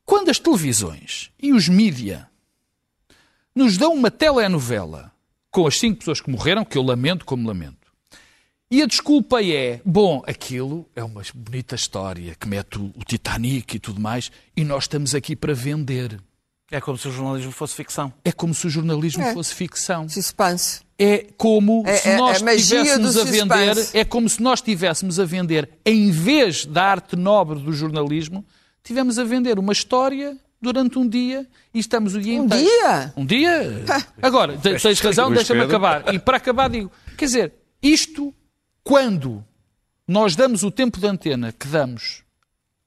quando 0.05 0.29
as 0.29 0.39
televisões 0.39 1.31
e 1.41 1.51
os 1.51 1.67
mídia 1.67 2.29
nos 3.55 3.77
dão 3.77 3.93
uma 3.93 4.11
telenovela 4.11 5.11
com 5.49 5.65
as 5.65 5.79
cinco 5.79 5.99
pessoas 5.99 6.19
que 6.19 6.29
morreram, 6.29 6.65
que 6.65 6.77
eu 6.77 6.83
lamento 6.83 7.23
como 7.25 7.47
lamento, 7.47 7.85
e 8.69 8.81
a 8.81 8.85
desculpa 8.87 9.41
é, 9.43 9.79
bom, 9.85 10.21
aquilo 10.27 10.85
é 10.95 11.03
uma 11.03 11.21
bonita 11.33 11.75
história 11.75 12.35
que 12.35 12.47
mete 12.47 12.77
o, 12.79 12.91
Titanic 13.05 13.75
e 13.75 13.79
tudo 13.79 14.01
mais, 14.01 14.31
e 14.57 14.65
nós 14.65 14.83
estamos 14.83 15.13
aqui 15.15 15.35
para 15.35 15.53
vender. 15.53 16.19
É 16.71 16.81
como 16.81 16.97
se 16.97 17.07
o 17.07 17.11
jornalismo 17.11 17.51
fosse 17.51 17.75
ficção. 17.75 18.11
É 18.25 18.31
como 18.31 18.53
se 18.53 18.65
o 18.65 18.69
jornalismo 18.69 19.21
É. 19.23 19.33
fosse 19.33 19.53
ficção. 19.53 20.09
Suspense. 20.09 20.81
É 20.97 21.27
como 21.37 21.83
É- 21.85 21.95
se 21.97 22.09
é- 22.09 22.17
nós 22.17 22.41
a 22.41 22.45
magia 22.45 22.59
estivéssemos 22.81 23.13
do 23.13 23.21
a 23.21 23.23
vender, 23.23 23.75
suspense. 23.75 23.97
é 23.97 24.03
como 24.03 24.27
se 24.27 24.41
nós 24.41 24.59
estivéssemos 24.59 25.19
a 25.19 25.25
vender, 25.25 25.69
em 25.85 26.09
vez 26.09 26.65
da 26.65 26.83
arte 26.85 27.15
nobre 27.15 27.59
do 27.59 27.71
jornalismo, 27.71 28.43
tivemos 28.83 29.19
a 29.19 29.23
vender 29.23 29.59
uma 29.59 29.73
história 29.73 30.35
durante 30.65 30.99
um 30.99 31.07
dia 31.07 31.47
e 31.73 31.79
estamos 31.79 32.15
o 32.15 32.21
dia 32.21 32.39
Um 32.41 32.45
inteiro. 32.45 32.65
dia? 32.65 33.13
Um 33.15 33.25
dia? 33.25 33.83
Agora, 34.21 34.57
te- 34.57 34.77
tens 34.79 34.99
razão, 34.99 35.31
deixa-me 35.31 35.61
acabar. 35.61 36.13
E 36.13 36.19
para 36.19 36.37
acabar 36.37 36.69
digo, 36.69 36.91
quer 37.17 37.25
dizer, 37.25 37.53
isto, 37.81 38.33
quando 38.83 39.43
nós 40.07 40.35
damos 40.35 40.63
o 40.63 40.71
tempo 40.71 40.99
de 40.99 41.07
antena 41.07 41.51
que 41.51 41.67
damos 41.67 42.23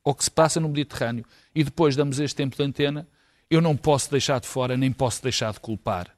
ao 0.05 0.15
que 0.15 0.25
se 0.25 0.31
passa 0.31 0.61
no 0.61 0.69
Mediterrâneo 0.69 1.25
e 1.55 1.63
depois 1.65 1.97
damos 1.97 2.19
este 2.21 2.37
tempo 2.37 2.57
de 2.57 2.63
antena, 2.63 3.07
eu 3.51 3.61
não 3.61 3.77
posso 3.77 4.11
deixar 4.11 4.41
de 4.41 4.47
fora, 4.47 4.77
nem 4.77 4.93
posso 4.93 5.23
deixar 5.23 5.53
de 5.53 5.61
culpar 5.61 6.09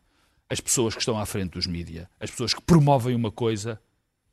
as 0.49 0.61
pessoas 0.61 0.95
que 0.95 1.01
estão 1.01 1.19
à 1.19 1.25
frente 1.27 1.53
dos 1.53 1.67
mídias, 1.67 2.07
as 2.19 2.31
pessoas 2.31 2.53
que 2.55 2.61
promovem 2.63 3.15
uma 3.15 3.31
coisa 3.31 3.81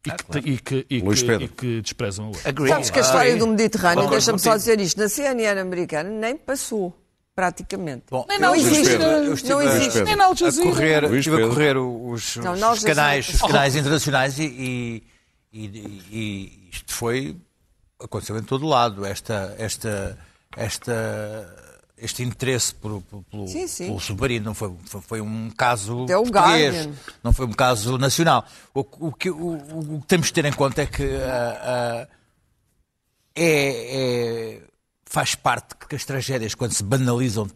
e 0.06 0.10
que, 0.10 0.38
e 0.50 0.58
que, 0.58 0.76
e 0.90 1.02
que- 1.02 1.04
e 1.44 1.48
que 1.48 1.82
desprezam 1.82 2.26
a 2.26 2.28
outra. 2.30 2.68
Sabes 2.70 2.90
que 2.90 3.00
a 3.00 3.02
história 3.02 3.36
do 3.38 3.48
Mediterrâneo, 3.48 4.10
deixa-me 4.10 4.40
só 4.40 4.56
dizer 4.56 4.80
isto, 4.80 5.00
na 5.00 5.10
CNN 5.10 5.60
americana 5.60 6.10
nem 6.10 6.36
passou, 6.38 6.96
praticamente. 7.38 8.06
Bom, 8.10 8.26
Nem 8.28 8.40
não 8.40 8.56
existe. 8.56 8.98
Não 8.98 9.60
a- 9.60 9.64
existe. 9.64 10.02
Nem 10.02 10.16
na 10.16 10.26
Al 10.26 10.34
correr, 10.36 11.04
estive 11.14 11.44
a 11.44 11.48
correr 11.48 11.78
os, 11.78 12.36
Não, 12.38 12.72
os 12.74 12.84
canais, 12.84 13.30
os 13.30 13.40
canais 13.42 13.76
internacionais 13.76 14.40
e, 14.40 14.44
e, 14.44 15.04
e- 15.54 16.02
e 16.12 16.70
isto 16.74 16.92
foi 16.92 17.38
aconteceu 18.00 18.36
em 18.40 18.44
todo 18.44 18.66
lado 18.66 19.06
esta 19.06 19.56
esta 19.60 20.18
esta 20.56 21.56
este 21.96 22.24
interesse 22.24 22.74
por, 22.74 23.02
por- 23.04 23.24
pelo, 23.26 23.48
Sim, 23.48 23.68
sim. 23.68 23.86
pelo 23.88 24.00
submarino 24.00 24.46
não 24.46 24.54
foi, 24.56 24.74
foi 24.86 25.02
foi 25.02 25.22
um 25.22 25.52
caso 25.52 26.04
Até 26.06 26.14
português, 26.16 26.90
não 27.24 27.34
foi 27.34 27.46
um 27.46 27.54
caso 27.54 27.98
nacional 28.00 28.44
o, 28.74 28.80
o 29.00 29.12
que 29.12 29.30
o, 29.30 29.54
o 29.98 30.02
que 30.02 30.08
temos 30.08 30.28
de 30.28 30.34
ter 30.34 30.46
em 30.46 30.54
conta 30.54 30.82
é 30.82 30.86
que 30.88 31.04
ah, 31.04 31.62
ah, 31.64 32.08
é, 33.36 34.56
é- 34.56 34.62
faz 35.10 35.36
parte 35.36 35.76
que 35.88 35.96
as 35.96 36.04
tragédias 36.06 36.54
quando 36.54 36.74
se 36.74 36.84
banalizam 36.84 37.48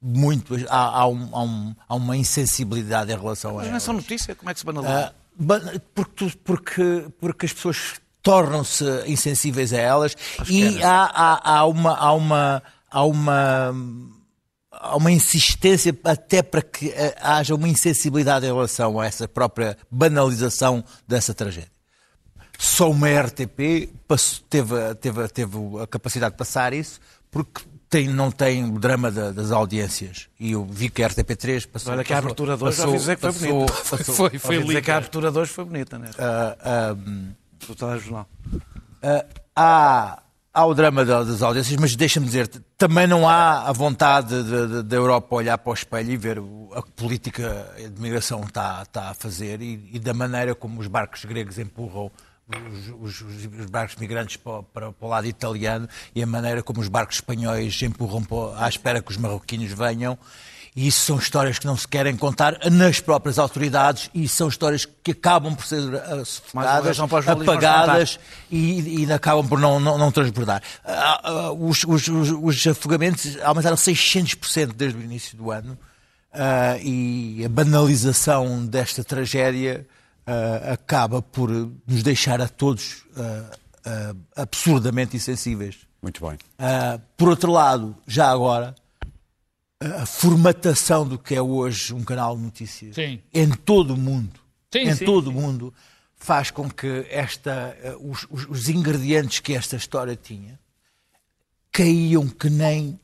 muito 0.00 0.54
há, 0.68 1.00
há 1.00 1.06
um- 1.08 1.28
há 1.32 1.42
um- 1.42 1.74
há 1.88 1.94
uma 1.94 2.16
insensibilidade 2.16 3.12
em 3.12 3.16
relação 3.16 3.52
a 3.58 3.62
Mas 3.62 3.68
não 3.70 3.76
é 3.76 3.80
só 3.80 3.92
notícia, 3.92 4.34
como 4.34 4.50
é 4.50 4.54
que 4.54 4.60
se 4.60 4.66
banaliza? 4.66 5.14
Ba- 5.38 5.60
porque, 5.94 6.30
porque, 6.44 7.06
porque 7.20 7.46
as 7.46 7.52
pessoas 7.52 7.94
tornam-se 8.22 8.84
insensíveis 9.06 9.72
a 9.72 9.78
elas 9.78 10.16
e 10.48 10.82
há, 10.82 11.04
há, 11.04 11.58
há 11.58 11.66
uma, 11.66 11.94
há, 11.96 12.12
uma, 12.12 12.62
há, 12.90 13.02
uma, 13.04 13.74
há 14.72 14.96
uma 14.96 15.12
insistência 15.12 15.96
até 16.04 16.42
para 16.42 16.62
que 16.62 16.92
ah, 17.22 17.36
haja 17.38 17.54
uma 17.54 17.68
insensibilidade 17.68 18.44
em 18.46 18.48
relação 18.52 18.98
a 19.00 19.06
essa 19.06 19.28
própria 19.28 19.76
banalização 19.90 20.84
dessa 21.06 21.32
tragédia. 21.34 21.70
Só 22.58 22.90
uma 22.90 23.08
RTP 23.08 23.88
passou- 24.08 24.44
teve, 24.48 24.94
teve, 24.96 25.28
teve 25.28 25.56
a 25.82 25.86
capacidade 25.86 26.32
de 26.32 26.38
passar 26.38 26.72
isso 26.72 27.00
porque 27.30 27.62
tem, 27.88 28.08
não 28.08 28.30
tem 28.30 28.64
o 28.64 28.78
drama 28.78 29.10
da- 29.10 29.30
das 29.30 29.50
audiências. 29.52 30.28
E 30.40 30.52
eu 30.52 30.64
vi 30.64 30.88
que 30.88 31.02
a 31.02 31.08
RTP3 31.08 31.66
passou. 31.66 31.92
Olha 31.92 32.02
que 32.02 32.12
a 32.12 32.16
passou- 32.16 32.26
abertura 32.28 32.56
de 32.56 32.64
hoje 32.64 32.76
já 32.76 32.82
passou- 32.82 32.86
ouvi 32.92 32.98
dizer 32.98 33.14
que 33.16 33.20
foi 33.22 33.32
passou- 33.32 33.52
bonita. 33.52 33.72
passou- 33.96 34.14
Foi, 34.14 34.24
Ouvi 34.26 34.38
foi 34.38 34.56
dizer 34.58 34.68
lindo. 34.68 34.82
que 34.82 34.90
a 34.90 34.96
abertura 34.96 35.30
de 35.30 35.38
hoje 35.38 35.52
foi 35.52 35.64
bonita, 35.64 35.98
né? 35.98 36.10
ah, 36.18 36.56
ah, 36.60 36.94
Do 37.66 37.74
telejornal. 37.74 38.28
ah, 39.02 39.24
há, 39.54 40.22
há 40.52 40.66
o 40.66 40.74
drama 40.74 41.04
das 41.04 41.42
audiências, 41.42 41.78
mas 41.78 41.94
deixa-me 41.94 42.26
dizer, 42.26 42.48
também 42.78 43.06
não 43.06 43.28
há 43.28 43.68
a 43.68 43.72
vontade 43.72 44.34
da 44.82 44.96
Europa 44.96 45.36
olhar 45.36 45.56
para 45.58 45.70
o 45.70 45.74
espelho 45.74 46.10
e 46.10 46.16
ver 46.16 46.38
a 46.74 46.82
política 46.82 47.66
de 47.94 48.00
migração 48.00 48.40
está, 48.42 48.82
está 48.82 49.10
a 49.10 49.14
fazer 49.14 49.60
e, 49.62 49.88
e 49.92 49.98
da 49.98 50.12
maneira 50.14 50.54
como 50.54 50.80
os 50.80 50.86
barcos 50.86 51.24
gregos 51.24 51.58
empurram 51.58 52.10
os, 53.00 53.20
os, 53.20 53.20
os, 53.22 53.66
barcos 53.66 53.96
migrantes 53.96 54.36
para, 54.36 54.62
para, 54.62 54.92
para, 54.92 55.06
o 55.06 55.10
lado 55.10 55.26
italiano 55.26 55.88
e 56.14 56.22
a 56.22 56.26
maneira 56.26 56.62
como 56.62 56.80
os 56.80 56.88
barcos 56.88 57.16
espanhóis 57.16 57.80
empurram 57.82 58.22
para, 58.22 58.64
à 58.64 58.68
espera 58.68 59.02
que 59.02 59.10
os 59.10 59.16
marroquinos 59.16 59.72
venham. 59.72 60.16
E 60.74 60.88
isso 60.88 61.06
são 61.06 61.16
histórias 61.16 61.58
que 61.58 61.64
não 61.64 61.74
se 61.74 61.88
querem 61.88 62.14
contar 62.14 62.58
nas 62.70 63.00
próprias 63.00 63.38
autoridades 63.38 64.10
e 64.14 64.28
são 64.28 64.46
histórias 64.46 64.84
que 64.84 65.12
acabam 65.12 65.54
por 65.56 65.64
ser 65.64 65.80
uh, 65.80 66.24
sufocadas, 66.24 67.00
apagadas 67.00 68.20
e, 68.50 69.04
e, 69.04 69.10
acabam 69.10 69.48
por 69.48 69.58
não, 69.58 69.80
não, 69.80 69.96
não 69.96 70.12
transbordar. 70.12 70.62
Uh, 70.84 71.50
uh, 71.50 71.68
os, 71.68 71.82
os, 71.82 72.08
os, 72.08 72.66
afogamentos 72.66 73.38
aumentaram 73.42 73.74
600% 73.74 74.74
desde 74.74 74.98
o 74.98 75.02
início 75.02 75.34
do 75.34 75.50
ano 75.50 75.78
uh, 76.34 76.78
e 76.82 77.42
a 77.42 77.48
banalização 77.48 78.66
desta 78.66 79.02
tragédia 79.02 79.86
uh, 80.26 80.72
acaba 80.72 81.22
por 81.22 81.50
nos 81.50 82.02
deixar 82.02 82.40
a 82.40 82.48
todos 82.48 83.04
uh, 83.16 83.56
absurdamente 84.34 85.16
insensíveis. 85.16 85.86
Muito 86.02 86.20
bem. 86.26 86.38
por 87.16 87.28
outro 87.28 87.50
lado, 87.50 87.96
já 88.06 88.30
agora, 88.30 88.74
a 89.80 90.04
formatação 90.04 91.06
do 91.06 91.18
que 91.18 91.34
é 91.34 91.42
hoje 91.42 91.94
um 91.94 92.02
canal 92.02 92.36
de 92.36 92.42
notícias 92.42 92.94
sim. 92.94 93.20
em 93.32 93.50
todo 93.50 93.94
o 93.94 93.96
mundo, 93.96 94.40
sim, 94.72 94.80
em 94.80 94.94
sim, 94.94 95.04
todo 95.04 95.28
o 95.28 95.32
mundo, 95.32 95.72
faz 96.16 96.50
com 96.50 96.68
que 96.68 97.06
esta, 97.10 97.76
os, 98.00 98.26
os, 98.30 98.46
os, 98.48 98.68
ingredientes 98.68 99.40
que 99.40 99.54
esta 99.54 99.76
história 99.76 100.16
tinha 100.16 100.58
caíam 101.72 102.28
que 102.28 102.50
nem 102.50 102.98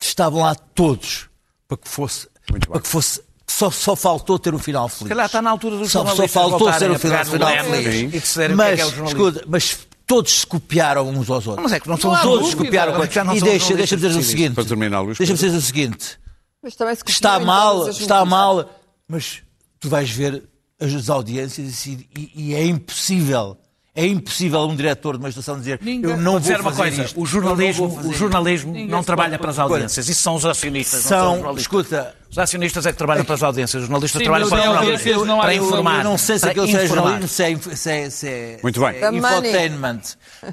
estavam 0.00 0.40
lá 0.40 0.54
todos 0.54 1.28
para 1.66 1.76
que 1.76 1.88
fosse, 1.88 2.28
para 2.68 2.80
que 2.80 2.88
fosse 2.88 3.22
só, 3.48 3.70
só 3.70 3.96
faltou 3.96 4.38
ter 4.38 4.52
o 4.52 4.56
um 4.56 4.60
final 4.60 4.88
feliz. 4.88 5.04
Se 5.04 5.08
calhar 5.08 5.26
está 5.26 5.42
na 5.42 5.50
altura 5.50 5.76
dos 5.78 5.90
só, 5.90 6.04
só 6.06 6.28
faltou 6.28 6.72
ter 6.72 6.90
o 6.90 6.94
um 6.94 6.98
final, 6.98 7.24
final 7.24 7.64
feliz. 7.64 8.14
E 8.14 8.48
mas, 8.54 8.76
que 8.76 8.82
é 8.82 8.90
que 8.90 9.00
é 9.00 9.04
escuta, 9.04 9.44
mas 9.48 9.78
todos 10.06 10.40
se 10.40 10.46
copiaram 10.46 11.08
uns 11.08 11.28
aos 11.30 11.46
outros. 11.46 11.62
Mas 11.62 11.72
é 11.72 11.80
que 11.80 11.88
não 11.88 11.96
são 11.96 12.14
todos 12.20 12.50
se 12.50 12.56
copiaram. 12.56 12.92
e 13.34 13.40
deixa, 13.40 13.74
deixa-me 13.74 14.02
dizer 14.02 14.18
o 14.18 14.22
seguinte. 14.22 14.54
Para 14.54 14.64
terminar, 14.64 15.00
Luís. 15.00 15.18
Deixa-me 15.18 15.38
dizer 15.38 15.56
o 15.56 15.60
seguinte. 15.60 16.18
está 17.06 17.40
mal, 17.40 17.88
está 17.88 18.24
mal, 18.24 18.70
mas 19.08 19.42
tu 19.80 19.88
vais 19.88 20.10
ver 20.10 20.44
as 20.80 21.08
audiências 21.08 21.86
e, 21.86 22.08
e, 22.16 22.32
e 22.34 22.54
é 22.54 22.64
impossível 22.64 23.56
é 23.98 24.06
impossível 24.06 24.60
um 24.60 24.76
diretor 24.76 25.16
de 25.16 25.24
uma 25.24 25.28
estação 25.28 25.58
dizer 25.58 25.80
Ninguém. 25.82 26.08
eu 26.08 26.16
não 26.16 26.38
vou 26.38 26.56
fazer 26.62 26.76
coisa, 26.76 27.02
isto. 27.02 27.20
O 27.20 27.26
jornalismo, 27.26 27.88
não, 27.88 28.10
o 28.10 28.14
jornalismo 28.14 28.72
não 28.86 29.02
trabalha 29.02 29.36
para 29.40 29.50
as 29.50 29.58
audiências. 29.58 30.08
Isso 30.08 30.22
são 30.22 30.36
os 30.36 30.46
acionistas. 30.46 31.00
São, 31.00 31.40
são 31.40 31.56
escuta... 31.56 32.14
Os 32.30 32.38
acionistas 32.38 32.86
é 32.86 32.92
que 32.92 32.98
trabalham 32.98 33.24
para 33.24 33.34
as 33.34 33.42
audiências. 33.42 33.82
Os 33.82 33.88
jornalistas 33.88 34.18
Sim, 34.20 34.24
trabalham 34.24 34.48
para, 34.48 34.62
para, 34.62 35.24
não 35.24 35.40
para 35.40 35.54
informar. 35.54 35.98
Eu 35.98 36.04
não 36.04 36.18
sei 36.18 36.38
se 36.38 36.48
aquilo 36.48 36.66
é 36.76 36.86
jornalismo, 36.86 37.26
se 37.26 37.42
é, 37.42 37.56
se 37.56 37.90
é, 37.90 38.10
se 38.10 38.28
é, 38.28 38.58
Muito 38.62 38.80
bem. 38.80 39.02
É 39.02 39.12
infotainment. 39.12 40.00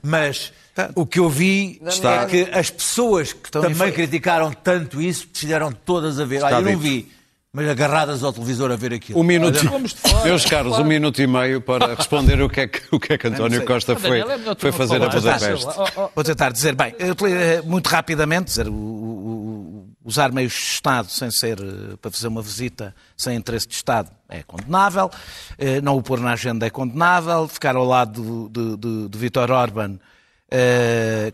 Mas 0.01 0.51
o 0.95 1.05
que 1.05 1.19
eu 1.19 1.29
vi 1.29 1.79
Está. 1.85 2.23
é 2.23 2.25
que 2.25 2.49
as 2.51 2.71
pessoas 2.71 3.31
que 3.31 3.47
Estão 3.47 3.61
também 3.61 3.91
criticaram 3.91 4.51
tanto 4.51 4.99
isso 4.99 5.27
decidiram 5.31 5.71
todas 5.71 6.19
a 6.19 6.25
ver. 6.25 6.43
Olha, 6.43 6.55
eu 6.55 6.61
não 6.61 6.77
vi 6.77 7.11
mas 7.55 7.69
agarradas 7.69 8.21
ao 8.21 8.33
televisor 8.33 8.69
a 8.69 8.75
ver 8.75 8.93
aquilo. 8.93 9.17
Um 9.17 9.23
minuto, 9.23 9.57
meus 10.25 10.43
caros, 10.43 10.77
um 10.77 10.83
minuto 10.83 11.21
e 11.21 11.25
meio 11.25 11.61
para 11.61 11.95
responder 11.95 12.41
o 12.41 12.49
que 12.49 12.59
é 12.59 12.67
que, 12.67 12.81
o 12.91 12.99
que, 12.99 13.13
é 13.13 13.17
que 13.17 13.27
António 13.27 13.65
Costa 13.65 13.95
foi, 13.95 14.19
é 14.19 14.25
foi 14.57 14.73
fazer 14.73 15.01
a 15.01 15.07
Budapeste. 15.07 15.65
Vou 16.13 16.23
tentar 16.25 16.51
dizer, 16.51 16.75
bem, 16.75 16.93
eh, 16.99 17.61
muito 17.61 17.87
rapidamente, 17.87 18.47
dizer, 18.47 18.67
o, 18.67 18.73
o, 18.73 19.87
usar 20.03 20.33
meios 20.33 20.51
de 20.51 20.59
Estado 20.59 21.09
sem 21.09 21.31
ser 21.31 21.57
eh, 21.61 21.95
para 22.01 22.11
fazer 22.11 22.27
uma 22.27 22.41
visita 22.41 22.93
sem 23.15 23.37
interesse 23.37 23.69
de 23.69 23.75
Estado 23.75 24.09
é 24.27 24.43
condenável, 24.43 25.09
eh, 25.57 25.79
não 25.79 25.95
o 25.95 26.03
pôr 26.03 26.19
na 26.19 26.33
agenda 26.33 26.65
é 26.65 26.69
condenável, 26.69 27.47
ficar 27.47 27.77
ao 27.77 27.85
lado 27.85 28.49
de, 28.51 28.75
de, 28.75 28.77
de, 28.77 29.09
de 29.09 29.17
Vítor 29.17 29.49
Orban 29.49 29.97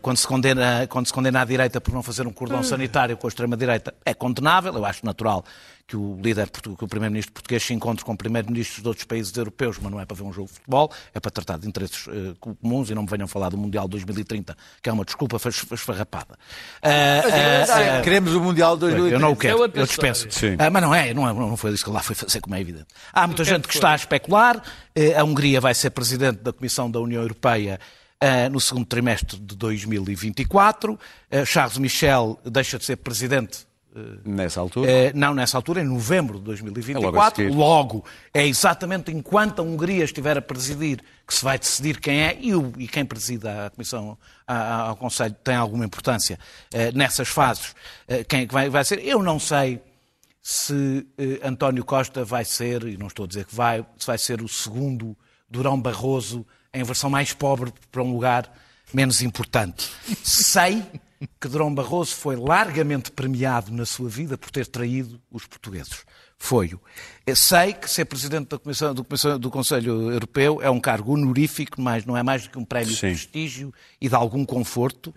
quando, 0.00 0.16
se 0.16 0.26
condena, 0.26 0.86
quando 0.88 1.06
se 1.06 1.12
condena 1.12 1.42
a 1.42 1.44
direita 1.44 1.80
por 1.80 1.92
não 1.94 2.02
fazer 2.02 2.26
um 2.26 2.32
cordão 2.32 2.60
hum. 2.60 2.64
sanitário 2.64 3.16
com 3.16 3.26
a 3.26 3.28
extrema-direita, 3.28 3.94
é 4.04 4.14
condenável. 4.14 4.74
Eu 4.74 4.84
acho 4.84 5.04
natural 5.04 5.44
que 5.92 5.96
o 5.96 6.18
líder, 6.22 6.48
que 6.48 6.84
o 6.84 6.88
primeiro-ministro 6.88 7.34
português 7.34 7.62
se 7.62 7.74
encontre 7.74 8.02
com 8.02 8.16
primeiro-ministros 8.16 8.80
de 8.80 8.88
outros 8.88 9.04
países 9.04 9.36
europeus, 9.36 9.76
mas 9.78 9.92
não 9.92 10.00
é 10.00 10.06
para 10.06 10.16
ver 10.16 10.22
um 10.22 10.32
jogo 10.32 10.48
de 10.48 10.54
futebol, 10.54 10.90
é 11.12 11.20
para 11.20 11.30
tratar 11.30 11.58
de 11.58 11.68
interesses 11.68 12.06
uh, 12.06 12.34
comuns 12.40 12.88
e 12.88 12.94
não 12.94 13.02
me 13.02 13.08
venham 13.08 13.28
falar 13.28 13.50
do 13.50 13.58
Mundial 13.58 13.86
2030, 13.86 14.56
que 14.80 14.88
é 14.88 14.92
uma 14.92 15.04
desculpa 15.04 15.36
esfarrapada. 15.36 16.38
Uh, 16.82 17.98
uh, 18.00 18.02
queremos 18.02 18.32
o 18.34 18.40
Mundial 18.40 18.78
2030. 18.78 19.14
Eu 19.14 19.20
não 19.20 19.32
o 19.32 19.36
quero, 19.36 19.64
é 19.64 19.70
eu 19.74 19.86
dispenso. 19.86 20.28
mas 20.72 20.82
não 20.82 20.94
é, 20.94 21.12
não 21.12 21.28
é, 21.28 21.32
não 21.34 21.58
foi 21.58 21.72
isso 21.72 21.84
que 21.84 21.90
lá 21.90 22.00
foi 22.00 22.16
fazer, 22.16 22.40
como 22.40 22.54
é 22.54 22.60
evidente. 22.62 22.86
Há 23.12 23.26
muita 23.26 23.44
gente 23.44 23.68
que 23.68 23.74
está 23.74 23.90
a 23.90 23.96
especular, 23.96 24.62
a 25.14 25.24
Hungria 25.24 25.60
vai 25.60 25.74
ser 25.74 25.90
presidente 25.90 26.38
da 26.38 26.54
Comissão 26.54 26.90
da 26.90 27.00
União 27.00 27.20
Europeia 27.20 27.78
no 28.50 28.60
segundo 28.60 28.86
trimestre 28.86 29.38
de 29.38 29.56
2024. 29.56 30.98
Charles 31.44 31.76
Michel 31.76 32.40
deixa 32.46 32.78
de 32.78 32.84
ser 32.86 32.96
presidente 32.96 33.66
Nessa 34.24 34.60
altura? 34.60 34.90
É, 34.90 35.12
não, 35.12 35.34
nessa 35.34 35.58
altura, 35.58 35.82
em 35.82 35.84
novembro 35.84 36.38
de 36.38 36.44
2024. 36.44 37.42
É 37.42 37.48
logo, 37.48 37.58
logo, 37.58 38.04
é 38.32 38.46
exatamente 38.46 39.12
enquanto 39.12 39.60
a 39.60 39.62
Hungria 39.62 40.04
estiver 40.04 40.38
a 40.38 40.42
presidir 40.42 41.00
que 41.26 41.34
se 41.34 41.44
vai 41.44 41.58
decidir 41.58 42.00
quem 42.00 42.22
é 42.22 42.38
e, 42.40 42.54
o, 42.54 42.72
e 42.78 42.88
quem 42.88 43.04
preside 43.04 43.46
a 43.46 43.70
Comissão, 43.70 44.16
a, 44.46 44.88
ao 44.88 44.96
Conselho, 44.96 45.36
tem 45.44 45.54
alguma 45.54 45.84
importância 45.84 46.38
é, 46.72 46.90
nessas 46.92 47.28
fases. 47.28 47.74
É, 48.08 48.24
quem 48.24 48.40
é 48.40 48.46
que 48.46 48.52
vai, 48.52 48.70
vai 48.70 48.84
ser? 48.84 48.98
Eu 49.06 49.22
não 49.22 49.38
sei 49.38 49.80
se 50.40 51.06
António 51.42 51.84
Costa 51.84 52.24
vai 52.24 52.44
ser, 52.44 52.84
e 52.84 52.96
não 52.96 53.08
estou 53.08 53.26
a 53.26 53.28
dizer 53.28 53.44
que 53.44 53.54
vai, 53.54 53.84
se 53.98 54.06
vai 54.06 54.18
ser 54.18 54.40
o 54.42 54.48
segundo 54.48 55.16
Durão 55.48 55.80
Barroso 55.80 56.46
em 56.72 56.82
versão 56.82 57.10
mais 57.10 57.32
pobre 57.32 57.72
para 57.90 58.02
um 58.02 58.12
lugar 58.12 58.50
menos 58.94 59.22
importante. 59.22 59.90
Sei 60.22 60.82
que 61.40 61.48
Durão 61.48 61.72
Barroso 61.74 62.14
foi 62.14 62.36
largamente 62.36 63.10
premiado 63.10 63.72
na 63.72 63.86
sua 63.86 64.08
vida 64.08 64.36
por 64.36 64.50
ter 64.50 64.66
traído 64.66 65.20
os 65.30 65.46
portugueses. 65.46 66.04
Foi-o. 66.36 66.80
Sei 67.36 67.72
que 67.72 67.88
ser 67.88 68.04
presidente 68.04 68.48
da 68.48 68.58
Comissão, 68.58 68.92
do, 68.92 69.04
Comissão, 69.04 69.38
do 69.38 69.48
Conselho 69.48 70.10
Europeu 70.10 70.60
é 70.60 70.68
um 70.68 70.80
cargo 70.80 71.12
honorífico, 71.12 71.80
mas 71.80 72.04
não 72.04 72.16
é 72.16 72.22
mais 72.22 72.42
do 72.42 72.50
que 72.50 72.58
um 72.58 72.64
prémio 72.64 72.88
Sim. 72.88 72.94
de 72.94 73.12
prestígio 73.12 73.72
e 74.00 74.08
de 74.08 74.14
algum 74.14 74.44
conforto. 74.44 75.14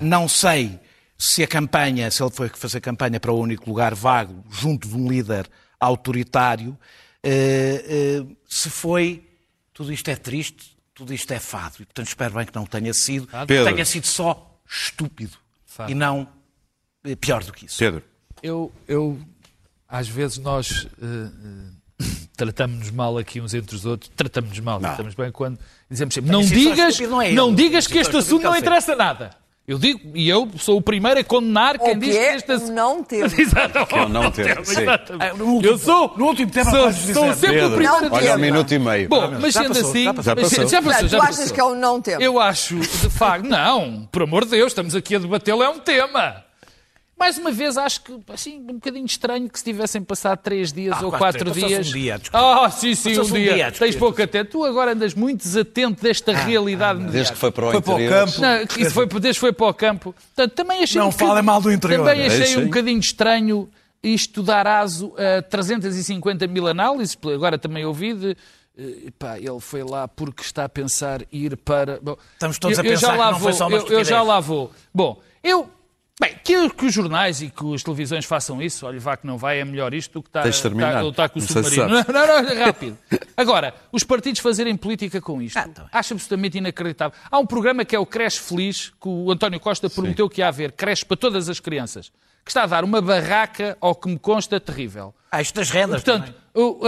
Não 0.00 0.28
sei 0.28 0.80
se 1.16 1.44
a 1.44 1.46
campanha, 1.46 2.10
se 2.10 2.20
ele 2.20 2.32
foi 2.32 2.48
fazer 2.48 2.80
campanha 2.80 3.20
para 3.20 3.32
o 3.32 3.38
único 3.38 3.68
lugar 3.68 3.94
vago, 3.94 4.44
junto 4.50 4.88
de 4.88 4.96
um 4.96 5.08
líder 5.08 5.48
autoritário, 5.78 6.76
eh, 7.22 7.84
eh, 7.86 8.34
se 8.48 8.68
foi. 8.68 9.24
Tudo 9.72 9.92
isto 9.92 10.08
é 10.08 10.14
triste, 10.16 10.73
tudo 10.94 11.12
isto 11.12 11.30
é 11.32 11.38
fado. 11.38 11.76
E, 11.80 11.84
portanto, 11.84 12.06
espero 12.06 12.34
bem 12.34 12.46
que 12.46 12.54
não 12.54 12.64
tenha 12.64 12.94
sido. 12.94 13.26
Que 13.26 13.64
tenha 13.64 13.84
sido 13.84 14.06
só 14.06 14.58
estúpido. 14.68 15.36
Fábio. 15.66 15.92
e 15.92 15.94
não 15.96 16.28
eh, 17.04 17.16
pior 17.16 17.42
do 17.42 17.52
que 17.52 17.66
isso. 17.66 17.78
Pedro. 17.78 18.02
Eu, 18.40 18.72
eu 18.86 19.18
às 19.88 20.06
vezes 20.06 20.38
nós 20.38 20.84
uh, 20.84 21.04
uh, 21.04 22.04
tratamos-nos 22.36 22.90
mal 22.90 23.18
aqui 23.18 23.40
uns 23.40 23.54
entre 23.54 23.74
os 23.74 23.84
outros, 23.84 24.10
tratamos-nos 24.14 24.60
mal, 24.60 24.80
não. 24.80 24.88
tratamos 24.88 25.14
bem 25.14 25.32
quando 25.32 25.58
dizemos 25.90 26.14
sempre, 26.14 26.30
não 26.30 26.42
digas, 26.42 26.98
não, 27.00 27.20
é 27.20 27.32
não 27.32 27.54
digas 27.54 27.86
que 27.86 27.98
este 27.98 28.16
assunto 28.16 28.44
não 28.44 28.56
interessa 28.56 28.94
nada. 28.94 29.36
Eu 29.66 29.78
digo, 29.78 29.98
e 30.14 30.28
eu 30.28 30.50
sou 30.58 30.76
o 30.76 30.82
primeiro 30.82 31.18
a 31.18 31.24
condenar 31.24 31.78
quem 31.78 31.98
diz 31.98 32.10
que 32.10 32.18
é 32.18 32.36
este 32.36 32.52
assunto... 32.52 32.72
não 32.72 33.02
temos. 33.02 33.38
Exatamente. 33.38 33.88
Que 33.88 33.98
é 33.98 34.08
não 34.08 34.28
temos, 34.30 34.68
sim. 34.68 34.84
Eu 35.62 35.78
sou, 35.78 36.12
no 36.18 36.26
último 36.26 36.50
tema 36.50 36.70
sou, 36.70 36.92
sou 36.92 37.32
sempre 37.32 37.60
Pedro, 37.60 37.68
o 37.68 37.76
primeiro 37.76 38.14
a 38.14 38.16
Olha, 38.16 38.34
um 38.34 38.38
minuto 38.38 38.74
e 38.74 38.78
meio. 38.78 39.08
Bom, 39.08 39.30
mas 39.40 39.54
sendo 39.54 39.72
assim... 39.72 40.04
Já 40.04 40.12
passou. 40.12 40.68
Já 40.68 40.82
passou, 40.82 41.08
já 41.08 41.18
Tu 41.18 41.24
achas 41.24 41.50
que 41.50 41.58
é 41.58 41.64
um 41.64 41.74
não 41.74 41.98
tema? 42.02 42.22
Eu 42.22 42.38
acho, 42.38 42.78
de 42.78 43.08
facto, 43.08 43.46
não, 43.46 44.06
por 44.12 44.22
amor 44.22 44.44
de 44.44 44.50
Deus, 44.50 44.66
estamos 44.66 44.94
aqui 44.94 45.16
a 45.16 45.18
debatê-lo, 45.18 45.62
é 45.62 45.68
um 45.70 45.78
tema. 45.78 46.44
Mais 47.16 47.38
uma 47.38 47.52
vez, 47.52 47.76
acho 47.76 48.02
que 48.02 48.12
assim, 48.28 48.60
um 48.60 48.74
bocadinho 48.74 49.06
estranho 49.06 49.48
que 49.48 49.56
se 49.56 49.64
tivessem 49.64 50.02
passado 50.02 50.38
três 50.38 50.72
dias 50.72 50.96
ah, 50.98 51.06
ou 51.06 51.12
quatro, 51.12 51.50
dias. 51.52 51.88
Um 51.88 51.92
dia, 51.92 52.20
ah, 52.32 52.68
sim, 52.70 52.94
sim, 52.94 53.18
um, 53.18 53.22
um 53.22 53.26
dia. 53.26 53.54
dia 53.54 53.72
Tens 53.72 53.94
pouco 53.94 54.20
atento. 54.20 54.50
Tu 54.50 54.64
agora 54.64 54.92
andas 54.92 55.14
muito 55.14 55.42
desatento 55.42 56.02
desta 56.02 56.32
ah, 56.32 56.34
realidade 56.34 57.04
ah, 57.04 57.10
Desde 57.10 57.32
que 57.32 57.38
foi 57.38 57.52
para 57.52 57.68
o 57.68 57.70
foi 57.70 57.82
Para 57.82 57.94
o 57.94 58.08
campo. 58.08 58.40
Não, 58.40 58.62
isso 58.62 58.90
foi, 58.90 59.06
desde 59.06 59.34
que 59.34 59.40
foi 59.40 59.52
para 59.52 59.66
o 59.66 59.74
campo. 59.74 60.14
Portanto, 60.34 60.54
também 60.54 60.82
achei 60.82 61.00
Não 61.00 61.08
um 61.08 61.12
falem 61.12 61.42
mal 61.42 61.60
do 61.60 61.70
interior. 61.70 62.04
Também 62.04 62.26
achei 62.26 62.54
é 62.54 62.58
um 62.58 62.64
bocadinho 62.64 62.98
estranho 62.98 63.68
isto 64.02 64.42
dar 64.42 64.66
aso 64.66 65.14
a 65.16 65.40
350 65.40 66.46
mil 66.48 66.66
análises. 66.66 67.16
Agora 67.32 67.56
também 67.56 67.84
ouvi 67.84 68.12
de. 68.12 68.36
Epá, 69.06 69.38
ele 69.38 69.60
foi 69.60 69.84
lá 69.84 70.08
porque 70.08 70.42
está 70.42 70.64
a 70.64 70.68
pensar 70.68 71.22
ir 71.30 71.56
para. 71.56 72.00
Bom, 72.02 72.16
Estamos 72.32 72.58
todos 72.58 72.76
eu, 72.76 72.82
a 72.82 72.84
pensar 72.84 73.12
eu 73.12 73.16
já 73.16 73.24
lá 73.24 73.30
vou, 73.30 73.70
eu, 73.70 73.86
eu 73.86 74.04
já 74.04 74.22
lá 74.22 74.40
vou. 74.40 74.72
Bom, 74.92 75.20
eu 75.44 75.70
Bem, 76.20 76.32
que, 76.44 76.70
que, 76.70 76.86
os 76.86 76.94
jornais 76.94 77.42
e 77.42 77.50
que 77.50 77.74
as 77.74 77.82
televisões 77.82 78.24
façam 78.24 78.62
isso, 78.62 78.86
olha, 78.86 79.00
vá 79.00 79.16
que 79.16 79.26
não 79.26 79.36
vai, 79.36 79.58
é 79.58 79.64
melhor 79.64 79.92
isto 79.92 80.12
do 80.12 80.22
que 80.22 80.28
estar, 80.28 80.46
estar, 80.46 81.04
estar 81.04 81.28
com 81.28 81.40
o 81.40 81.42
não 81.42 81.48
submarino. 81.48 81.88
Não, 81.88 82.04
não, 82.06 82.42
não, 82.42 82.50
é 82.50 82.64
rápido. 82.64 82.96
Agora, 83.36 83.74
os 83.90 84.04
partidos 84.04 84.40
fazerem 84.40 84.76
política 84.76 85.20
com 85.20 85.42
isto, 85.42 85.56
ah, 85.56 85.66
tá 85.66 85.88
acho 85.90 86.14
absolutamente 86.14 86.56
inacreditável. 86.58 87.18
Há 87.28 87.36
um 87.36 87.44
programa 87.44 87.84
que 87.84 87.96
é 87.96 87.98
o 87.98 88.06
Creche 88.06 88.38
Feliz, 88.38 88.90
que 88.90 89.08
o 89.08 89.32
António 89.32 89.58
Costa 89.58 89.90
prometeu 89.90 90.26
Sim. 90.26 90.32
que 90.32 90.40
ia 90.40 90.46
haver, 90.46 90.70
creche 90.70 91.04
para 91.04 91.16
todas 91.16 91.48
as 91.48 91.58
crianças, 91.58 92.12
que 92.44 92.50
está 92.50 92.62
a 92.62 92.66
dar 92.66 92.84
uma 92.84 93.00
barraca, 93.00 93.76
ao 93.80 93.92
que 93.92 94.08
me 94.08 94.18
consta, 94.18 94.60
terrível. 94.60 95.12
Há 95.32 95.42
isto 95.42 95.56
das 95.56 95.68
rendas. 95.68 96.04
Portanto, 96.04 96.32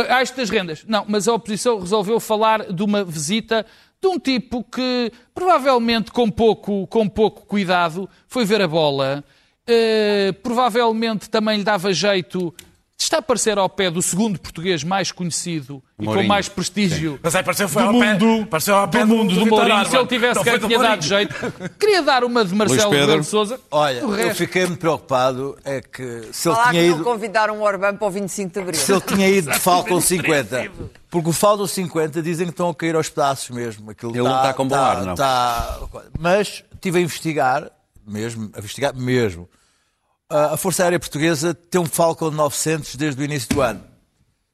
há 0.09 0.23
isto 0.23 0.37
das 0.37 0.51
rendas. 0.51 0.85
Não, 0.87 1.05
mas 1.09 1.27
a 1.27 1.33
oposição 1.33 1.81
resolveu 1.81 2.21
falar 2.21 2.73
de 2.73 2.83
uma 2.85 3.03
visita 3.05 3.67
de 4.07 4.13
um 4.13 4.19
tipo 4.19 4.63
que, 4.63 5.11
provavelmente 5.35 6.13
com 6.13 6.31
pouco, 6.31 6.87
com 6.87 7.09
pouco 7.09 7.45
cuidado, 7.45 8.09
foi 8.29 8.45
ver 8.45 8.63
a 8.63 8.69
bola. 8.69 9.25
Uh, 9.69 10.33
provavelmente 10.43 11.29
também 11.29 11.59
lhe 11.59 11.65
dava 11.65 11.93
jeito 11.93 12.55
está 12.99 13.17
a 13.17 13.21
aparecer 13.21 13.59
ao 13.59 13.69
pé 13.69 13.91
do 13.91 14.01
segundo 14.01 14.41
português 14.41 14.83
mais 14.83 15.13
conhecido 15.13 15.83
Mourinho. 15.99 16.23
e 16.23 16.25
com 16.25 16.29
mais 16.29 16.49
prestígio 16.49 17.21
Mas 17.23 17.35
aí 17.35 17.41
apareceu, 17.41 17.69
foi 17.69 17.83
do, 17.83 17.89
ao 17.89 17.93
mundo, 17.93 18.47
pé, 18.47 18.73
ao 18.73 18.89
pé 18.89 19.01
do, 19.01 19.07
mundo 19.07 19.35
do, 19.35 19.41
do 19.41 19.47
Mourinho. 19.47 19.87
Se 19.87 19.97
ele 19.97 20.07
tivesse 20.07 20.43
que 20.43 20.59
tinha 20.59 20.79
dado 20.79 21.05
jeito, 21.05 21.35
queria 21.79 22.03
dar 22.03 22.25
uma 22.25 22.45
de 22.45 22.55
Marcelo 22.55 22.91
Rebelo 22.91 23.21
de 23.21 23.27
Sousa. 23.27 23.61
Olha, 23.71 23.99
eu 24.01 24.35
fiquei 24.35 24.67
muito 24.67 24.81
preocupado 24.81 25.59
é 25.65 25.81
que 25.81 26.29
se 26.33 26.49
ele 26.49 26.57
Falar 26.57 26.71
tinha 26.71 26.83
que 26.83 26.89
ido... 26.89 26.97
não 26.99 27.05
convidaram 27.05 27.59
o 27.59 27.63
Orbán 27.63 27.97
para 27.97 28.09
o 28.09 28.11
25 28.11 28.53
de 28.53 28.61
Abril. 28.61 28.81
Se 28.81 28.93
ele 28.93 29.01
tinha 29.03 29.29
ido 29.29 29.51
de 29.51 29.59
Falcon 29.59 30.01
50. 30.01 30.71
Porque 31.11 31.31
o 31.31 31.33
Falcon 31.33 31.67
50 31.67 32.23
dizem 32.23 32.47
que 32.47 32.53
estão 32.53 32.69
a 32.69 32.75
cair 32.75 32.97
aos 32.97 33.09
pedaços 33.09 33.51
mesmo. 33.51 33.91
Aquilo 33.91 34.13
ele 34.13 34.23
tá, 34.23 34.29
não 34.29 34.37
está 34.37 34.55
com 34.55 34.67
bom 34.67 34.75
tá, 34.75 34.83
ar, 34.83 35.05
não. 35.05 35.15
Tá... 35.15 35.79
Mas 36.19 36.65
estive 36.75 36.99
a 36.99 37.01
investigar, 37.01 37.71
mesmo, 38.07 38.51
a 38.55 38.59
investigar 38.59 38.95
mesmo 38.95 39.49
a 40.29 40.57
Força 40.57 40.83
Aérea 40.83 40.99
Portuguesa 40.99 41.55
tem 41.55 41.81
um 41.81 41.87
Falcon 41.87 42.31
900 42.31 42.97
desde 42.97 43.21
o 43.21 43.25
início 43.25 43.49
do 43.49 43.61
ano. 43.61 43.83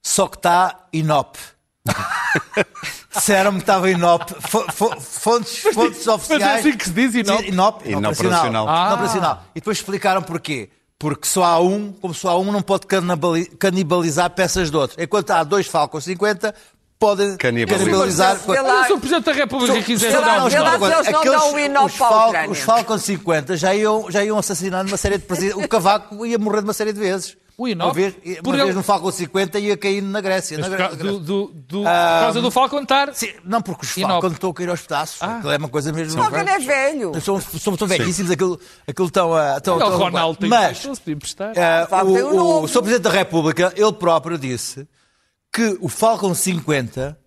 Só 0.02 0.26
que 0.26 0.36
está 0.36 0.86
INOP. 0.92 1.38
Disseram-me 3.14 3.58
que 3.58 3.62
estava 3.62 3.90
INOP. 3.90 4.34
Fontes, 5.00 5.58
fontes 5.58 6.06
oficiais. 6.06 6.28
Mas 6.28 6.42
é 6.42 6.58
assim 6.58 6.76
que 6.76 6.84
se 6.84 6.90
diz 6.90 7.14
INOP? 7.14 7.48
INOP, 7.48 7.94
operacional. 7.94 8.68
Ah. 8.68 8.94
operacional. 8.94 9.44
E 9.54 9.60
depois 9.60 9.78
explicaram 9.78 10.22
porquê. 10.22 10.70
Porque 10.98 11.26
só 11.26 11.42
há 11.42 11.58
um, 11.58 11.92
como 11.92 12.14
só 12.14 12.28
há 12.28 12.38
um, 12.38 12.52
não 12.52 12.62
pode 12.62 12.86
canibalizar 13.58 14.30
peças 14.30 14.70
de 14.70 14.76
outro. 14.76 15.02
Enquanto 15.02 15.30
há 15.32 15.42
dois 15.42 15.66
Falcon 15.66 16.00
50, 16.00 16.54
podem 17.02 17.36
canibalizar. 17.36 18.38
Se 18.38 18.92
o 18.92 19.00
Presidente 19.00 19.24
da 19.24 19.32
República 19.32 19.82
quiser 19.82 20.12
dar 20.12 20.46
os, 20.46 21.94
Falcon, 21.94 22.50
os 22.50 22.58
Falcon 22.60 22.98
50 22.98 23.56
já 23.56 23.74
iam, 23.74 24.08
já 24.08 24.24
iam 24.24 24.38
assassinando 24.38 24.88
uma 24.88 24.96
série 24.96 25.18
de 25.18 25.24
presidentes. 25.24 25.64
O 25.64 25.68
Cavaco 25.68 26.24
ia 26.24 26.38
morrer 26.38 26.58
de 26.58 26.64
uma 26.64 26.72
série 26.72 26.92
de 26.92 27.00
vezes. 27.00 27.36
O 27.58 27.68
Inop, 27.68 27.88
uma 27.88 27.92
vez, 27.92 28.14
uma 28.44 28.56
vez 28.56 28.74
no 28.74 28.82
Falcon 28.82 29.10
50 29.10 29.58
ia 29.58 29.76
caindo 29.76 30.06
na 30.06 30.20
Grécia. 30.20 30.56
Na 30.56 30.68
Grécia. 30.68 30.96
Do, 30.96 31.18
do, 31.18 31.46
do, 31.52 31.78
por 31.80 31.84
causa 31.84 32.40
do 32.40 32.50
Falcon 32.50 32.82
estar. 32.82 33.12
Sim, 33.14 33.32
não, 33.44 33.60
porque 33.60 33.84
os 33.84 33.90
Falcon 33.90 34.28
estão 34.28 34.50
a 34.50 34.54
cair 34.54 34.70
aos 34.70 34.80
pedaços. 34.80 35.22
Ah. 35.22 35.40
é 35.44 35.56
uma 35.58 35.68
coisa 35.68 35.92
mesmo. 35.92 36.20
O 36.20 36.24
Falcon 36.24 36.48
é 36.48 36.58
velho. 36.58 37.20
Somos, 37.20 37.44
somos 37.58 37.78
tão 37.78 37.86
velhíssimos, 37.86 38.30
aquilo, 38.30 38.58
aquilo 38.88 39.10
tão. 39.10 39.32
Uh, 39.32 39.60
tão, 39.60 39.78
tão, 39.78 39.88
o 39.88 39.96
Ronaldo 39.98 40.38
tem 40.38 40.48
Mas, 40.48 40.84
uh, 40.84 40.90
o, 42.04 42.08
o, 42.08 42.62
o 42.62 42.68
Sr. 42.68 42.80
Presidente 42.80 43.02
da 43.02 43.10
República, 43.10 43.72
ele 43.76 43.92
próprio 43.92 44.38
disse 44.38 44.86
que 45.52 45.76
o 45.80 45.88
Falcon 45.88 46.34
50 46.34 47.18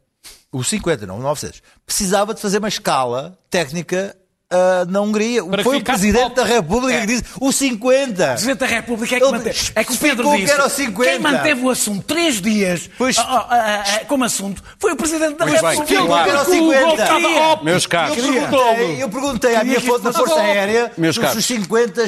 o 0.56 0.64
50, 0.64 1.06
não 1.06 1.18
o 1.18 1.22
900, 1.22 1.62
precisava 1.86 2.34
de 2.34 2.40
fazer 2.40 2.60
uma 2.60 2.70
escala 2.70 3.38
técnica 3.50 4.16
Uh, 4.46 4.86
na 4.88 5.02
Hungria. 5.02 5.44
Para 5.44 5.64
Foi 5.64 5.78
o 5.78 5.84
Presidente 5.84 6.22
top. 6.22 6.36
da 6.36 6.46
República 6.46 6.94
é. 6.94 7.02
que 7.02 7.08
disse 7.08 7.24
o 7.42 7.52
50. 7.52 8.24
O 8.24 8.28
Presidente 8.28 8.60
da 8.60 8.66
República 8.68 9.16
é 9.16 9.20
que 9.20 9.32
manteve. 9.32 9.72
É 9.74 9.84
que 9.84 9.92
o 9.92 9.98
Pedro 9.98 10.32
disse. 10.34 10.46
Que 10.46 10.52
era 10.52 10.66
o 10.68 10.70
50. 10.70 11.10
Quem 11.10 11.20
manteve 11.20 11.62
o 11.66 11.70
assunto 11.72 12.04
três 12.04 12.40
dias 12.40 12.88
pois... 12.96 13.18
uh, 13.18 13.22
uh, 13.22 14.06
como 14.08 14.24
assunto 14.24 14.64
foi 14.78 14.94
o 14.94 14.96
Presidente 14.96 15.36
da 15.36 15.48
pois 15.48 15.60
República. 15.60 15.96
Bem, 15.96 16.06
claro. 16.06 16.30
Era 16.30 16.42
o 16.44 16.46
50. 16.46 17.64
Meus 17.64 17.88
caros. 17.88 18.18
Eu 18.20 18.24
perguntei, 18.24 19.04
eu 19.04 19.10
perguntei 19.10 19.56
à 19.56 19.64
minha 19.64 19.82
fonte 19.82 20.04
da 20.04 20.14
Força 20.14 20.40
Aérea 20.40 20.92
Meus 20.96 21.16
se 21.16 21.38
os 21.38 21.46
50 21.46 22.06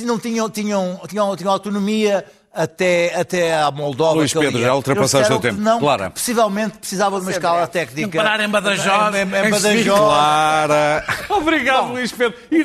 não 0.00 0.18
tinham, 0.18 0.48
tinham, 0.48 1.00
tinham, 1.06 1.36
tinham 1.36 1.52
autonomia 1.52 2.24
até, 2.54 3.14
até 3.18 3.54
à 3.54 3.70
Moldova. 3.70 4.14
Luís 4.14 4.32
Pedro, 4.32 4.60
já 4.60 4.74
ultrapassaste 4.74 5.32
o 5.32 5.40
tempo. 5.40 5.60
Não, 5.60 5.78
Clara. 5.78 6.10
Possivelmente 6.10 6.78
precisava 6.78 7.16
de 7.18 7.26
uma 7.26 7.30
escala 7.32 7.66
técnica. 7.66 8.16
Parar 8.16 8.40
em 8.40 8.48
Badajoz. 8.48 9.14
Em, 9.14 9.22
em 9.22 9.50
Badajoz. 9.50 9.98
Clara. 9.98 11.04
Obrigado, 11.30 11.92
Luís 11.92 12.12
Pedro. 12.12 12.38
E 12.50 12.64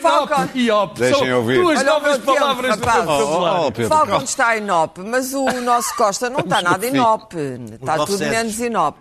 IOP. 0.60 1.00
Deixem 1.00 1.34
ouvir. 1.34 1.62
Duas 1.62 1.84
novas 1.84 2.18
palavras 2.20 2.78
do 2.78 2.86
vocabulário. 2.86 3.74
Oh, 3.80 3.84
oh, 3.84 3.88
Falcon 3.88 4.24
está 4.24 4.58
INOP, 4.58 5.00
mas 5.02 5.34
o 5.34 5.46
nosso 5.62 5.96
Costa 5.96 6.30
não 6.30 6.40
está 6.40 6.62
nada 6.62 6.86
INOP. 6.86 7.36
Está 7.82 8.06
tudo 8.06 8.20
menos 8.20 8.60
INOP. 8.60 8.98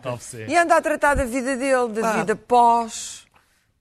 E 0.47 0.57
anda 0.57 0.76
a 0.76 0.80
tratar 0.80 1.14
da 1.14 1.24
vida 1.24 1.57
dele, 1.57 1.89
da 1.89 2.12
vida 2.12 2.36
pós 2.36 3.28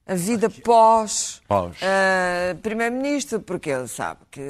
a 0.07 0.15
vida 0.15 0.49
pós, 0.49 1.41
pós. 1.45 1.75
Uh, 1.81 2.57
Primeiro-Ministro, 2.61 3.41
porque 3.41 3.69
ele 3.69 3.89
sabe 3.89 4.21
que, 4.31 4.41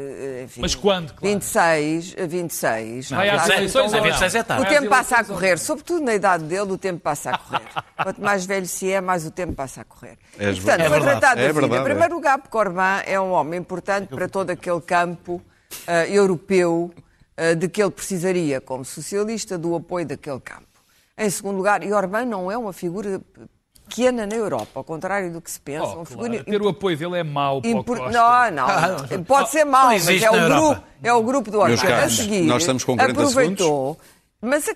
enfim, 0.43 0.61
Mas 0.61 0.75
quando? 0.75 1.13
Claro. 1.13 1.33
26, 1.33 2.15
26... 2.27 3.11
Não, 3.11 3.17
não, 3.17 3.23
26, 3.23 3.93
é 3.93 4.01
26 4.01 4.35
é 4.35 4.43
tarde. 4.43 4.63
O 4.63 4.69
tempo 4.69 4.87
passa 4.87 5.17
a 5.17 5.23
correr, 5.23 5.57
sobretudo 5.57 6.05
na 6.05 6.13
idade 6.13 6.43
dele, 6.43 6.71
o 6.71 6.77
tempo 6.77 6.99
passa 6.99 7.31
a 7.31 7.37
correr. 7.39 7.67
Quanto 8.03 8.21
mais 8.21 8.45
velho 8.45 8.67
se 8.67 8.91
é, 8.91 9.01
mais 9.01 9.25
o 9.25 9.31
tempo 9.31 9.53
passa 9.53 9.81
a 9.81 9.83
correr. 9.83 10.19
É, 10.37 10.51
e, 10.51 10.55
portanto, 10.55 10.81
é 10.81 10.89
foi 10.89 11.01
tratado 11.01 11.41
é 11.41 11.47
da 11.47 11.59
vida. 11.59 11.77
Em 11.77 11.83
primeiro 11.83 12.13
lugar, 12.13 12.37
porque 12.37 12.55
Orbán 12.55 13.01
é 13.07 13.19
um 13.19 13.31
homem 13.31 13.59
importante 13.59 14.09
para 14.09 14.29
todo 14.29 14.51
aquele 14.51 14.81
campo 14.81 15.41
uh, 15.87 15.91
europeu 16.07 16.93
uh, 17.35 17.55
de 17.55 17.67
que 17.67 17.81
ele 17.81 17.91
precisaria, 17.91 18.61
como 18.61 18.85
socialista, 18.85 19.57
do 19.57 19.75
apoio 19.75 20.05
daquele 20.05 20.39
campo. 20.39 20.67
Em 21.17 21.31
segundo 21.31 21.57
lugar, 21.57 21.83
e 21.83 21.91
Orbán 21.91 22.25
não 22.25 22.51
é 22.51 22.55
uma 22.55 22.71
figura 22.71 23.19
pequena 23.97 24.27
na 24.27 24.35
Europa, 24.35 24.71
ao 24.75 24.83
contrário 24.83 25.33
do 25.33 25.41
que 25.41 25.49
se 25.49 25.59
pensa. 25.59 25.87
Oh, 25.87 26.03
claro. 26.03 26.43
Ter 26.43 26.61
o 26.61 26.69
apoio 26.69 26.95
dele 26.95 27.17
é 27.17 27.23
mau 27.23 27.59
impor... 27.63 28.11
Não, 28.11 28.51
não, 28.51 28.67
ah, 28.67 28.97
pode 29.25 29.49
ser 29.49 29.65
mau, 29.65 29.87
mas 29.87 30.07
é 30.07 30.29
o, 30.29 30.49
grupo, 30.49 30.83
é 31.03 31.13
o 31.13 31.23
grupo 31.23 31.51
do 31.51 31.59
Orbán. 31.59 32.03
A 32.03 32.09
seguir, 32.09 32.43
nós 32.43 32.61
estamos 32.61 32.83
com 32.83 32.95
40 32.95 33.19
aproveitou, 33.19 33.93
segundos. 33.95 34.16
Mas 34.39 34.67
uh, 34.67 34.71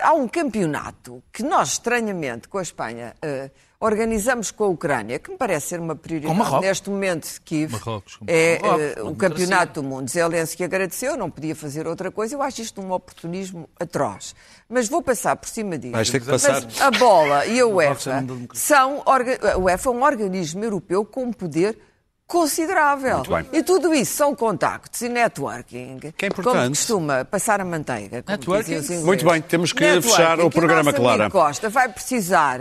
há 0.00 0.12
um 0.12 0.28
campeonato 0.28 1.22
que 1.32 1.42
nós, 1.42 1.72
estranhamente, 1.72 2.46
com 2.46 2.58
a 2.58 2.62
Espanha, 2.62 3.14
uh, 3.24 3.50
organizamos 3.80 4.52
com 4.52 4.64
a 4.64 4.68
Ucrânia, 4.68 5.18
que 5.18 5.28
me 5.28 5.36
parece 5.36 5.68
ser 5.70 5.80
uma 5.80 5.96
prioridade 5.96 6.60
neste 6.60 6.88
momento 6.88 7.32
de 7.32 7.40
Kiev. 7.40 7.72
Marrocos, 7.72 8.20
é 8.28 8.60
uh, 9.00 9.08
o 9.08 9.16
campeonato 9.16 9.82
do 9.82 9.88
mundo. 9.88 10.08
Zelensky 10.08 10.62
agradeceu, 10.62 11.16
não 11.16 11.28
podia 11.28 11.56
fazer 11.56 11.88
outra 11.88 12.12
coisa. 12.12 12.36
Eu 12.36 12.42
acho 12.42 12.62
isto 12.62 12.80
um 12.80 12.92
oportunismo 12.92 13.68
atroz. 13.78 14.36
Mas 14.68 14.88
vou 14.88 15.02
passar 15.02 15.34
por 15.34 15.48
cima 15.48 15.76
disso. 15.76 15.92
Vais 15.92 16.08
ter 16.08 16.20
que 16.20 16.26
passar. 16.26 16.62
Mas 16.62 16.80
a 16.80 16.92
bola 16.92 17.46
e 17.46 17.58
a 17.58 17.66
UEFA 17.66 18.24
são... 18.52 19.02
A 19.04 19.58
UEFA 19.58 19.88
é 19.88 19.92
um 19.92 20.02
organismo 20.04 20.62
europeu 20.62 21.04
com 21.04 21.32
poder 21.32 21.76
considerável. 22.34 23.22
E 23.52 23.62
tudo 23.62 23.94
isso 23.94 24.16
são 24.16 24.34
contactos 24.34 25.00
e 25.02 25.08
networking. 25.08 25.98
Que 26.16 26.26
é 26.26 26.28
importante. 26.28 26.56
Como 26.56 26.68
costuma 26.70 27.24
passar 27.24 27.60
a 27.60 27.64
manteiga. 27.64 28.24
Networking. 28.26 28.80
Muito 29.04 29.24
bem, 29.24 29.40
temos 29.40 29.72
que 29.72 29.80
networking, 29.84 30.08
fechar 30.08 30.40
o 30.40 30.50
programa, 30.50 30.92
que 30.92 31.00
Clara. 31.00 31.30
Costa 31.30 31.68
vai 31.68 31.88
precisar 31.88 32.58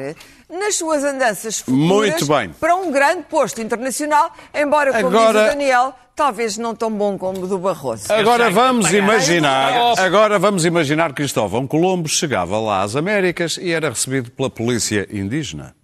nas 0.48 0.76
suas 0.76 1.04
andanças 1.04 1.60
futuras 1.60 2.12
Muito 2.12 2.26
bem. 2.28 2.50
para 2.60 2.76
um 2.76 2.92
grande 2.92 3.24
posto 3.24 3.60
internacional, 3.62 4.32
embora, 4.54 4.94
como 4.94 5.08
Agora... 5.08 5.40
diz 5.40 5.42
o 5.42 5.58
Daniel, 5.58 5.96
talvez 6.16 6.58
não 6.58 6.76
tão 6.76 6.92
bom 6.92 7.18
como 7.18 7.44
o 7.44 7.48
do 7.48 7.58
Barroso. 7.58 8.14
Agora 8.14 8.52
vamos 8.52 8.94
imaginar, 8.94 9.98
agora 9.98 10.38
vamos 10.38 10.66
imaginar 10.66 11.10
que 11.10 11.16
Cristóvão 11.16 11.66
Colombo 11.66 12.08
chegava 12.08 12.60
lá 12.60 12.84
às 12.84 12.96
Américas 12.96 13.58
e 13.58 13.72
era 13.72 13.90
recebido 13.90 14.30
pela 14.30 14.50
polícia 14.50 15.08
indígena. 15.12 15.76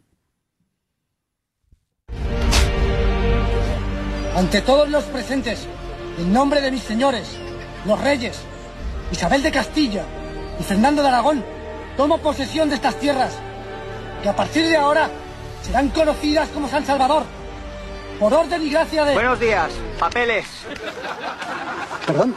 Ante 4.36 4.62
todos 4.62 4.90
los 4.90 5.04
presentes, 5.06 5.68
en 6.18 6.32
nombre 6.32 6.62
de 6.62 6.72
mis 6.72 6.84
señores, 6.84 7.38
los 7.86 8.00
reyes, 8.00 8.40
Isabel 9.12 9.44
de 9.44 9.52
Castilla 9.52 10.04
y 10.60 10.64
Fernando 10.64 11.02
de 11.02 11.10
Aragón, 11.10 11.44
tomo 11.98 12.20
posesión 12.20 12.70
de 12.70 12.76
estas 12.76 12.96
tierras, 13.00 13.34
que 14.22 14.30
a 14.30 14.36
partir 14.36 14.68
de 14.68 14.78
ahora 14.78 15.10
serán 15.64 15.90
conocidas 15.90 16.48
como 16.50 16.70
San 16.70 16.86
Salvador, 16.86 17.24
por 18.20 18.34
orden 18.34 18.66
y 18.66 18.70
gracia 18.70 19.04
de... 19.04 19.14
Buenos 19.14 19.40
días, 19.40 19.72
papeles. 19.98 20.46
¿Perdón? 22.06 22.36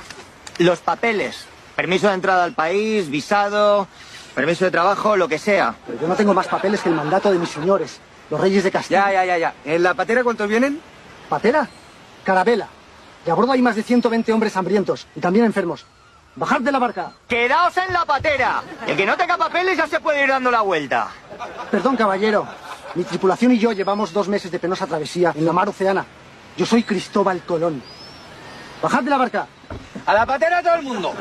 Los 0.59 0.81
papeles. 0.81 1.45
Permiso 1.77 2.09
de 2.09 2.15
entrada 2.15 2.45
al 2.45 2.53
país, 2.53 3.09
visado, 3.11 3.87
permiso 4.35 4.65
de 4.65 4.71
trabajo, 4.71 5.17
lo 5.17 5.29
que 5.29 5.39
sea. 5.39 5.75
Pero 5.87 6.01
yo 6.01 6.09
no 6.09 6.15
tengo 6.17 6.35
más 6.35 6.49
papeles 6.49 6.81
que 6.81 6.89
el 6.89 6.95
mandato 6.95 7.31
de 7.31 7.39
mis 7.39 7.51
señores, 7.51 8.01
los 8.31 8.41
reyes 8.41 8.65
de 8.65 8.71
Castilla. 8.71 9.13
Ya, 9.13 9.25
ya, 9.25 9.25
ya, 9.25 9.39
ya. 9.39 9.55
¿En 9.65 9.83
la 9.83 9.95
patera 9.95 10.25
cuántos 10.25 10.49
vienen? 10.49 10.81
¿Patera? 11.29 11.69
Carabela. 12.25 12.69
Y 13.27 13.31
a 13.31 13.35
bordo 13.35 13.53
hay 13.53 13.63
más 13.63 13.77
de 13.77 13.83
120 13.83 14.33
hombres 14.33 14.57
hambrientos 14.57 15.07
y 15.15 15.21
también 15.21 15.45
enfermos. 15.45 15.87
¡Bajad 16.35 16.63
de 16.63 16.73
la 16.73 16.79
barca! 16.79 17.13
¡Quedaos 17.29 17.77
en 17.77 17.93
la 17.93 18.05
patera! 18.05 18.63
El 18.87 18.97
que 18.97 19.05
no 19.05 19.17
tenga 19.17 19.37
papeles 19.37 19.77
ya 19.77 19.87
se 19.87 20.01
puede 20.01 20.23
ir 20.23 20.31
dando 20.31 20.51
la 20.51 20.63
vuelta. 20.63 21.09
Perdón, 21.71 21.97
caballero. 21.97 22.47
Mi 22.95 23.05
tripulación 23.05 23.53
y 23.53 23.59
yo 23.59 23.73
llevamos 23.73 24.13
dos 24.13 24.29
meses 24.29 24.51
de 24.51 24.59
penosa 24.59 24.87
travesía 24.87 25.33
en 25.37 25.45
la 25.45 25.53
mar 25.53 25.69
oceana. 25.69 26.07
Yo 26.57 26.65
soy 26.65 26.83
Cristóbal 26.85 27.43
Colón. 27.43 27.83
Bajad 28.83 29.03
de 29.03 29.11
la 29.11 29.19
barca. 29.19 29.47
A 30.07 30.15
la 30.15 30.27
patera 30.27 30.63
todo 30.63 30.75
el 30.75 30.83
mundo. 30.83 31.13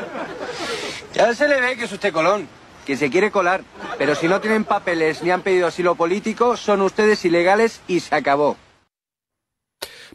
Ya 1.12 1.34
se 1.34 1.46
le 1.46 1.60
ve 1.60 1.76
que 1.76 1.84
es 1.84 1.92
usted 1.92 2.12
Colón, 2.12 2.48
que 2.86 2.96
se 2.96 3.10
quiere 3.10 3.30
colar. 3.30 3.62
Pero 3.98 4.14
si 4.14 4.28
no 4.28 4.40
tienen 4.40 4.64
papeles 4.64 5.22
ni 5.22 5.30
han 5.30 5.42
pedido 5.42 5.66
asilo 5.66 5.94
político, 5.94 6.56
son 6.56 6.80
ustedes 6.80 7.24
ilegales 7.24 7.80
y 7.86 8.00
se 8.00 8.14
acabó. 8.14 8.56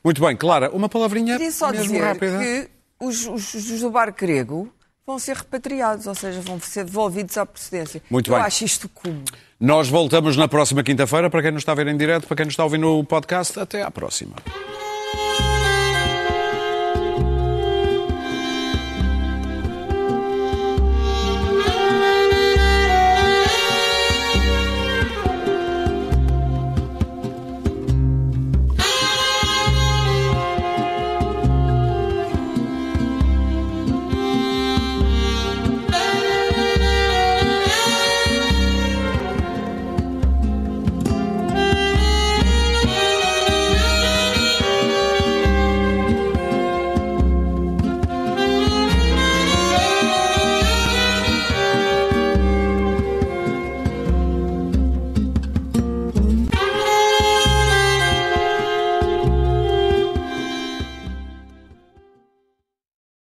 Muito 0.03 0.21
bem, 0.21 0.35
Clara, 0.35 0.69
uma 0.71 0.87
palavrinha 0.89 1.33
Queria 1.37 1.51
só 1.51 1.71
mesmo 1.71 1.85
dizer 1.93 2.03
rápida. 2.03 2.39
que 2.39 2.69
os, 2.99 3.25
os, 3.27 3.53
os 3.53 3.79
do 3.81 3.89
barco 3.91 4.17
grego 4.19 4.71
vão 5.05 5.17
ser 5.19 5.35
repatriados, 5.37 6.05
ou 6.07 6.15
seja, 6.15 6.41
vão 6.41 6.59
ser 6.59 6.83
devolvidos 6.85 7.37
à 7.37 7.45
procedência. 7.45 8.01
Muito 8.09 8.29
Eu 8.31 8.35
bem. 8.35 8.45
acho 8.45 8.63
isto 8.65 8.89
comum. 8.89 9.23
Nós 9.59 9.87
voltamos 9.89 10.35
na 10.37 10.47
próxima 10.47 10.83
quinta-feira. 10.83 11.29
Para 11.29 11.41
quem 11.41 11.51
nos 11.51 11.61
está 11.61 11.71
a 11.71 11.75
ver 11.75 11.87
em 11.87 11.97
direto, 11.97 12.27
para 12.27 12.35
quem 12.37 12.45
nos 12.45 12.53
está 12.53 12.63
a 12.63 12.65
ouvir 12.65 12.77
no 12.77 13.03
podcast, 13.03 13.59
até 13.59 13.81
à 13.81 13.89
próxima. 13.89 14.35